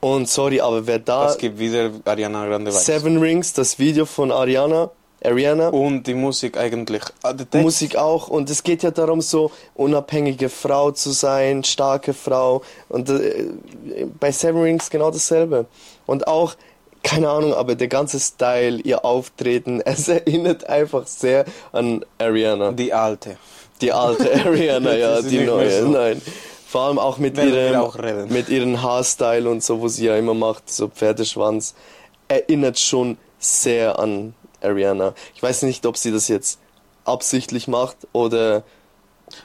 Und 0.00 0.28
sorry, 0.28 0.60
aber 0.60 0.86
wer 0.86 0.98
da 0.98 1.28
Es 1.30 1.38
gibt 1.38 1.58
wieder 1.58 1.90
Ariana 2.04 2.46
Grande 2.46 2.72
Vibes. 2.72 2.86
Seven 2.86 3.18
Rings, 3.18 3.52
das 3.52 3.78
Video 3.78 4.04
von 4.04 4.32
Ariana, 4.32 4.90
Ariana, 5.24 5.68
Und 5.68 6.08
die 6.08 6.14
Musik 6.14 6.56
eigentlich. 6.56 7.02
Ah, 7.22 7.32
Text, 7.32 7.54
Musik 7.54 7.96
auch. 7.96 8.26
Und 8.26 8.50
es 8.50 8.64
geht 8.64 8.82
ja 8.82 8.90
darum, 8.90 9.20
so 9.20 9.52
unabhängige 9.74 10.48
Frau 10.48 10.90
zu 10.90 11.12
sein, 11.12 11.62
starke 11.62 12.14
Frau. 12.14 12.62
Und 12.88 13.08
äh, 13.08 13.46
bei 14.18 14.32
Seven 14.32 14.62
Rings 14.62 14.90
genau 14.90 15.12
dasselbe. 15.12 15.66
Und 16.06 16.26
auch, 16.26 16.56
keine 17.02 17.28
Ahnung, 17.28 17.54
aber 17.54 17.74
der 17.74 17.88
ganze 17.88 18.20
Style, 18.20 18.80
ihr 18.82 19.04
Auftreten, 19.04 19.80
es 19.84 20.08
erinnert 20.08 20.68
einfach 20.68 21.06
sehr 21.06 21.44
an 21.72 22.04
Ariana. 22.18 22.72
Die 22.72 22.92
alte. 22.92 23.36
Die 23.80 23.92
alte 23.92 24.32
Ariana, 24.44 24.96
ja, 24.96 25.22
die 25.22 25.40
neue. 25.40 25.82
so. 25.82 25.88
Nein. 25.88 26.22
Vor 26.66 26.82
allem 26.82 26.98
auch 26.98 27.18
mit 27.18 27.36
ihrem, 27.36 27.76
auch 27.76 27.98
mit 28.28 28.48
ihrem 28.48 28.80
Haarstyle 28.82 29.48
und 29.50 29.62
so, 29.62 29.80
wo 29.82 29.88
sie 29.88 30.06
ja 30.06 30.16
immer 30.16 30.32
macht, 30.32 30.72
so 30.72 30.88
Pferdeschwanz, 30.88 31.74
erinnert 32.28 32.78
schon 32.78 33.18
sehr 33.38 33.98
an 33.98 34.32
Ariana. 34.62 35.12
Ich 35.34 35.42
weiß 35.42 35.62
nicht, 35.62 35.84
ob 35.84 35.98
sie 35.98 36.12
das 36.12 36.28
jetzt 36.28 36.58
absichtlich 37.04 37.68
macht 37.68 37.96
oder. 38.12 38.62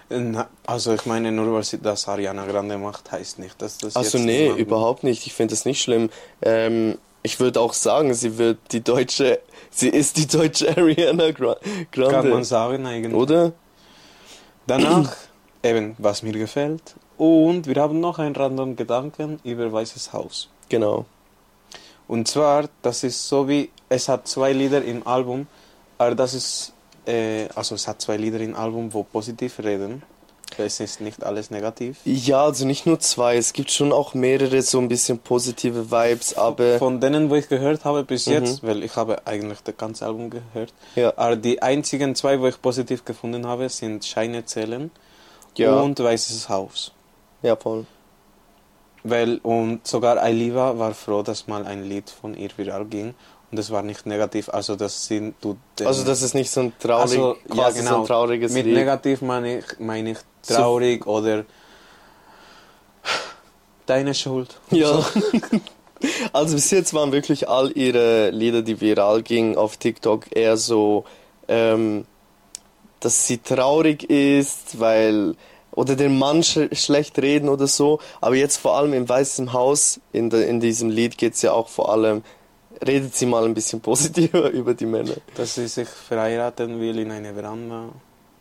Na, 0.09 0.47
Also 0.65 0.93
ich 0.93 1.05
meine, 1.05 1.31
nur 1.33 1.53
weil 1.53 1.63
sie 1.63 1.79
das 1.79 2.07
Ariana 2.07 2.45
Grande 2.45 2.77
macht, 2.77 3.11
heißt 3.11 3.39
nicht, 3.39 3.61
dass 3.61 3.77
das 3.77 3.95
Also 3.95 4.17
nee, 4.19 4.47
überhaupt 4.49 5.03
nicht. 5.03 5.25
Ich 5.27 5.33
finde 5.33 5.53
das 5.53 5.65
nicht 5.65 5.81
schlimm. 5.81 6.09
Ähm, 6.41 6.97
ich 7.23 7.39
würde 7.39 7.59
auch 7.59 7.73
sagen, 7.73 8.13
sie 8.13 8.37
wird 8.37 8.59
die 8.71 8.83
deutsche, 8.83 9.39
sie 9.69 9.89
ist 9.89 10.17
die 10.17 10.27
deutsche 10.27 10.69
Ariana 10.77 11.31
Gra 11.31 11.57
Grande. 11.91 12.11
Kann 12.11 12.29
man 12.29 12.43
sagen 12.43 12.85
eigentlich. 12.85 13.13
Oder? 13.13 13.53
Danach 14.65 15.15
eben, 15.63 15.95
was 15.97 16.23
mir 16.23 16.33
gefällt. 16.33 16.95
Und 17.17 17.65
wir 17.67 17.75
haben 17.81 17.99
noch 17.99 18.19
einen 18.19 18.35
random 18.35 18.75
Gedanken 18.75 19.39
über 19.43 19.71
Weißes 19.71 20.13
Haus. 20.13 20.49
Genau. 20.69 21.05
Und 22.07 22.27
zwar, 22.27 22.69
das 22.81 23.03
ist 23.03 23.27
so 23.27 23.47
wie, 23.47 23.69
es 23.89 24.07
hat 24.07 24.27
zwei 24.27 24.53
Lieder 24.53 24.83
im 24.83 25.05
Album, 25.05 25.47
aber 25.97 26.15
das 26.15 26.33
ist, 26.33 26.73
äh, 27.05 27.47
also 27.55 27.75
es 27.75 27.87
hat 27.87 28.01
zwei 28.01 28.17
Lieder 28.17 28.39
im 28.39 28.55
Album, 28.55 28.93
wo 28.93 29.03
positiv 29.03 29.59
reden. 29.59 30.03
Es 30.59 30.79
ist 30.79 31.01
nicht 31.01 31.23
alles 31.23 31.51
negativ. 31.51 31.97
Ja, 32.05 32.43
also 32.45 32.65
nicht 32.65 32.85
nur 32.85 32.99
zwei, 32.99 33.37
es 33.37 33.53
gibt 33.53 33.71
schon 33.71 33.91
auch 33.91 34.13
mehrere 34.13 34.61
so 34.61 34.79
ein 34.79 34.87
bisschen 34.87 35.19
positive 35.19 35.91
Vibes, 35.91 36.35
aber 36.37 36.79
Von 36.79 36.99
denen, 36.99 37.29
wo 37.29 37.35
ich 37.35 37.47
gehört 37.49 37.85
habe 37.85 38.03
bis 38.03 38.25
Mhm. 38.27 38.33
jetzt, 38.33 38.63
weil 38.63 38.83
ich 38.83 38.95
habe 38.95 39.25
eigentlich 39.27 39.59
das 39.63 39.77
ganze 39.77 40.05
Album 40.05 40.29
gehört, 40.29 40.73
ja, 40.95 41.13
aber 41.15 41.35
die 41.35 41.61
einzigen 41.61 42.15
zwei, 42.15 42.39
wo 42.41 42.47
ich 42.47 42.61
positiv 42.61 43.05
gefunden 43.05 43.45
habe, 43.47 43.69
sind 43.69 44.03
Scheine 44.05 44.45
zählen 44.45 44.91
ja, 45.55 45.79
und 45.79 45.99
Weißes 45.99 46.49
Haus. 46.49 46.91
ja, 47.41 47.55
voll. 47.55 47.85
Weil, 49.03 49.37
und 49.43 49.87
sogar 49.87 50.17
Ailiva 50.21 50.77
war 50.77 50.93
froh, 50.93 51.21
dass 51.23 51.47
mal 51.47 51.65
ein 51.65 51.83
Lied 51.83 52.09
von 52.09 52.35
ihr 52.35 52.49
viral 52.57 52.85
ging. 52.85 53.13
Und 53.51 53.57
es 53.57 53.71
war 53.71 53.81
nicht 53.81 54.05
negativ. 54.05 54.49
Also, 54.49 54.75
das 54.75 55.05
sind 55.05 55.35
du. 55.39 55.55
Also 55.85 56.03
das 56.03 56.21
ist 56.21 56.33
nicht 56.33 56.51
so 56.51 56.59
ein 56.61 56.73
traurig, 56.77 57.01
Also, 57.03 57.37
ja, 57.47 57.53
quasi 57.55 57.79
so 57.79 57.85
genau. 57.85 58.01
ein 58.01 58.05
trauriges 58.07 58.51
Mit 58.51 58.65
Lied. 58.65 58.75
negativ 58.75 59.21
meine 59.21 59.59
ich, 59.59 59.65
meine 59.79 60.11
ich 60.11 60.17
traurig 60.55 61.05
oder. 61.07 61.45
Deine 63.85 64.13
Schuld. 64.13 64.59
Ja. 64.71 65.05
Also 66.31 66.55
bis 66.55 66.69
jetzt 66.71 66.93
waren 66.93 67.11
wirklich 67.11 67.49
all 67.49 67.71
ihre 67.75 68.29
Lieder, 68.29 68.61
die 68.61 68.79
viral 68.79 69.23
gingen 69.23 69.57
auf 69.57 69.77
TikTok, 69.77 70.25
eher 70.35 70.57
so, 70.57 71.05
ähm, 71.47 72.05
dass 72.99 73.27
sie 73.27 73.39
traurig 73.39 74.03
ist, 74.09 74.79
weil 74.79 75.35
oder 75.71 75.95
den 75.95 76.17
Mann 76.17 76.43
sch 76.43 76.59
schlecht 76.73 77.19
reden 77.19 77.49
oder 77.49 77.67
so. 77.67 77.99
Aber 78.19 78.35
jetzt 78.35 78.57
vor 78.57 78.75
allem 78.77 78.93
im 78.93 79.07
Weißen 79.07 79.53
Haus, 79.53 79.99
in, 80.11 80.29
de, 80.29 80.47
in 80.49 80.59
diesem 80.59 80.89
Lied 80.89 81.17
geht 81.17 81.35
es 81.35 81.43
ja 81.43 81.51
auch 81.51 81.67
vor 81.67 81.91
allem, 81.91 82.23
redet 82.85 83.15
sie 83.15 83.27
mal 83.27 83.45
ein 83.45 83.53
bisschen 83.53 83.79
positiver 83.89 84.49
über 84.49 84.73
die 84.73 84.87
Männer. 84.87 85.13
Dass 85.35 85.55
sie 85.55 85.67
sich 85.67 85.87
verheiraten 85.87 86.79
will 86.79 86.99
in 86.99 87.11
eine 87.11 87.33
Veranda 87.33 87.89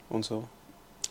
und 0.08 0.24
so. 0.24 0.44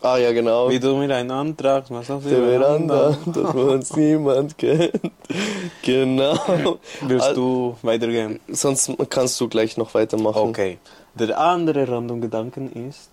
Ah 0.06 0.18
ja, 0.18 0.30
genau. 0.32 0.68
Wie 0.70 0.78
du 0.78 0.94
mir 0.96 1.14
einen 1.16 1.30
Antrag 1.32 1.90
machst 1.90 2.10
auf 2.10 2.22
die 2.22 2.30
Der 2.30 2.42
Veranda, 2.44 3.16
wo 3.54 3.62
uns 3.72 3.94
niemand 3.96 4.56
kennt. 4.58 4.92
Genau. 5.82 6.78
Willst 7.02 7.36
du 7.36 7.76
weitergehen? 7.82 8.40
Sonst 8.48 8.90
kannst 9.10 9.40
du 9.40 9.48
gleich 9.48 9.76
noch 9.76 9.94
weitermachen. 9.94 10.48
Okay. 10.50 10.78
Der 11.14 11.38
andere 11.38 11.88
random 11.88 12.20
Gedanken 12.20 12.72
ist, 12.88 13.10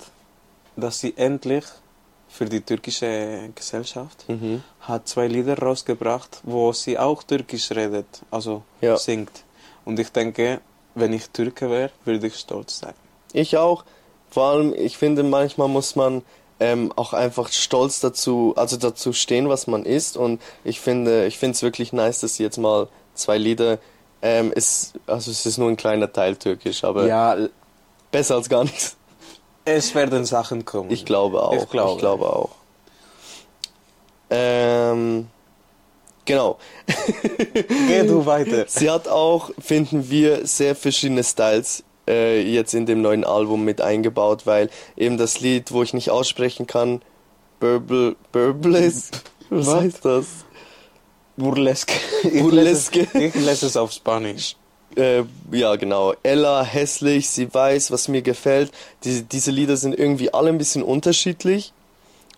dass 0.76 1.00
sie 1.00 1.14
endlich 1.18 1.66
für 2.30 2.46
die 2.46 2.62
türkische 2.62 3.50
Gesellschaft 3.56 4.26
Mhm. 4.28 4.64
hat 4.82 5.08
zwei 5.08 5.28
Lieder 5.28 5.58
rausgebracht, 5.58 6.42
wo 6.44 6.74
sie 6.74 6.98
auch 6.98 7.22
türkisch 7.24 7.70
redet, 7.72 8.08
also 8.32 8.64
Ja. 8.82 8.98
singt. 8.98 9.44
Und 9.86 10.00
ich 10.00 10.10
denke, 10.12 10.62
wenn 10.96 11.14
ich 11.14 11.30
Türke 11.30 11.70
wäre, 11.70 11.92
würde 12.06 12.28
ich 12.28 12.36
stolz 12.36 12.80
sein. 12.80 12.94
Ich 13.34 13.56
auch. 13.58 13.84
Vor 14.32 14.46
allem, 14.52 14.74
ich 14.76 14.98
finde, 14.98 15.22
manchmal 15.24 15.68
muss 15.68 15.96
man 15.96 16.24
ähm, 16.60 16.92
auch 16.96 17.14
einfach 17.14 17.52
stolz 17.52 18.00
dazu, 18.00 18.54
also 18.56 18.78
dazu 18.78 19.14
stehen, 19.14 19.50
was 19.50 19.68
man 19.68 19.84
ist. 19.86 20.18
Und 20.18 20.42
ich 20.64 20.80
finde, 20.80 21.26
ich 21.26 21.38
finde 21.38 21.56
es 21.56 21.64
wirklich 21.64 21.94
nice, 21.94 22.20
dass 22.20 22.36
sie 22.36 22.44
jetzt 22.44 22.58
mal 22.58 22.88
zwei 23.16 23.38
Lieder, 23.38 23.80
ähm, 24.22 24.52
ist, 24.54 24.94
also 25.06 25.32
es 25.32 25.46
ist 25.46 25.58
nur 25.58 25.70
ein 25.70 25.76
kleiner 25.76 26.12
Teil 26.12 26.36
türkisch, 26.38 26.84
aber 26.84 27.06
ja, 27.06 27.38
besser 28.12 28.36
als 28.36 28.48
gar 28.48 28.64
nichts. 28.64 28.96
es 29.66 29.94
werden 29.94 30.26
Sachen 30.26 30.64
kommen. 30.66 30.92
Ich 30.92 31.06
glaube 31.06 31.44
auch. 31.44 31.54
Ich 31.54 31.70
glaube. 31.70 31.94
Ich 31.94 31.98
glaube 32.00 32.26
auch. 32.34 32.50
Ähm, 34.30 35.28
genau. 36.26 36.58
Geh 37.88 38.04
du 38.04 38.26
weiter. 38.26 38.66
Sie 38.68 38.90
hat 38.90 39.08
auch, 39.08 39.52
finden 39.60 40.10
wir, 40.10 40.48
sehr 40.48 40.76
verschiedene 40.76 41.24
Styles 41.24 41.84
äh, 42.08 42.42
jetzt 42.42 42.74
in 42.74 42.86
dem 42.86 43.02
neuen 43.02 43.24
Album 43.24 43.64
mit 43.66 43.82
eingebaut, 43.82 44.46
weil 44.46 44.70
eben 44.98 45.18
das 45.18 45.40
Lied, 45.40 45.72
wo 45.72 45.84
ich 45.84 45.94
nicht 45.94 46.10
aussprechen 46.10 46.68
kann, 46.68 47.02
Burble, 47.60 48.16
Burblesque, 48.32 49.18
was 49.50 49.68
Was? 49.68 49.76
heißt 49.76 50.06
das? 50.06 50.26
Burlesque. 51.38 51.94
Ich 52.24 52.42
Burlesque. 52.42 53.00
lese 53.00 53.10
es- 53.18 53.36
Ich 53.36 53.36
lese 53.46 53.66
es 53.68 53.78
auf 53.78 53.92
Spanisch. 53.92 54.56
Äh, 54.96 55.24
ja, 55.52 55.76
genau. 55.76 56.14
Ella, 56.22 56.64
hässlich, 56.64 57.28
sie 57.30 57.52
weiß, 57.52 57.90
was 57.92 58.08
mir 58.08 58.22
gefällt. 58.22 58.72
Die, 59.04 59.24
diese 59.24 59.50
Lieder 59.50 59.76
sind 59.76 59.98
irgendwie 59.98 60.32
alle 60.34 60.50
ein 60.50 60.60
bisschen 60.60 60.84
unterschiedlich. 60.84 61.74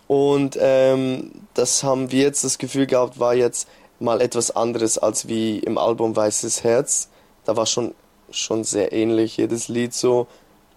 Und 0.06 0.56
ähm, 0.60 1.32
das 1.52 1.82
haben 1.82 2.10
wir 2.12 2.22
jetzt 2.22 2.44
das 2.44 2.56
Gefühl 2.58 2.86
gehabt, 2.86 3.18
war 3.18 3.34
jetzt 3.34 3.68
mal 4.00 4.20
etwas 4.22 4.52
anderes 4.56 4.96
als 4.96 5.28
wie 5.28 5.58
im 5.58 5.76
Album 5.76 6.16
Weißes 6.16 6.64
Herz. 6.64 7.08
Da 7.44 7.56
war 7.56 7.66
schon, 7.66 7.94
schon 8.36 8.64
sehr 8.64 8.92
ähnlich 8.92 9.36
jedes 9.36 9.68
Lied 9.68 9.94
so. 9.94 10.26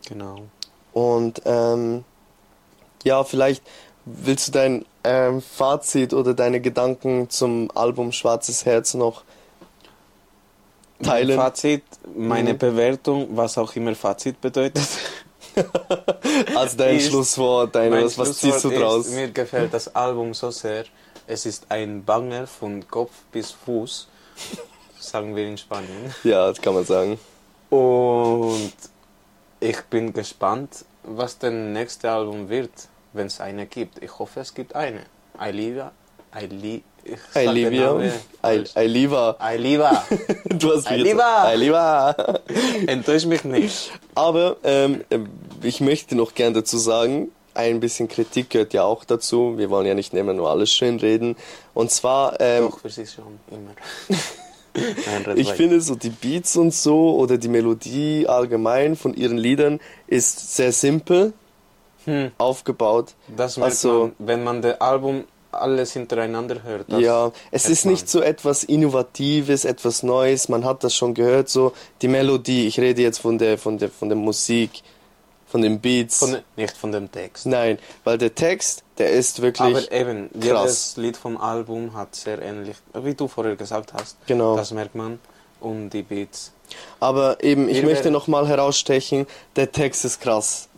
Genau. 0.07 0.43
Und 0.93 1.41
ähm, 1.45 2.03
ja, 3.03 3.23
vielleicht 3.23 3.63
willst 4.05 4.47
du 4.47 4.51
dein 4.51 4.85
ähm, 5.03 5.41
Fazit 5.41 6.13
oder 6.13 6.33
deine 6.33 6.59
Gedanken 6.61 7.29
zum 7.29 7.69
Album 7.75 8.11
Schwarzes 8.11 8.65
Herz 8.65 8.93
noch 8.93 9.23
teilen? 11.03 11.29
Mein 11.29 11.37
Fazit, 11.37 11.83
meine 12.15 12.53
Mhm. 12.53 12.57
Bewertung, 12.57 13.27
was 13.31 13.57
auch 13.57 13.75
immer 13.75 13.95
Fazit 13.95 14.41
bedeutet. 14.41 14.83
Als 16.55 16.75
dein 16.77 16.99
Schlusswort, 16.99 17.75
dein, 17.75 17.91
was, 17.91 18.17
was 18.17 18.37
ziehst 18.37 18.63
du 18.63 18.69
Schlusswort 18.69 18.81
draus? 18.81 19.07
Ist, 19.07 19.15
mir 19.15 19.29
gefällt 19.29 19.73
das 19.73 19.93
Album 19.95 20.33
so 20.33 20.51
sehr. 20.51 20.85
Es 21.27 21.45
ist 21.45 21.65
ein 21.69 22.03
Banger 22.03 22.47
von 22.47 22.87
Kopf 22.87 23.11
bis 23.31 23.51
Fuß, 23.51 24.07
sagen 24.99 25.35
wir 25.35 25.47
in 25.47 25.57
Spanien. 25.57 26.13
Ja, 26.23 26.47
das 26.47 26.61
kann 26.61 26.73
man 26.73 26.85
sagen. 26.85 27.19
Und 27.69 28.73
ich 29.59 29.81
bin 29.83 30.13
gespannt, 30.13 30.85
was 31.03 31.37
das 31.37 31.51
nächste 31.51 32.11
Album 32.11 32.49
wird, 32.49 32.71
wenn 33.13 33.27
es 33.27 33.39
eine 33.39 33.65
gibt. 33.65 34.01
Ich 34.03 34.17
hoffe, 34.17 34.39
es 34.39 34.53
gibt 34.53 34.75
eine. 34.75 35.01
Olivia, 37.35 37.93
Namen 37.93 38.11
falsch. 38.41 38.71
Oliva. 38.75 39.37
Olivia, 39.39 40.03
Du 40.49 40.75
hast 40.75 40.89
jetzt. 40.89 41.15
Oliva. 41.53 42.15
enttäusch 42.87 43.25
mich 43.25 43.43
nicht. 43.43 43.91
Aber 44.15 44.57
ähm, 44.63 45.03
ich 45.61 45.81
möchte 45.81 46.15
noch 46.15 46.35
gern 46.35 46.53
dazu 46.53 46.77
sagen, 46.77 47.31
ein 47.53 47.79
bisschen 47.79 48.07
Kritik 48.07 48.49
gehört 48.51 48.73
ja 48.73 48.83
auch 48.83 49.03
dazu. 49.05 49.57
Wir 49.57 49.69
wollen 49.69 49.85
ja 49.85 49.93
nicht 49.93 50.13
immer 50.13 50.33
nur 50.33 50.49
alles 50.49 50.71
schön 50.71 50.99
reden. 50.99 51.35
Und 51.73 51.91
zwar, 51.91 52.39
ähm, 52.39 52.65
Doch, 52.65 52.79
für 52.79 52.89
sie 52.89 53.05
schon 53.05 53.39
immer. 53.51 53.71
Ich 55.35 55.51
finde 55.53 55.81
so 55.81 55.95
die 55.95 56.09
Beats 56.09 56.55
und 56.57 56.73
so 56.73 57.15
oder 57.15 57.37
die 57.37 57.47
Melodie 57.49 58.27
allgemein 58.27 58.95
von 58.95 59.13
ihren 59.13 59.37
Liedern 59.37 59.79
ist 60.07 60.55
sehr 60.55 60.71
simpel 60.71 61.33
Hm. 62.05 62.31
aufgebaut. 62.37 63.13
Das 63.35 63.57
merkt 63.57 63.71
Also- 63.73 64.11
man, 64.17 64.27
wenn 64.27 64.43
man 64.43 64.61
das 64.61 64.79
Album 64.79 65.25
alles 65.51 65.93
hintereinander 65.93 66.61
hört. 66.63 66.85
Ja, 66.89 67.31
es 67.51 67.67
ist 67.67 67.85
man. 67.85 67.93
nicht 67.95 68.07
so 68.07 68.21
etwas 68.21 68.63
Innovatives, 68.63 69.65
etwas 69.65 70.03
Neues. 70.03 70.47
Man 70.47 70.63
hat 70.63 70.83
das 70.83 70.93
schon 70.95 71.13
gehört, 71.15 71.49
so 71.49 71.73
die 72.01 72.07
Melodie. 72.07 72.67
Ich 72.67 72.79
rede 72.79 73.01
jetzt 73.01 73.19
von 73.19 73.37
der, 73.39 73.57
von 73.57 73.77
der, 73.79 73.89
von 73.89 74.09
der 74.09 74.17
Musik, 74.17 74.83
von 75.49 75.61
den 75.61 75.79
Beats. 75.79 76.19
Von, 76.19 76.37
nicht 76.55 76.77
von 76.77 76.91
dem 76.91 77.11
Text. 77.11 77.45
Nein, 77.47 77.79
weil 78.03 78.17
der 78.17 78.33
Text, 78.35 78.83
der 78.97 79.11
ist 79.11 79.41
wirklich. 79.41 79.67
Aber 79.67 79.91
eben, 79.91 80.29
krass. 80.31 80.43
jedes 80.43 80.97
Lied 80.97 81.17
vom 81.17 81.37
Album 81.37 81.93
hat 81.93 82.15
sehr 82.15 82.41
ähnlich, 82.41 82.77
wie 82.93 83.15
du 83.15 83.27
vorher 83.27 83.55
gesagt 83.55 83.93
hast. 83.93 84.17
Genau. 84.27 84.55
Das 84.55 84.71
merkt 84.71 84.95
man. 84.95 85.19
Und 85.59 85.89
die 85.89 86.03
Beats. 86.03 86.53
Aber 86.99 87.43
eben, 87.43 87.67
ich 87.67 87.77
Wir 87.77 87.83
möchte 87.83 88.11
nochmal 88.11 88.47
herausstechen, 88.47 89.25
der 89.55 89.71
Text 89.71 90.05
ist 90.05 90.21
krass. 90.21 90.69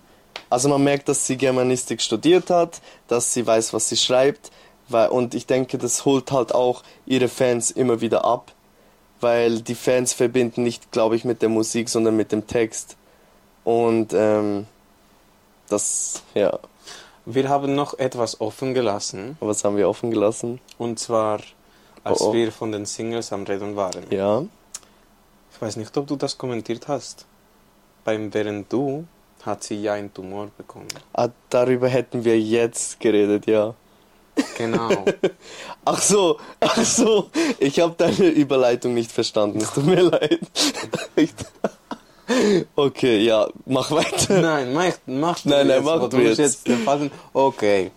Also 0.50 0.70
man 0.70 0.84
merkt, 0.84 1.08
dass 1.08 1.28
sie 1.28 1.38
Germanistik 1.38 2.02
studiert 2.02 2.50
hat, 2.50 2.82
dass 3.08 3.34
sie 3.34 3.46
weiß, 3.46 3.74
was 3.74 3.90
sie 3.90 3.98
schreibt. 3.98 4.52
Weil, 4.90 5.10
und 5.10 5.36
ich 5.36 5.46
denke, 5.46 5.78
das 5.78 6.04
holt 6.06 6.32
halt 6.32 6.54
auch 6.54 6.84
ihre 7.06 7.28
Fans 7.28 7.72
immer 7.72 8.02
wieder 8.02 8.26
ab. 8.26 8.52
Weil 9.20 9.62
die 9.62 9.76
Fans 9.76 10.14
verbinden 10.14 10.64
nicht, 10.64 10.92
glaube 10.92 11.16
ich, 11.16 11.26
mit 11.26 11.42
der 11.42 11.50
Musik, 11.50 11.90
sondern 11.90 12.16
mit 12.16 12.32
dem 12.32 12.48
Text. 12.48 12.98
Und 13.64 14.14
ähm, 14.14 14.66
das, 15.70 16.24
ja, 16.34 16.58
Wir 17.26 17.48
haben 17.50 17.76
noch 17.76 17.98
etwas 18.00 18.42
offen 18.42 18.74
gelassen. 18.74 19.38
was 19.40 19.64
haben 19.64 19.78
wir 19.78 19.88
offen 19.88 20.12
gelassen? 20.12 20.60
Und 20.78 21.00
zwar, 21.00 21.40
als 22.04 22.22
Oh, 22.22 22.30
oh. 22.30 22.34
wir 22.34 22.52
von 22.52 22.72
den 22.72 22.86
Singles 22.86 23.32
am 23.32 23.44
Reden 23.44 23.76
waren. 23.76 24.06
Ja, 24.10 24.44
Ich 25.54 25.62
weiß 25.62 25.76
nicht, 25.78 25.96
ob 25.98 26.08
du 26.08 26.16
das 26.16 26.38
kommentiert 26.38 26.88
hast. 26.88 27.26
Beim 28.04 28.34
Während 28.34 28.72
du 28.74 29.06
hat 29.44 29.64
sie 29.64 29.80
ja 29.82 29.94
einen 29.94 30.12
Tumor 30.14 30.50
bekommen. 30.58 30.88
ah, 31.14 31.30
darüber 31.50 31.88
hätten 31.88 32.24
wir 32.26 32.40
jetzt 32.40 33.00
geredet, 33.00 33.46
ja. 33.48 33.76
Genau. 34.58 34.90
Ach 35.86 36.02
so, 36.02 36.40
ach 36.60 36.84
so, 36.86 37.30
ich 37.60 37.80
habe 37.80 37.94
deine 37.98 38.28
Überleitung 38.30 38.94
nicht 38.94 39.12
verstanden. 39.12 39.60
Es 39.60 39.72
tut 39.74 39.86
mir 39.86 40.02
leid. 40.10 40.40
Ich- 41.16 41.34
okay, 42.76 43.20
ja, 43.24 43.48
mach 43.66 43.92
weiter. 43.92 44.42
nein, 44.42 44.74
mach, 44.74 44.94
mach 45.06 45.46
Nein, 45.46 45.68
nein, 45.68 45.78
jetzt, 45.78 45.86
mach 45.86 46.10
du 46.10 46.18
jetzt. 46.20 46.68
den 46.68 46.84
Faden- 46.84 47.12
Okay. 47.34 47.92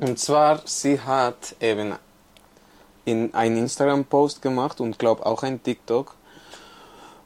Und 0.00 0.18
zwar, 0.18 0.60
sie 0.66 1.00
hat 1.00 1.56
eben 1.60 1.94
in 3.04 3.34
einen 3.34 3.56
Instagram-Post 3.58 4.40
gemacht 4.42 4.80
und 4.80 4.98
glaube 4.98 5.26
auch 5.26 5.42
ein 5.42 5.62
TikTok, 5.62 6.14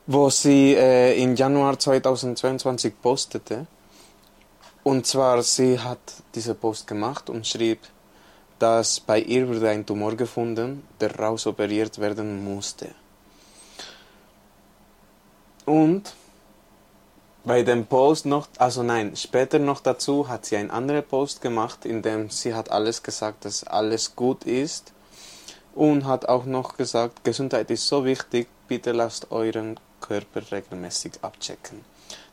wo 0.07 0.31
sie 0.31 0.75
äh, 0.75 1.21
im 1.23 1.35
Januar 1.37 1.79
2022 1.79 2.95
postete. 3.03 3.67
Und 4.83 5.07
zwar, 5.07 5.43
sie 5.43 5.79
hat 5.79 5.99
diese 6.35 6.55
Post 6.55 6.87
gemacht 6.87 7.29
und 7.31 7.47
schrieb, 7.47 7.81
dass 8.59 9.01
bei 9.01 9.19
ihr 9.21 9.49
wurde 9.49 9.69
ein 9.71 9.85
Tumor 9.85 10.15
gefunden, 10.15 10.85
der 11.01 11.15
rausoperiert 11.19 11.99
werden 11.99 12.45
musste. 12.45 12.89
Und 15.65 16.15
bei 17.45 17.62
dem 17.62 17.87
Post 17.87 18.27
noch, 18.27 18.49
also 18.59 18.83
nein, 18.83 19.17
später 19.17 19.59
noch 19.59 19.81
dazu 19.81 20.29
hat 20.29 20.47
sie 20.47 20.57
einen 20.57 20.71
anderen 20.71 21.03
Post 21.05 21.43
gemacht, 21.43 21.85
in 21.85 22.03
dem 22.03 22.31
sie 22.31 22.55
hat 22.55 22.71
alles 22.71 23.03
gesagt, 23.03 23.45
dass 23.45 23.65
alles 23.65 24.17
gut 24.17 24.45
ist 24.45 24.93
und 25.75 26.07
hat 26.07 26.27
auch 26.29 26.45
noch 26.47 26.77
gesagt, 26.77 27.23
Gesundheit 27.25 27.71
ist 27.71 27.87
so 27.87 28.05
wichtig, 28.05 28.49
bitte 28.69 28.93
lasst 28.93 29.31
euren 29.31 29.79
Körper 30.01 30.41
regelmäßig 30.51 31.12
abchecken. 31.23 31.81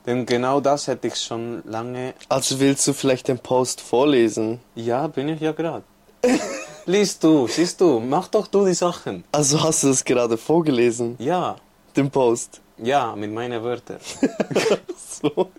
Denn 0.05 0.25
genau 0.25 0.61
das 0.61 0.88
hätte 0.88 1.07
ich 1.07 1.15
schon 1.15 1.61
lange, 1.65 2.13
Also 2.29 2.59
willst 2.59 2.88
du 2.88 2.93
vielleicht 2.93 3.27
den 3.27 3.39
Post 3.39 3.82
vorlesen? 3.82 4.59
ja, 4.75 5.07
bin 5.07 5.27
ich 5.29 5.41
ja 5.41 5.51
gerade. 5.51 5.84
Liest 6.86 7.23
du, 7.23 7.47
siehst 7.47 7.79
du, 7.82 7.99
mach 7.99 8.27
doch 8.29 8.47
du 8.47 8.65
die 8.65 8.73
Sachen. 8.73 9.23
Also 9.32 9.61
hast 9.61 9.84
du 9.84 9.88
das 9.89 10.03
gerade 10.03 10.38
vorgelesen, 10.38 11.15
Ja, 11.19 11.57
den 11.95 12.09
Post? 12.09 12.61
Ja, 12.78 13.15
mit 13.15 13.32
meinen 13.32 13.63
Wörtern. 13.63 13.99
So. 15.22 15.51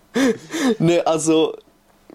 Ne, 0.79 1.05
also, 1.07 1.55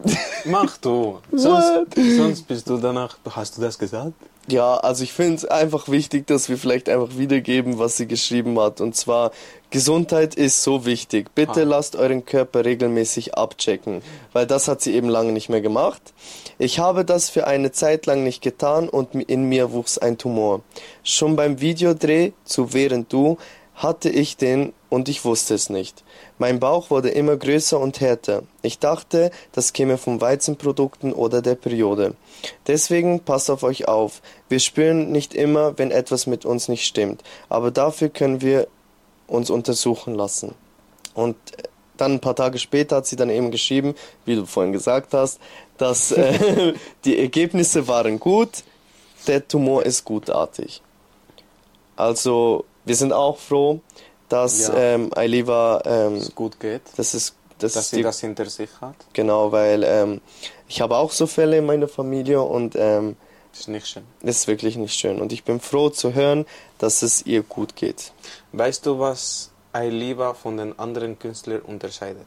Mach 0.45 0.77
du. 0.79 1.19
Sonst, 1.33 1.95
sonst 2.17 2.43
bist 2.47 2.69
du 2.69 2.77
danach, 2.77 3.17
hast 3.31 3.57
du 3.57 3.63
das 3.63 3.79
gesagt? 3.79 4.13
ja, 4.51 4.77
also 4.79 5.05
ich 5.05 5.13
finde 5.13 5.35
es 5.35 5.45
einfach 5.45 5.89
wichtig, 5.91 6.27
dass 6.27 6.49
wir 6.49 6.57
vielleicht 6.57 6.89
einfach 6.89 7.19
wiedergeben, 7.19 7.79
was 7.79 7.99
sie 7.99 8.07
geschrieben 8.07 8.59
hat. 8.59 8.81
Und 8.81 8.97
zwar, 8.97 9.31
Gesundheit 9.71 10.35
ist 10.37 10.63
so 10.63 10.87
wichtig. 10.87 11.35
Bitte 11.35 11.63
Ah. 11.63 11.65
lasst 11.65 11.97
euren 11.97 12.25
Körper 12.25 12.65
regelmäßig 12.65 13.35
abchecken, 13.37 14.01
weil 14.33 14.47
das 14.47 14.67
hat 14.67 14.81
sie 14.81 14.95
eben 14.95 15.11
lange 15.11 15.33
nicht 15.33 15.51
mehr 15.51 15.61
gemacht. 15.61 16.01
Ich 16.59 16.79
habe 16.79 17.05
das 17.05 17.29
für 17.29 17.47
eine 17.47 17.73
Zeit 17.73 18.07
lang 18.07 18.25
nicht 18.25 18.41
getan 18.41 18.89
und 18.89 19.15
in 19.15 19.45
mir 19.51 19.73
wuchs 19.73 19.99
ein 19.99 20.17
Tumor. 20.17 20.63
Schon 21.03 21.37
beim 21.37 21.61
Videodreh 21.61 22.33
zu 22.45 22.73
Während 22.73 23.13
du 23.13 23.37
hatte 23.79 24.11
ich 24.11 24.37
den 24.37 24.73
und 24.91 25.09
ich 25.09 25.25
wusste 25.25 25.55
es 25.55 25.71
nicht. 25.71 26.03
Mein 26.37 26.59
Bauch 26.59 26.91
wurde 26.91 27.11
immer 27.11 27.37
größer 27.37 27.79
und 27.79 28.01
härter. 28.01 28.43
Ich 28.61 28.81
dachte, 28.81 29.31
das 29.53 29.73
käme 29.73 29.99
von 29.99 30.21
Weizenprodukten 30.21 31.13
oder 31.13 31.43
der 31.43 31.55
Periode. 31.55 32.15
Deswegen 32.67 33.21
passt 33.21 33.51
auf 33.51 33.63
euch 33.63 33.87
auf. 33.87 34.21
Wir 34.49 34.59
spüren 34.59 35.13
nicht 35.13 35.33
immer, 35.33 35.79
wenn 35.79 35.93
etwas 35.93 36.27
mit 36.27 36.45
uns 36.45 36.67
nicht 36.67 36.87
stimmt, 36.87 37.23
aber 37.49 37.71
dafür 37.71 38.09
können 38.09 38.43
wir 38.43 38.67
uns 39.29 39.49
untersuchen 39.49 40.15
lassen. 40.17 40.55
Und 41.15 41.37
äh, 41.57 41.63
dann 41.97 42.15
ein 42.15 42.21
paar 42.21 42.37
Tage 42.37 42.59
später 42.59 42.97
hat 42.97 43.07
sie 43.07 43.17
dann 43.17 43.31
eben 43.31 43.53
geschrieben, 43.53 43.95
wie 44.25 44.35
du 44.35 44.45
vorhin 44.45 44.73
gesagt 44.73 45.15
hast, 45.15 45.39
dass 45.77 46.11
äh, 46.11 46.75
die 47.05 47.19
Ergebnisse 47.19 47.87
waren 47.87 48.19
gut, 48.19 48.65
der 49.29 49.47
Tumor 49.47 49.85
ist 49.85 50.05
gutartig. 50.05 50.83
Also 51.95 52.65
wir 52.89 52.97
sind 52.97 53.13
auch 53.13 53.39
froh, 53.39 53.81
dass 54.29 54.69
Ja. 54.69 54.75
ähm, 54.75 55.11
Ailiva, 55.15 55.83
ähm, 55.85 56.15
Dass 56.17 56.29
es 56.29 56.35
gut 56.35 56.59
geht, 56.61 56.83
das 56.97 57.15
ist, 57.15 57.35
das 57.59 57.75
dass 57.75 57.91
sie 57.91 58.03
das 58.03 58.21
hinter 58.21 58.47
sich 58.47 58.71
hat. 58.81 58.97
genau, 59.13 59.53
weil 59.53 59.83
ähm, 59.85 60.21
ich 60.69 60.81
habe 60.81 60.97
auch 60.97 61.11
so 61.13 61.27
Fälle 61.27 61.59
in 61.59 61.67
meiner 61.67 61.89
Familie 61.89 62.43
und 62.43 62.75
ähm, 62.77 63.17
Das 63.53 63.61
ist 63.61 63.69
nicht 63.69 63.87
schön. 63.87 64.05
das 64.23 64.37
ist 64.39 64.47
wirklich 64.49 64.77
nicht 64.77 64.95
schön. 64.99 65.21
Und 65.21 65.33
ich 65.33 65.45
bin 65.45 65.61
froh 65.61 65.89
zu 65.91 66.13
hören, 66.15 66.45
dass 66.79 67.03
es 67.03 67.25
ihr 67.27 67.43
gut 67.43 67.75
geht. 67.77 68.13
Weißt 68.53 68.85
du, 68.87 68.99
was 68.99 69.51
Ailiva 69.73 70.35
von 70.35 70.57
den 70.57 70.79
anderen 70.79 71.19
Künstlern 71.19 71.61
unterscheidet? 71.63 72.27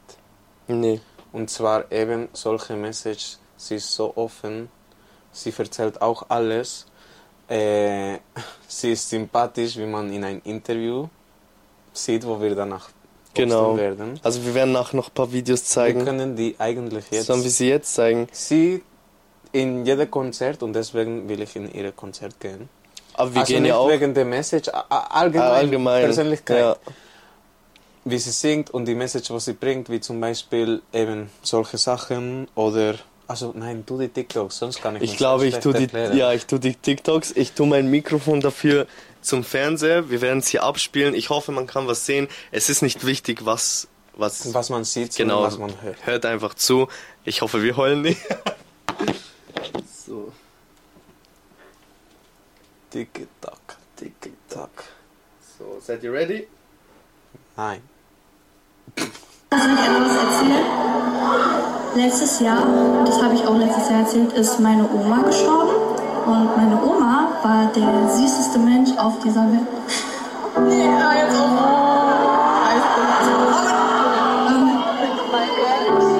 Nee. 0.67 0.99
Und 1.31 1.49
zwar 1.49 1.91
eben 1.91 2.27
solche 2.33 2.75
Message, 2.75 3.37
sie 3.57 3.75
ist 3.75 3.93
so 3.93 4.13
offen, 4.17 4.69
sie 5.31 5.53
erzählt 5.57 6.01
auch 6.01 6.25
alles. 6.29 6.87
Äh, 7.51 8.19
sie 8.67 8.93
ist 8.93 9.09
sympathisch, 9.09 9.75
wie 9.77 9.85
man 9.85 10.11
in 10.13 10.23
einem 10.23 10.41
Interview 10.45 11.07
sieht, 11.93 12.25
wo 12.25 12.39
wir 12.41 12.55
danach 12.55 12.89
Genau. 13.33 13.77
werden. 13.77 14.19
Also 14.23 14.43
wir 14.45 14.53
werden 14.55 14.71
nach 14.73 14.91
noch 14.93 15.07
ein 15.09 15.13
paar 15.13 15.31
Videos 15.31 15.61
Wir 15.61 15.65
zeigen. 15.65 16.05
können 16.05 16.35
die 16.35 16.55
eigentlich 16.59 17.05
jetzt. 17.11 17.27
Sollen 17.27 17.43
wir 17.43 17.49
sie 17.51 17.69
jetzt 17.69 17.93
zeigen? 17.93 18.27
Sie 18.31 18.83
in 19.53 19.85
jedem 19.85 20.09
Konzert 20.11 20.63
und 20.63 20.73
deswegen 20.73 21.27
will 21.29 21.41
ich 21.41 21.55
in 21.55 21.73
ihr 21.73 21.91
Konzert 21.91 22.39
gehen. 22.39 22.69
Aber 23.13 23.33
wir 23.33 23.41
also 23.41 23.53
gehen 23.53 23.63
nicht 23.63 23.69
ja 23.69 23.77
auch 23.77 23.89
wegen 23.89 24.13
der 24.13 24.25
Message, 24.25 24.69
allgemein, 24.69 25.47
Ah, 25.49 25.53
allgemein. 25.55 26.03
Persönlichkeit. 26.03 26.57
Ja. 26.59 26.75
wie 28.05 28.17
sie 28.17 28.31
singt 28.31 28.69
und 28.71 28.85
die 28.85 28.95
Message, 28.95 29.29
was 29.29 29.45
sie 29.45 29.53
bringt, 29.53 29.89
wie 29.89 29.99
zum 29.99 30.19
Beispiel 30.19 30.81
eben 30.91 31.29
solche 31.43 31.77
Sachen 31.77 32.47
oder 32.55 32.95
also 33.31 33.53
nein, 33.55 33.85
tu 33.85 33.97
die 33.97 34.09
TikToks, 34.09 34.57
sonst 34.59 34.81
kann 34.81 34.95
ich 34.97 35.01
Ich 35.03 35.09
nicht 35.11 35.17
glaube, 35.17 35.41
so 35.49 35.57
ich 35.57 35.63
tue 35.63 35.73
die, 35.73 35.83
erklären. 35.83 36.15
ja, 36.17 36.33
ich 36.33 36.45
tue 36.45 36.59
die 36.59 36.75
TikToks. 36.75 37.31
Ich 37.31 37.53
tue 37.53 37.65
mein 37.67 37.87
Mikrofon 37.89 38.41
dafür 38.41 38.87
zum 39.21 39.43
Fernseher. 39.43 40.09
Wir 40.09 40.21
werden 40.21 40.39
es 40.39 40.47
hier 40.49 40.63
abspielen. 40.63 41.13
Ich 41.15 41.29
hoffe, 41.29 41.51
man 41.51 41.65
kann 41.67 41.87
was 41.87 42.05
sehen. 42.05 42.27
Es 42.51 42.69
ist 42.69 42.81
nicht 42.81 43.05
wichtig, 43.05 43.45
was, 43.45 43.87
was, 44.15 44.53
was 44.53 44.69
man 44.69 44.83
sieht, 44.83 45.13
sondern 45.13 45.37
genau, 45.37 45.47
was 45.47 45.57
man 45.57 45.81
hört. 45.81 46.05
hört 46.05 46.25
einfach 46.25 46.53
zu. 46.53 46.87
Ich 47.23 47.41
hoffe, 47.41 47.63
wir 47.63 47.77
heulen 47.77 48.01
nicht. 48.01 48.19
so. 50.05 50.31
Tick-Tack, 52.91 53.77
Tick-Tack. 53.95 54.83
so, 55.57 55.79
seid 55.81 56.03
ihr 56.03 56.11
ready? 56.11 56.47
Nein. 57.55 57.81
Soll 58.97 59.07
ich 59.07 59.79
etwas 59.79 60.17
erzählen? 60.17 60.90
Letztes 61.93 62.39
Jahr, 62.39 62.63
das 63.05 63.21
habe 63.21 63.33
ich 63.33 63.45
auch 63.45 63.57
letztes 63.57 63.89
Jahr 63.89 63.99
erzählt, 63.99 64.31
ist 64.33 64.61
meine 64.61 64.87
Oma 64.93 65.23
gestorben. 65.23 65.71
Und 66.25 66.55
meine 66.55 66.79
Oma 66.81 67.27
war 67.43 67.69
der 67.75 68.09
süßeste 68.09 68.59
Mensch 68.59 68.91
auf 68.97 69.19
dieser 69.19 69.41
Welt. 69.41 69.67
Nee, 70.69 70.85
jetzt. 70.85 71.37
Ähm, 74.47 74.79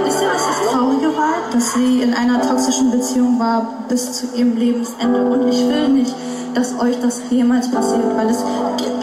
Wisst 0.04 0.22
ihr, 0.22 0.28
was 0.34 0.48
das 0.48 0.72
Traurige 0.72 1.08
war? 1.16 1.36
Dass 1.54 1.74
sie 1.74 2.02
in 2.02 2.14
einer 2.16 2.42
toxischen 2.42 2.92
Beziehung 2.92 3.40
war 3.40 3.66
bis 3.88 4.12
zu 4.12 4.26
ihrem 4.36 4.58
Lebensende. 4.58 5.24
Und 5.24 5.48
ich 5.48 5.68
will 5.70 5.88
nicht, 5.88 6.14
dass 6.54 6.78
euch 6.82 7.00
das 7.02 7.22
jemals 7.30 7.72
passiert, 7.72 8.18
weil 8.18 8.30
es, 8.30 8.44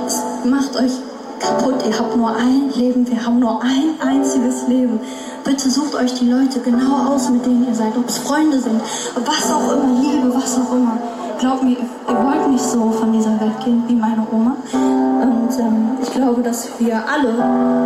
es 0.06 0.22
macht 0.44 0.76
euch 0.76 0.92
kaputt. 1.38 1.76
Ihr 1.88 1.98
habt 1.98 2.14
nur 2.14 2.36
ein 2.36 2.70
Leben, 2.74 3.08
wir 3.08 3.24
haben 3.24 3.38
nur 3.38 3.62
ein 3.62 3.94
einziges 4.06 4.68
Leben. 4.68 5.00
Bitte 5.49 5.70
sucht 5.70 5.94
euch 5.94 6.12
die 6.12 6.30
Leute 6.30 6.61
genau 6.61 7.14
aus, 7.14 7.30
mit 7.30 7.46
denen 7.46 7.66
ihr 7.66 7.74
seid, 7.74 7.96
ob 7.96 8.07
es 8.07 8.18
Freunde 8.18 8.61
sind, 8.61 8.82
was 9.14 9.51
auch 9.51 9.72
immer, 9.72 9.99
Liebe, 9.99 10.30
was 10.34 10.59
auch 10.59 10.70
immer. 10.74 10.99
Glaubt 11.40 11.62
mir, 11.62 11.70
ihr 11.70 12.22
wollt 12.22 12.51
nicht 12.51 12.62
so 12.62 12.90
von 12.90 13.11
dieser 13.14 13.40
Welt 13.40 13.59
gehen 13.64 13.82
wie 13.88 13.94
meine 13.94 14.26
Oma. 14.30 14.59
Und 14.74 15.59
ähm, 15.59 15.96
ich 16.03 16.12
glaube, 16.12 16.42
dass 16.42 16.68
wir 16.78 16.96
alle 16.96 17.32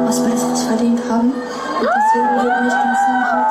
was 0.05 0.19
Besseres 0.19 0.65
verdient 0.65 0.99
haben. 1.09 1.31
Und 1.31 1.89
deswegen 1.89 2.35
würde 2.35 2.67
ich 2.67 2.73
ganz 2.73 2.99
nah 3.07 3.31
halt 3.31 3.47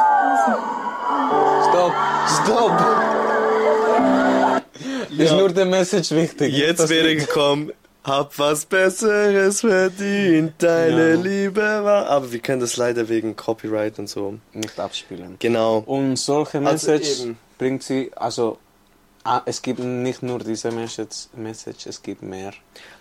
Stopp! 1.70 1.94
Stopp! 2.44 2.78
Ist 5.18 5.34
nur 5.34 5.50
der 5.50 5.66
Message 5.68 6.12
wichtig. 6.12 6.58
Jetzt 6.58 6.90
wäre 6.90 7.16
gekommen, 7.16 7.72
hab 8.04 8.38
was 8.40 8.66
Besseres 8.66 9.62
verdient, 9.62 10.54
deine 10.58 11.12
Ja. 11.12 11.22
Liebe 11.22 11.62
war. 11.62 12.08
Aber 12.08 12.32
wir 12.32 12.40
können 12.40 12.60
das 12.62 12.78
leider 12.78 13.10
wegen 13.10 13.36
Copyright 13.36 14.00
und 14.00 14.08
so. 14.10 14.40
nicht 14.54 14.80
abspielen. 14.80 15.36
Genau. 15.40 15.80
Und 15.86 16.16
solche 16.18 16.58
Also 16.60 16.92
Message 16.92 17.22
eben. 17.22 17.38
bringt 17.58 17.84
sie, 17.84 18.12
also 18.16 18.58
ah, 19.24 19.42
es 19.46 19.62
gibt 19.62 19.80
nicht 19.80 20.24
nur 20.24 20.40
diese 20.40 20.72
Message, 20.72 21.28
Message 21.36 21.86
es 21.86 22.02
gibt 22.02 22.24
mehr. 22.24 22.54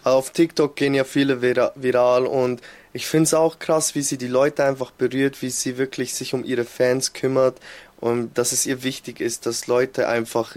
Auf 0.05 0.31
TikTok 0.33 0.77
gehen 0.77 0.93
ja 0.95 1.05
viele 1.05 1.41
vira 1.41 1.73
viral 1.77 2.27
und 2.27 2.61
ich 2.93 3.07
finde 3.07 3.25
es 3.25 3.35
auch 3.35 3.59
krass, 3.59 3.95
wie 3.95 4.03
sie 4.03 4.19
die 4.19 4.27
Leute 4.29 4.65
einfach 4.65 4.91
berührt, 4.91 5.41
wie 5.43 5.51
sie 5.51 5.79
wirklich 5.79 6.13
sich 6.15 6.35
um 6.35 6.45
ihre 6.45 6.65
Fans 6.65 7.13
kümmert 7.15 7.59
und 8.01 8.37
dass 8.37 8.53
es 8.53 8.67
ihr 8.67 8.83
wichtig 8.83 9.21
ist, 9.21 9.47
dass 9.47 9.67
Leute 9.67 10.09
einfach 10.09 10.57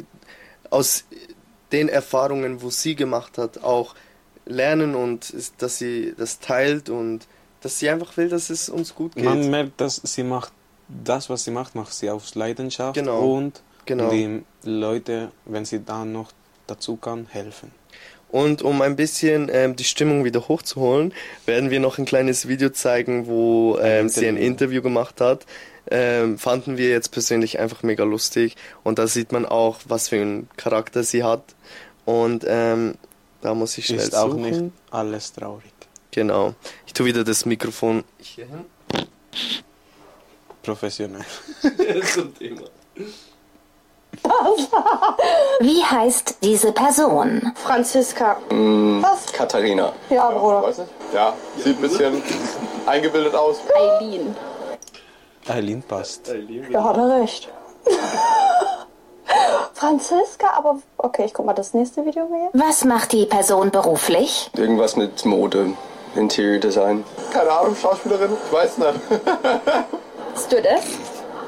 aus 0.70 1.06
den 1.72 1.88
Erfahrungen, 1.90 2.62
wo 2.62 2.70
sie 2.70 2.96
gemacht 2.96 3.38
hat, 3.38 3.64
auch 3.64 3.96
lernen 4.46 4.96
und 4.96 5.34
dass 5.60 5.78
sie 5.78 6.14
das 6.18 6.40
teilt 6.40 6.90
und 6.90 7.28
dass 7.62 7.80
sie 7.80 7.90
einfach 7.90 8.18
will, 8.18 8.30
dass 8.30 8.50
es 8.50 8.70
uns 8.70 8.94
gut 8.96 9.16
geht. 9.16 9.24
Man 9.24 9.50
merkt, 9.50 9.80
dass 9.80 10.02
sie 10.04 10.24
macht 10.24 10.52
das, 10.88 11.30
was 11.30 11.46
sie 11.46 11.52
macht, 11.52 11.76
macht 11.76 11.94
sie 11.94 12.10
aus 12.10 12.36
Leidenschaft 12.36 12.96
Genau. 12.96 13.36
und 13.36 13.62
Genau. 13.86 14.10
die 14.10 14.44
Leute, 14.64 15.32
wenn 15.46 15.66
sie 15.66 15.84
da 15.84 16.06
noch 16.06 16.32
dazu 16.68 16.96
kann, 16.98 17.28
helfen. 17.30 17.72
Und 18.30 18.62
um 18.64 18.82
ein 18.82 18.96
bisschen 18.96 19.50
ähm, 19.52 19.76
die 19.76 19.84
Stimmung 19.84 20.24
wieder 20.24 20.48
hochzuholen, 20.48 21.14
werden 21.46 21.70
wir 21.70 21.80
noch 21.80 22.00
ein 22.00 22.06
kleines 22.06 22.48
Video 22.48 22.70
zeigen, 22.70 23.28
wo 23.28 23.78
ähm, 23.80 24.10
sie 24.10 24.22
ein 24.28 24.38
Interview. 24.38 24.48
Interview 24.48 24.82
gemacht 24.82 25.22
hat. 25.22 25.46
Ähm, 25.92 26.40
fanden 26.40 26.78
wir 26.78 26.90
jetzt 26.90 27.10
persönlich 27.12 27.60
einfach 27.60 27.84
mega 27.84 28.04
lustig. 28.04 28.56
Und 28.84 28.98
da 28.98 29.06
sieht 29.08 29.32
man 29.32 29.46
auch, 29.46 29.80
was 29.86 30.10
für 30.10 30.16
einen 30.16 30.50
Charakter 30.58 31.04
sie 31.04 31.24
hat. 31.24 31.44
Und 32.06 32.44
ähm, 32.48 32.96
da 33.44 33.54
muss 33.54 33.78
ich 33.78 33.86
schnell 33.86 34.00
Ist 34.00 34.16
auch 34.16 34.30
suchen. 34.30 34.42
nicht 34.42 34.72
alles 34.90 35.34
traurig. 35.34 35.74
Genau. 36.12 36.54
Ich 36.88 36.94
tue 36.94 37.08
wieder 37.08 37.24
das 37.26 37.46
Mikrofon 37.46 38.04
hier 38.20 38.46
hin. 38.46 38.66
Professionell. 40.62 41.26
Zum 42.14 42.34
Thema. 42.36 42.62
Wie 45.60 45.84
heißt 45.84 46.38
diese 46.42 46.72
Person? 46.72 47.52
Franziska. 47.56 48.38
Was? 48.50 49.26
Katharina. 49.34 49.92
Ja, 50.10 50.30
Bruder. 50.30 50.64
Weiß 50.64 50.78
nicht. 50.78 50.92
Ja, 51.14 51.34
sieht 51.58 51.76
ein 51.78 51.82
bisschen 51.82 52.24
eingebildet 52.86 53.36
aus. 53.36 53.58
Eileen. 53.76 54.34
Eileen 55.50 55.84
passt. 55.84 56.32
Ja, 56.70 56.84
hat 56.84 56.96
er 56.98 57.22
recht. 57.22 57.50
Franziska, 59.84 60.48
aber 60.56 60.78
okay, 60.98 61.26
ich 61.26 61.34
guck 61.34 61.46
mal 61.46 61.52
das 61.52 61.74
nächste 61.74 62.06
Video 62.06 62.26
mir. 62.28 62.50
Was 62.54 62.86
macht 62.86 63.12
die 63.12 63.26
Person 63.26 63.70
beruflich? 63.70 64.50
Irgendwas 64.56 64.96
mit 64.96 65.26
Mode, 65.26 65.74
Interior 66.16 66.62
Design. 66.62 67.04
Keine 67.34 67.52
Ahnung, 67.52 67.76
Schauspielerin, 67.76 68.32
ich 68.32 68.54
weiß 68.54 68.78
nicht. 68.78 68.94
Stewardess. 70.38 70.86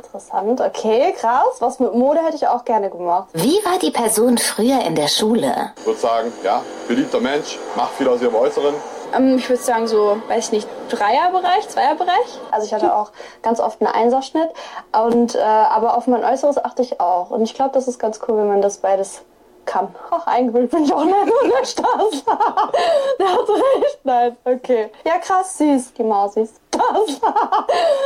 Interessant, 0.03 0.59
okay, 0.59 1.13
krass. 1.17 1.47
Was 1.59 1.79
mit 1.79 1.93
Mode 1.93 2.19
hätte 2.25 2.36
ich 2.36 2.45
auch 2.45 2.65
gerne 2.65 2.89
gemacht. 2.89 3.29
Wie 3.31 3.63
war 3.63 3.79
die 3.81 3.91
Person 3.91 4.38
früher 4.38 4.81
in 4.81 4.95
der 4.95 5.07
Schule? 5.07 5.71
Ich 5.77 5.86
würde 5.86 5.99
sagen, 6.01 6.33
ja, 6.43 6.61
beliebter 6.89 7.21
Mensch, 7.21 7.57
macht 7.77 7.93
viel 7.93 8.09
aus 8.09 8.21
ihrem 8.21 8.36
Äußeren. 8.36 8.75
Ähm, 9.16 9.38
ich 9.38 9.49
würde 9.49 9.61
sagen 9.61 9.88
so, 9.88 10.18
weiß 10.28 10.45
ich 10.45 10.51
nicht, 10.51 10.68
Dreierbereich, 10.89 11.68
Zweierbereich. 11.70 12.39
Also 12.51 12.68
ich 12.68 12.74
hatte 12.74 12.95
auch 12.95 13.11
ganz 13.41 13.59
oft 13.59 13.82
einen 13.82 13.91
Einserschnitt. 13.91 14.49
Und, 14.91 15.36
äh, 15.36 15.39
aber 15.39 15.97
auf 15.97 16.07
mein 16.07 16.24
Äußeres 16.24 16.63
achte 16.63 16.82
ich 16.82 16.99
auch. 16.99 17.30
Und 17.32 17.43
ich 17.43 17.53
glaube, 17.53 17.72
das 17.74 17.88
ist 17.88 17.99
ganz 17.99 18.20
cool, 18.28 18.38
wenn 18.38 18.47
man 18.47 18.61
das 18.61 18.78
beides 18.80 19.22
kann. 19.66 19.93
Ach, 20.11 20.28
eingebildet 20.28 20.72
bin 20.72 20.86
ich 20.86 20.93
auch 20.93 21.03
nicht 21.03 21.26
nur 21.26 21.57
der 21.57 21.66
Spaß. 21.66 22.24
der 23.20 23.28
hat 23.28 23.49
recht. 23.49 23.99
Nein, 24.03 24.38
okay. 24.45 24.89
Ja, 25.05 25.18
krass, 25.18 25.57
süß, 25.57 25.93
die 25.97 26.03
Mausis. 26.03 26.53
Das. 26.72 27.22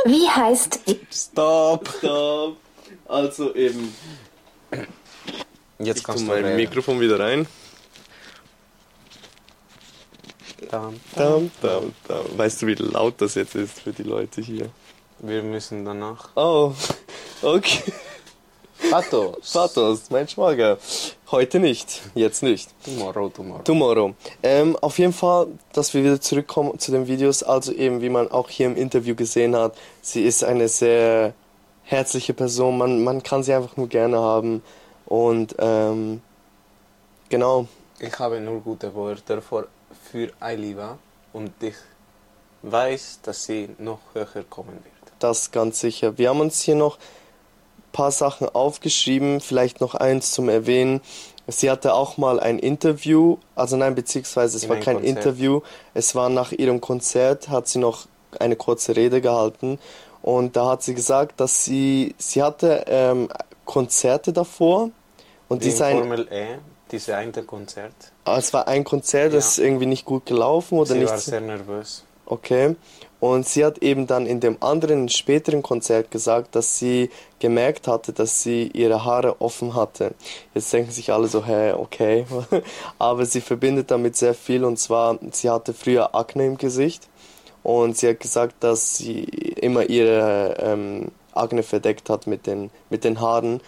Wie 0.04 0.28
heißt 0.28 0.86
die 0.86 1.00
Stop! 1.10 1.88
Stop. 1.98 2.56
Also 3.06 3.54
eben. 3.54 3.94
Jetzt 5.78 5.98
Ich 5.98 6.04
kannst 6.04 6.22
du 6.22 6.28
mein. 6.28 6.56
Mikrofon 6.56 7.00
wieder 7.00 7.18
rein. 7.18 7.46
Dam. 10.68 11.00
Dam, 11.16 11.50
dam, 11.62 11.92
dam. 12.06 12.24
Weißt 12.36 12.62
du, 12.62 12.66
wie 12.66 12.74
laut 12.74 13.14
das 13.18 13.34
jetzt 13.34 13.54
ist 13.54 13.80
für 13.80 13.92
die 13.92 14.02
Leute 14.02 14.40
hier? 14.42 14.68
Wir 15.20 15.42
müssen 15.42 15.84
danach. 15.84 16.28
Oh, 16.34 16.72
okay. 17.42 17.92
Patos. 18.90 19.52
Pathos, 19.52 20.10
mein 20.10 20.26
Schwager. 20.26 20.78
Heute 21.30 21.60
nicht, 21.60 22.02
jetzt 22.14 22.42
nicht. 22.42 22.70
Tomorrow, 22.84 23.28
tomorrow. 23.28 23.62
Tomorrow. 23.62 24.14
Ähm, 24.42 24.76
auf 24.76 24.98
jeden 24.98 25.12
Fall, 25.12 25.48
dass 25.72 25.94
wir 25.94 26.02
wieder 26.02 26.20
zurückkommen 26.20 26.78
zu 26.78 26.90
den 26.90 27.06
Videos. 27.06 27.42
Also 27.42 27.72
eben, 27.72 28.00
wie 28.00 28.08
man 28.08 28.30
auch 28.30 28.48
hier 28.48 28.66
im 28.66 28.76
Interview 28.76 29.14
gesehen 29.14 29.54
hat, 29.54 29.76
sie 30.02 30.24
ist 30.24 30.42
eine 30.42 30.68
sehr 30.68 31.34
herzliche 31.84 32.34
Person. 32.34 32.78
Man, 32.78 33.04
man 33.04 33.22
kann 33.22 33.42
sie 33.42 33.52
einfach 33.52 33.76
nur 33.76 33.88
gerne 33.88 34.18
haben. 34.18 34.62
Und 35.06 35.54
ähm, 35.58 36.22
genau, 37.28 37.66
Ich 37.98 38.18
habe 38.18 38.40
nur 38.40 38.60
gute 38.60 38.94
Worte 38.94 39.42
für, 39.42 39.68
für 40.10 40.30
Ailiva 40.40 40.98
und 41.32 41.52
ich 41.60 41.76
weiß, 42.62 43.20
dass 43.22 43.44
sie 43.44 43.70
noch 43.78 44.00
höher 44.12 44.44
kommen 44.48 44.74
wird. 44.74 45.12
das 45.18 45.50
ganz 45.50 45.80
sicher. 45.80 46.18
Wir 46.18 46.28
haben 46.30 46.40
uns 46.40 46.60
hier 46.62 46.74
noch 46.74 46.96
ein 46.96 47.92
paar 47.92 48.10
Sachen 48.10 48.48
aufgeschrieben, 48.48 49.40
vielleicht 49.40 49.80
noch 49.80 49.94
eins 49.94 50.32
zum 50.32 50.48
Erwähnen. 50.48 51.00
Sie 51.46 51.70
hatte 51.70 51.94
auch 51.94 52.16
mal 52.16 52.38
ein 52.38 52.58
Interview, 52.58 53.38
also 53.56 53.76
nein, 53.76 53.94
beziehungsweise 53.94 54.56
es 54.56 54.64
In 54.64 54.68
war 54.68 54.76
ein 54.76 54.82
kein 54.82 54.96
Konzert. 54.96 55.16
Interview, 55.16 55.60
es 55.94 56.14
war 56.14 56.28
nach 56.28 56.52
ihrem 56.52 56.80
Konzert, 56.80 57.48
hat 57.48 57.66
sie 57.68 57.78
noch 57.78 58.06
eine 58.38 58.56
kurze 58.56 58.94
Rede 58.94 59.20
gehalten 59.20 59.78
und 60.22 60.54
da 60.56 60.70
hat 60.70 60.82
sie 60.82 60.94
gesagt, 60.94 61.40
dass 61.40 61.64
sie, 61.64 62.14
sie 62.18 62.42
hatte 62.42 62.84
ähm, 62.86 63.28
Konzerte 63.64 64.32
davor 64.32 64.90
und 65.48 65.62
Die 65.64 65.68
die 65.68 65.74
seien, 65.74 65.98
Formel 65.98 66.28
E, 66.30 66.58
diese 66.92 67.16
eine 67.16 67.32
Konzert, 67.44 67.92
ah, 68.24 68.38
es 68.38 68.52
war 68.52 68.66
ein 68.68 68.84
Konzert, 68.84 69.32
das 69.34 69.48
ist 69.52 69.56
Ja. 69.58 69.64
irgendwie 69.64 69.86
nicht 69.86 70.04
gut 70.04 70.26
gelaufen 70.26 70.78
oder 70.78 70.92
sie 70.92 70.98
nicht 70.98 71.10
war 71.10 71.18
so- 71.18 71.30
sehr 71.30 71.40
nervös. 71.40 72.04
Okay. 72.26 72.76
Und 73.18 73.46
sie 73.46 73.64
hat 73.64 73.78
eben 73.78 74.06
dann 74.06 74.24
in 74.26 74.40
dem 74.40 74.56
anderen 74.60 75.08
späteren 75.08 75.62
Konzert 75.62 76.10
gesagt, 76.10 76.54
dass 76.54 76.78
sie 76.78 77.10
gemerkt 77.38 77.86
hatte, 77.88 78.12
dass 78.12 78.42
sie 78.42 78.68
ihre 78.72 79.04
Haare 79.04 79.40
offen 79.40 79.74
hatte. 79.74 80.14
Jetzt 80.54 80.72
denken 80.72 80.90
sich 80.92 81.12
alle 81.12 81.26
so, 81.28 81.44
hä, 81.44 81.72
okay. 81.72 82.24
Aber 82.98 83.26
sie 83.26 83.40
verbindet 83.40 83.90
damit 83.90 84.16
sehr 84.16 84.32
viel 84.34 84.64
und 84.64 84.78
zwar, 84.78 85.18
sie 85.32 85.50
hatte 85.50 85.74
früher 85.74 86.14
Akne 86.14 86.46
im 86.46 86.56
Gesicht 86.56 87.08
und 87.62 87.96
sie 87.96 88.08
hat 88.08 88.20
gesagt, 88.20 88.54
dass 88.60 88.96
sie 88.96 89.24
immer 89.24 89.90
ihre 89.90 90.56
ähm, 90.60 91.08
Akne 91.32 91.62
verdeckt 91.62 92.08
hat 92.08 92.26
mit 92.26 92.46
den, 92.46 92.70
mit 92.90 93.02
den 93.04 93.20
Haaren. 93.20 93.60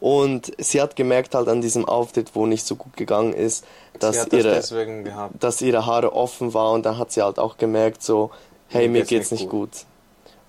Und 0.00 0.52
sie 0.58 0.80
hat 0.80 0.94
gemerkt 0.96 1.34
halt 1.34 1.48
an 1.48 1.60
diesem 1.60 1.84
Auftritt, 1.84 2.30
wo 2.34 2.46
nicht 2.46 2.64
so 2.66 2.76
gut 2.76 2.96
gegangen 2.96 3.32
ist, 3.32 3.64
dass 3.98 4.28
das 4.28 4.70
ihre 4.72 5.02
gehabt. 5.02 5.42
dass 5.42 5.60
ihre 5.60 5.86
Haare 5.86 6.12
offen 6.12 6.54
war 6.54 6.70
und 6.72 6.86
dann 6.86 6.98
hat 6.98 7.10
sie 7.10 7.22
halt 7.22 7.38
auch 7.38 7.56
gemerkt, 7.58 8.02
so, 8.02 8.30
hey, 8.68 8.82
Mir 8.86 8.92
mir 8.92 8.98
geht's 9.00 9.08
geht's 9.10 9.30
nicht 9.32 9.40
nicht 9.42 9.50
gut. 9.50 9.70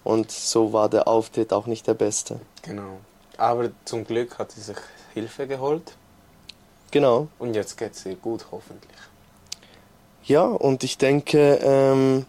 Und 0.03 0.31
so 0.31 0.71
war 0.71 0.87
der 0.87 1.07
Auftritt 1.07 1.51
auch 1.51 1.65
nicht 1.65 1.87
der 1.87 1.95
beste. 1.95 2.39
Genau. 2.61 2.99
Aber 3.37 3.69
zum 3.85 4.05
Glück 4.05 4.37
hat 4.37 4.51
sie 4.51 4.61
sich 4.61 4.77
Hilfe 5.13 5.47
geholt 5.47 5.93
Genau. 6.91 7.27
und 7.39 7.55
jetzt 7.55 7.77
geht 7.77 7.95
sie 7.95 8.15
gut, 8.15 8.45
hoffentlich. 8.51 8.91
Ja, 10.25 10.43
und 10.43 10.83
ich 10.83 10.97
denke, 10.97 11.59
ähm, 11.63 12.25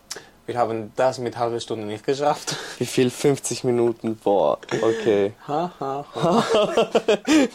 Wir 0.51 0.59
haben 0.59 0.91
das 0.97 1.21
mit 1.21 1.39
halber 1.39 1.61
Stunde 1.61 1.87
nicht 1.87 2.05
geschafft. 2.05 2.57
wie 2.79 2.85
viel? 2.87 3.09
50 3.09 3.63
Minuten? 3.63 4.17
Boah, 4.17 4.59
okay. 4.83 5.33
Ha, 5.47 5.71
ha, 5.79 6.05
ha. 6.13 6.45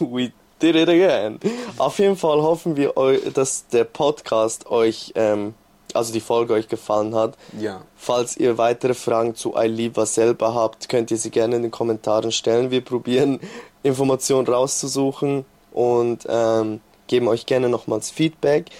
We 0.00 0.32
did 0.62 0.76
it 0.76 0.88
again. 0.88 1.38
Auf 1.76 1.98
jeden 1.98 2.16
Fall 2.16 2.40
hoffen 2.40 2.74
wir, 2.74 2.94
dass 3.34 3.66
der 3.68 3.84
Podcast 3.84 4.70
euch, 4.70 5.12
ähm, 5.14 5.52
also 5.92 6.10
die 6.10 6.20
Folge 6.22 6.54
euch 6.54 6.68
gefallen 6.68 7.14
hat. 7.14 7.34
ja. 7.60 7.82
Falls 7.98 8.34
ihr 8.38 8.56
weitere 8.56 8.94
Fragen 8.94 9.34
zu 9.34 9.54
iLiva 9.54 10.06
selber 10.06 10.54
habt, 10.54 10.88
könnt 10.88 11.10
ihr 11.10 11.18
sie 11.18 11.30
gerne 11.30 11.56
in 11.56 11.62
den 11.64 11.70
Kommentaren 11.70 12.32
stellen. 12.32 12.70
Wir 12.70 12.80
probieren 12.82 13.40
Informationen 13.82 14.46
rauszusuchen 14.46 15.44
und 15.70 16.20
ähm, 16.30 16.80
geben 17.08 17.28
euch 17.28 17.44
gerne 17.44 17.68
nochmals 17.68 18.10
Feedback. 18.10 18.70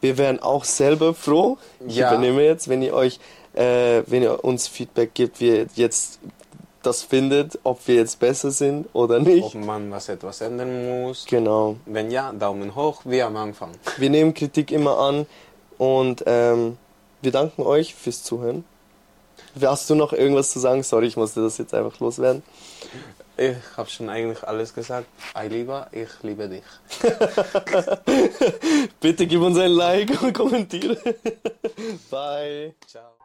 Wir 0.00 0.16
wären 0.16 0.40
auch 0.40 0.64
selber 0.64 1.12
froh. 1.12 1.58
Ich 1.86 1.96
Ja. 1.96 2.08
übernehme 2.12 2.42
jetzt, 2.44 2.68
wenn 2.68 2.80
ihr 2.80 2.94
euch, 2.94 3.18
äh, 3.58 4.04
wenn 4.06 4.22
ihr 4.22 4.44
uns 4.44 4.68
Feedback 4.68 5.14
gibt, 5.14 5.40
wie 5.40 5.48
ihr 5.48 5.66
jetzt 5.74 6.20
das 6.82 7.02
findet, 7.02 7.58
ob 7.64 7.86
wir 7.88 7.96
jetzt 7.96 8.20
besser 8.20 8.52
sind 8.52 8.88
oder 8.92 9.16
Ob 9.16 9.26
nicht. 9.26 9.54
man 9.56 9.90
was 9.90 10.08
etwas 10.08 10.40
ändern 10.40 11.02
muss. 11.02 11.26
Genau. 11.26 11.76
Wenn 11.86 12.10
ja, 12.10 12.32
Daumen 12.32 12.74
hoch, 12.76 13.02
wie 13.04 13.20
am 13.20 13.36
Anfang. 13.36 13.72
Wir 13.96 14.10
nehmen 14.10 14.32
Kritik 14.32 14.70
immer 14.70 14.98
an 14.98 15.26
und 15.76 16.22
ähm, 16.26 16.78
wir 17.20 17.32
danken 17.32 17.62
euch 17.62 17.94
fürs 17.94 18.22
Zuhören. 18.22 18.64
Hast 19.60 19.90
du 19.90 19.96
noch 19.96 20.12
irgendwas 20.12 20.52
zu 20.52 20.60
sagen? 20.60 20.84
Sorry, 20.84 21.08
ich 21.08 21.16
musste 21.16 21.42
das 21.42 21.58
jetzt 21.58 21.74
einfach 21.74 21.98
loswerden. 21.98 22.44
Ich 23.36 23.56
habe 23.76 23.88
schon 23.90 24.08
eigentlich 24.08 24.42
alles 24.44 24.72
gesagt. 24.72 25.06
Ailiva, 25.34 25.88
ich 25.90 26.08
liebe 26.22 26.48
dich. 26.48 26.62
Bitte 29.00 29.26
gib 29.26 29.40
uns 29.40 29.58
ein 29.58 29.70
Like 29.70 30.22
und 30.22 30.32
kommentiere. 30.32 30.96
Bye. 32.10 32.74
Ciao. 32.86 33.17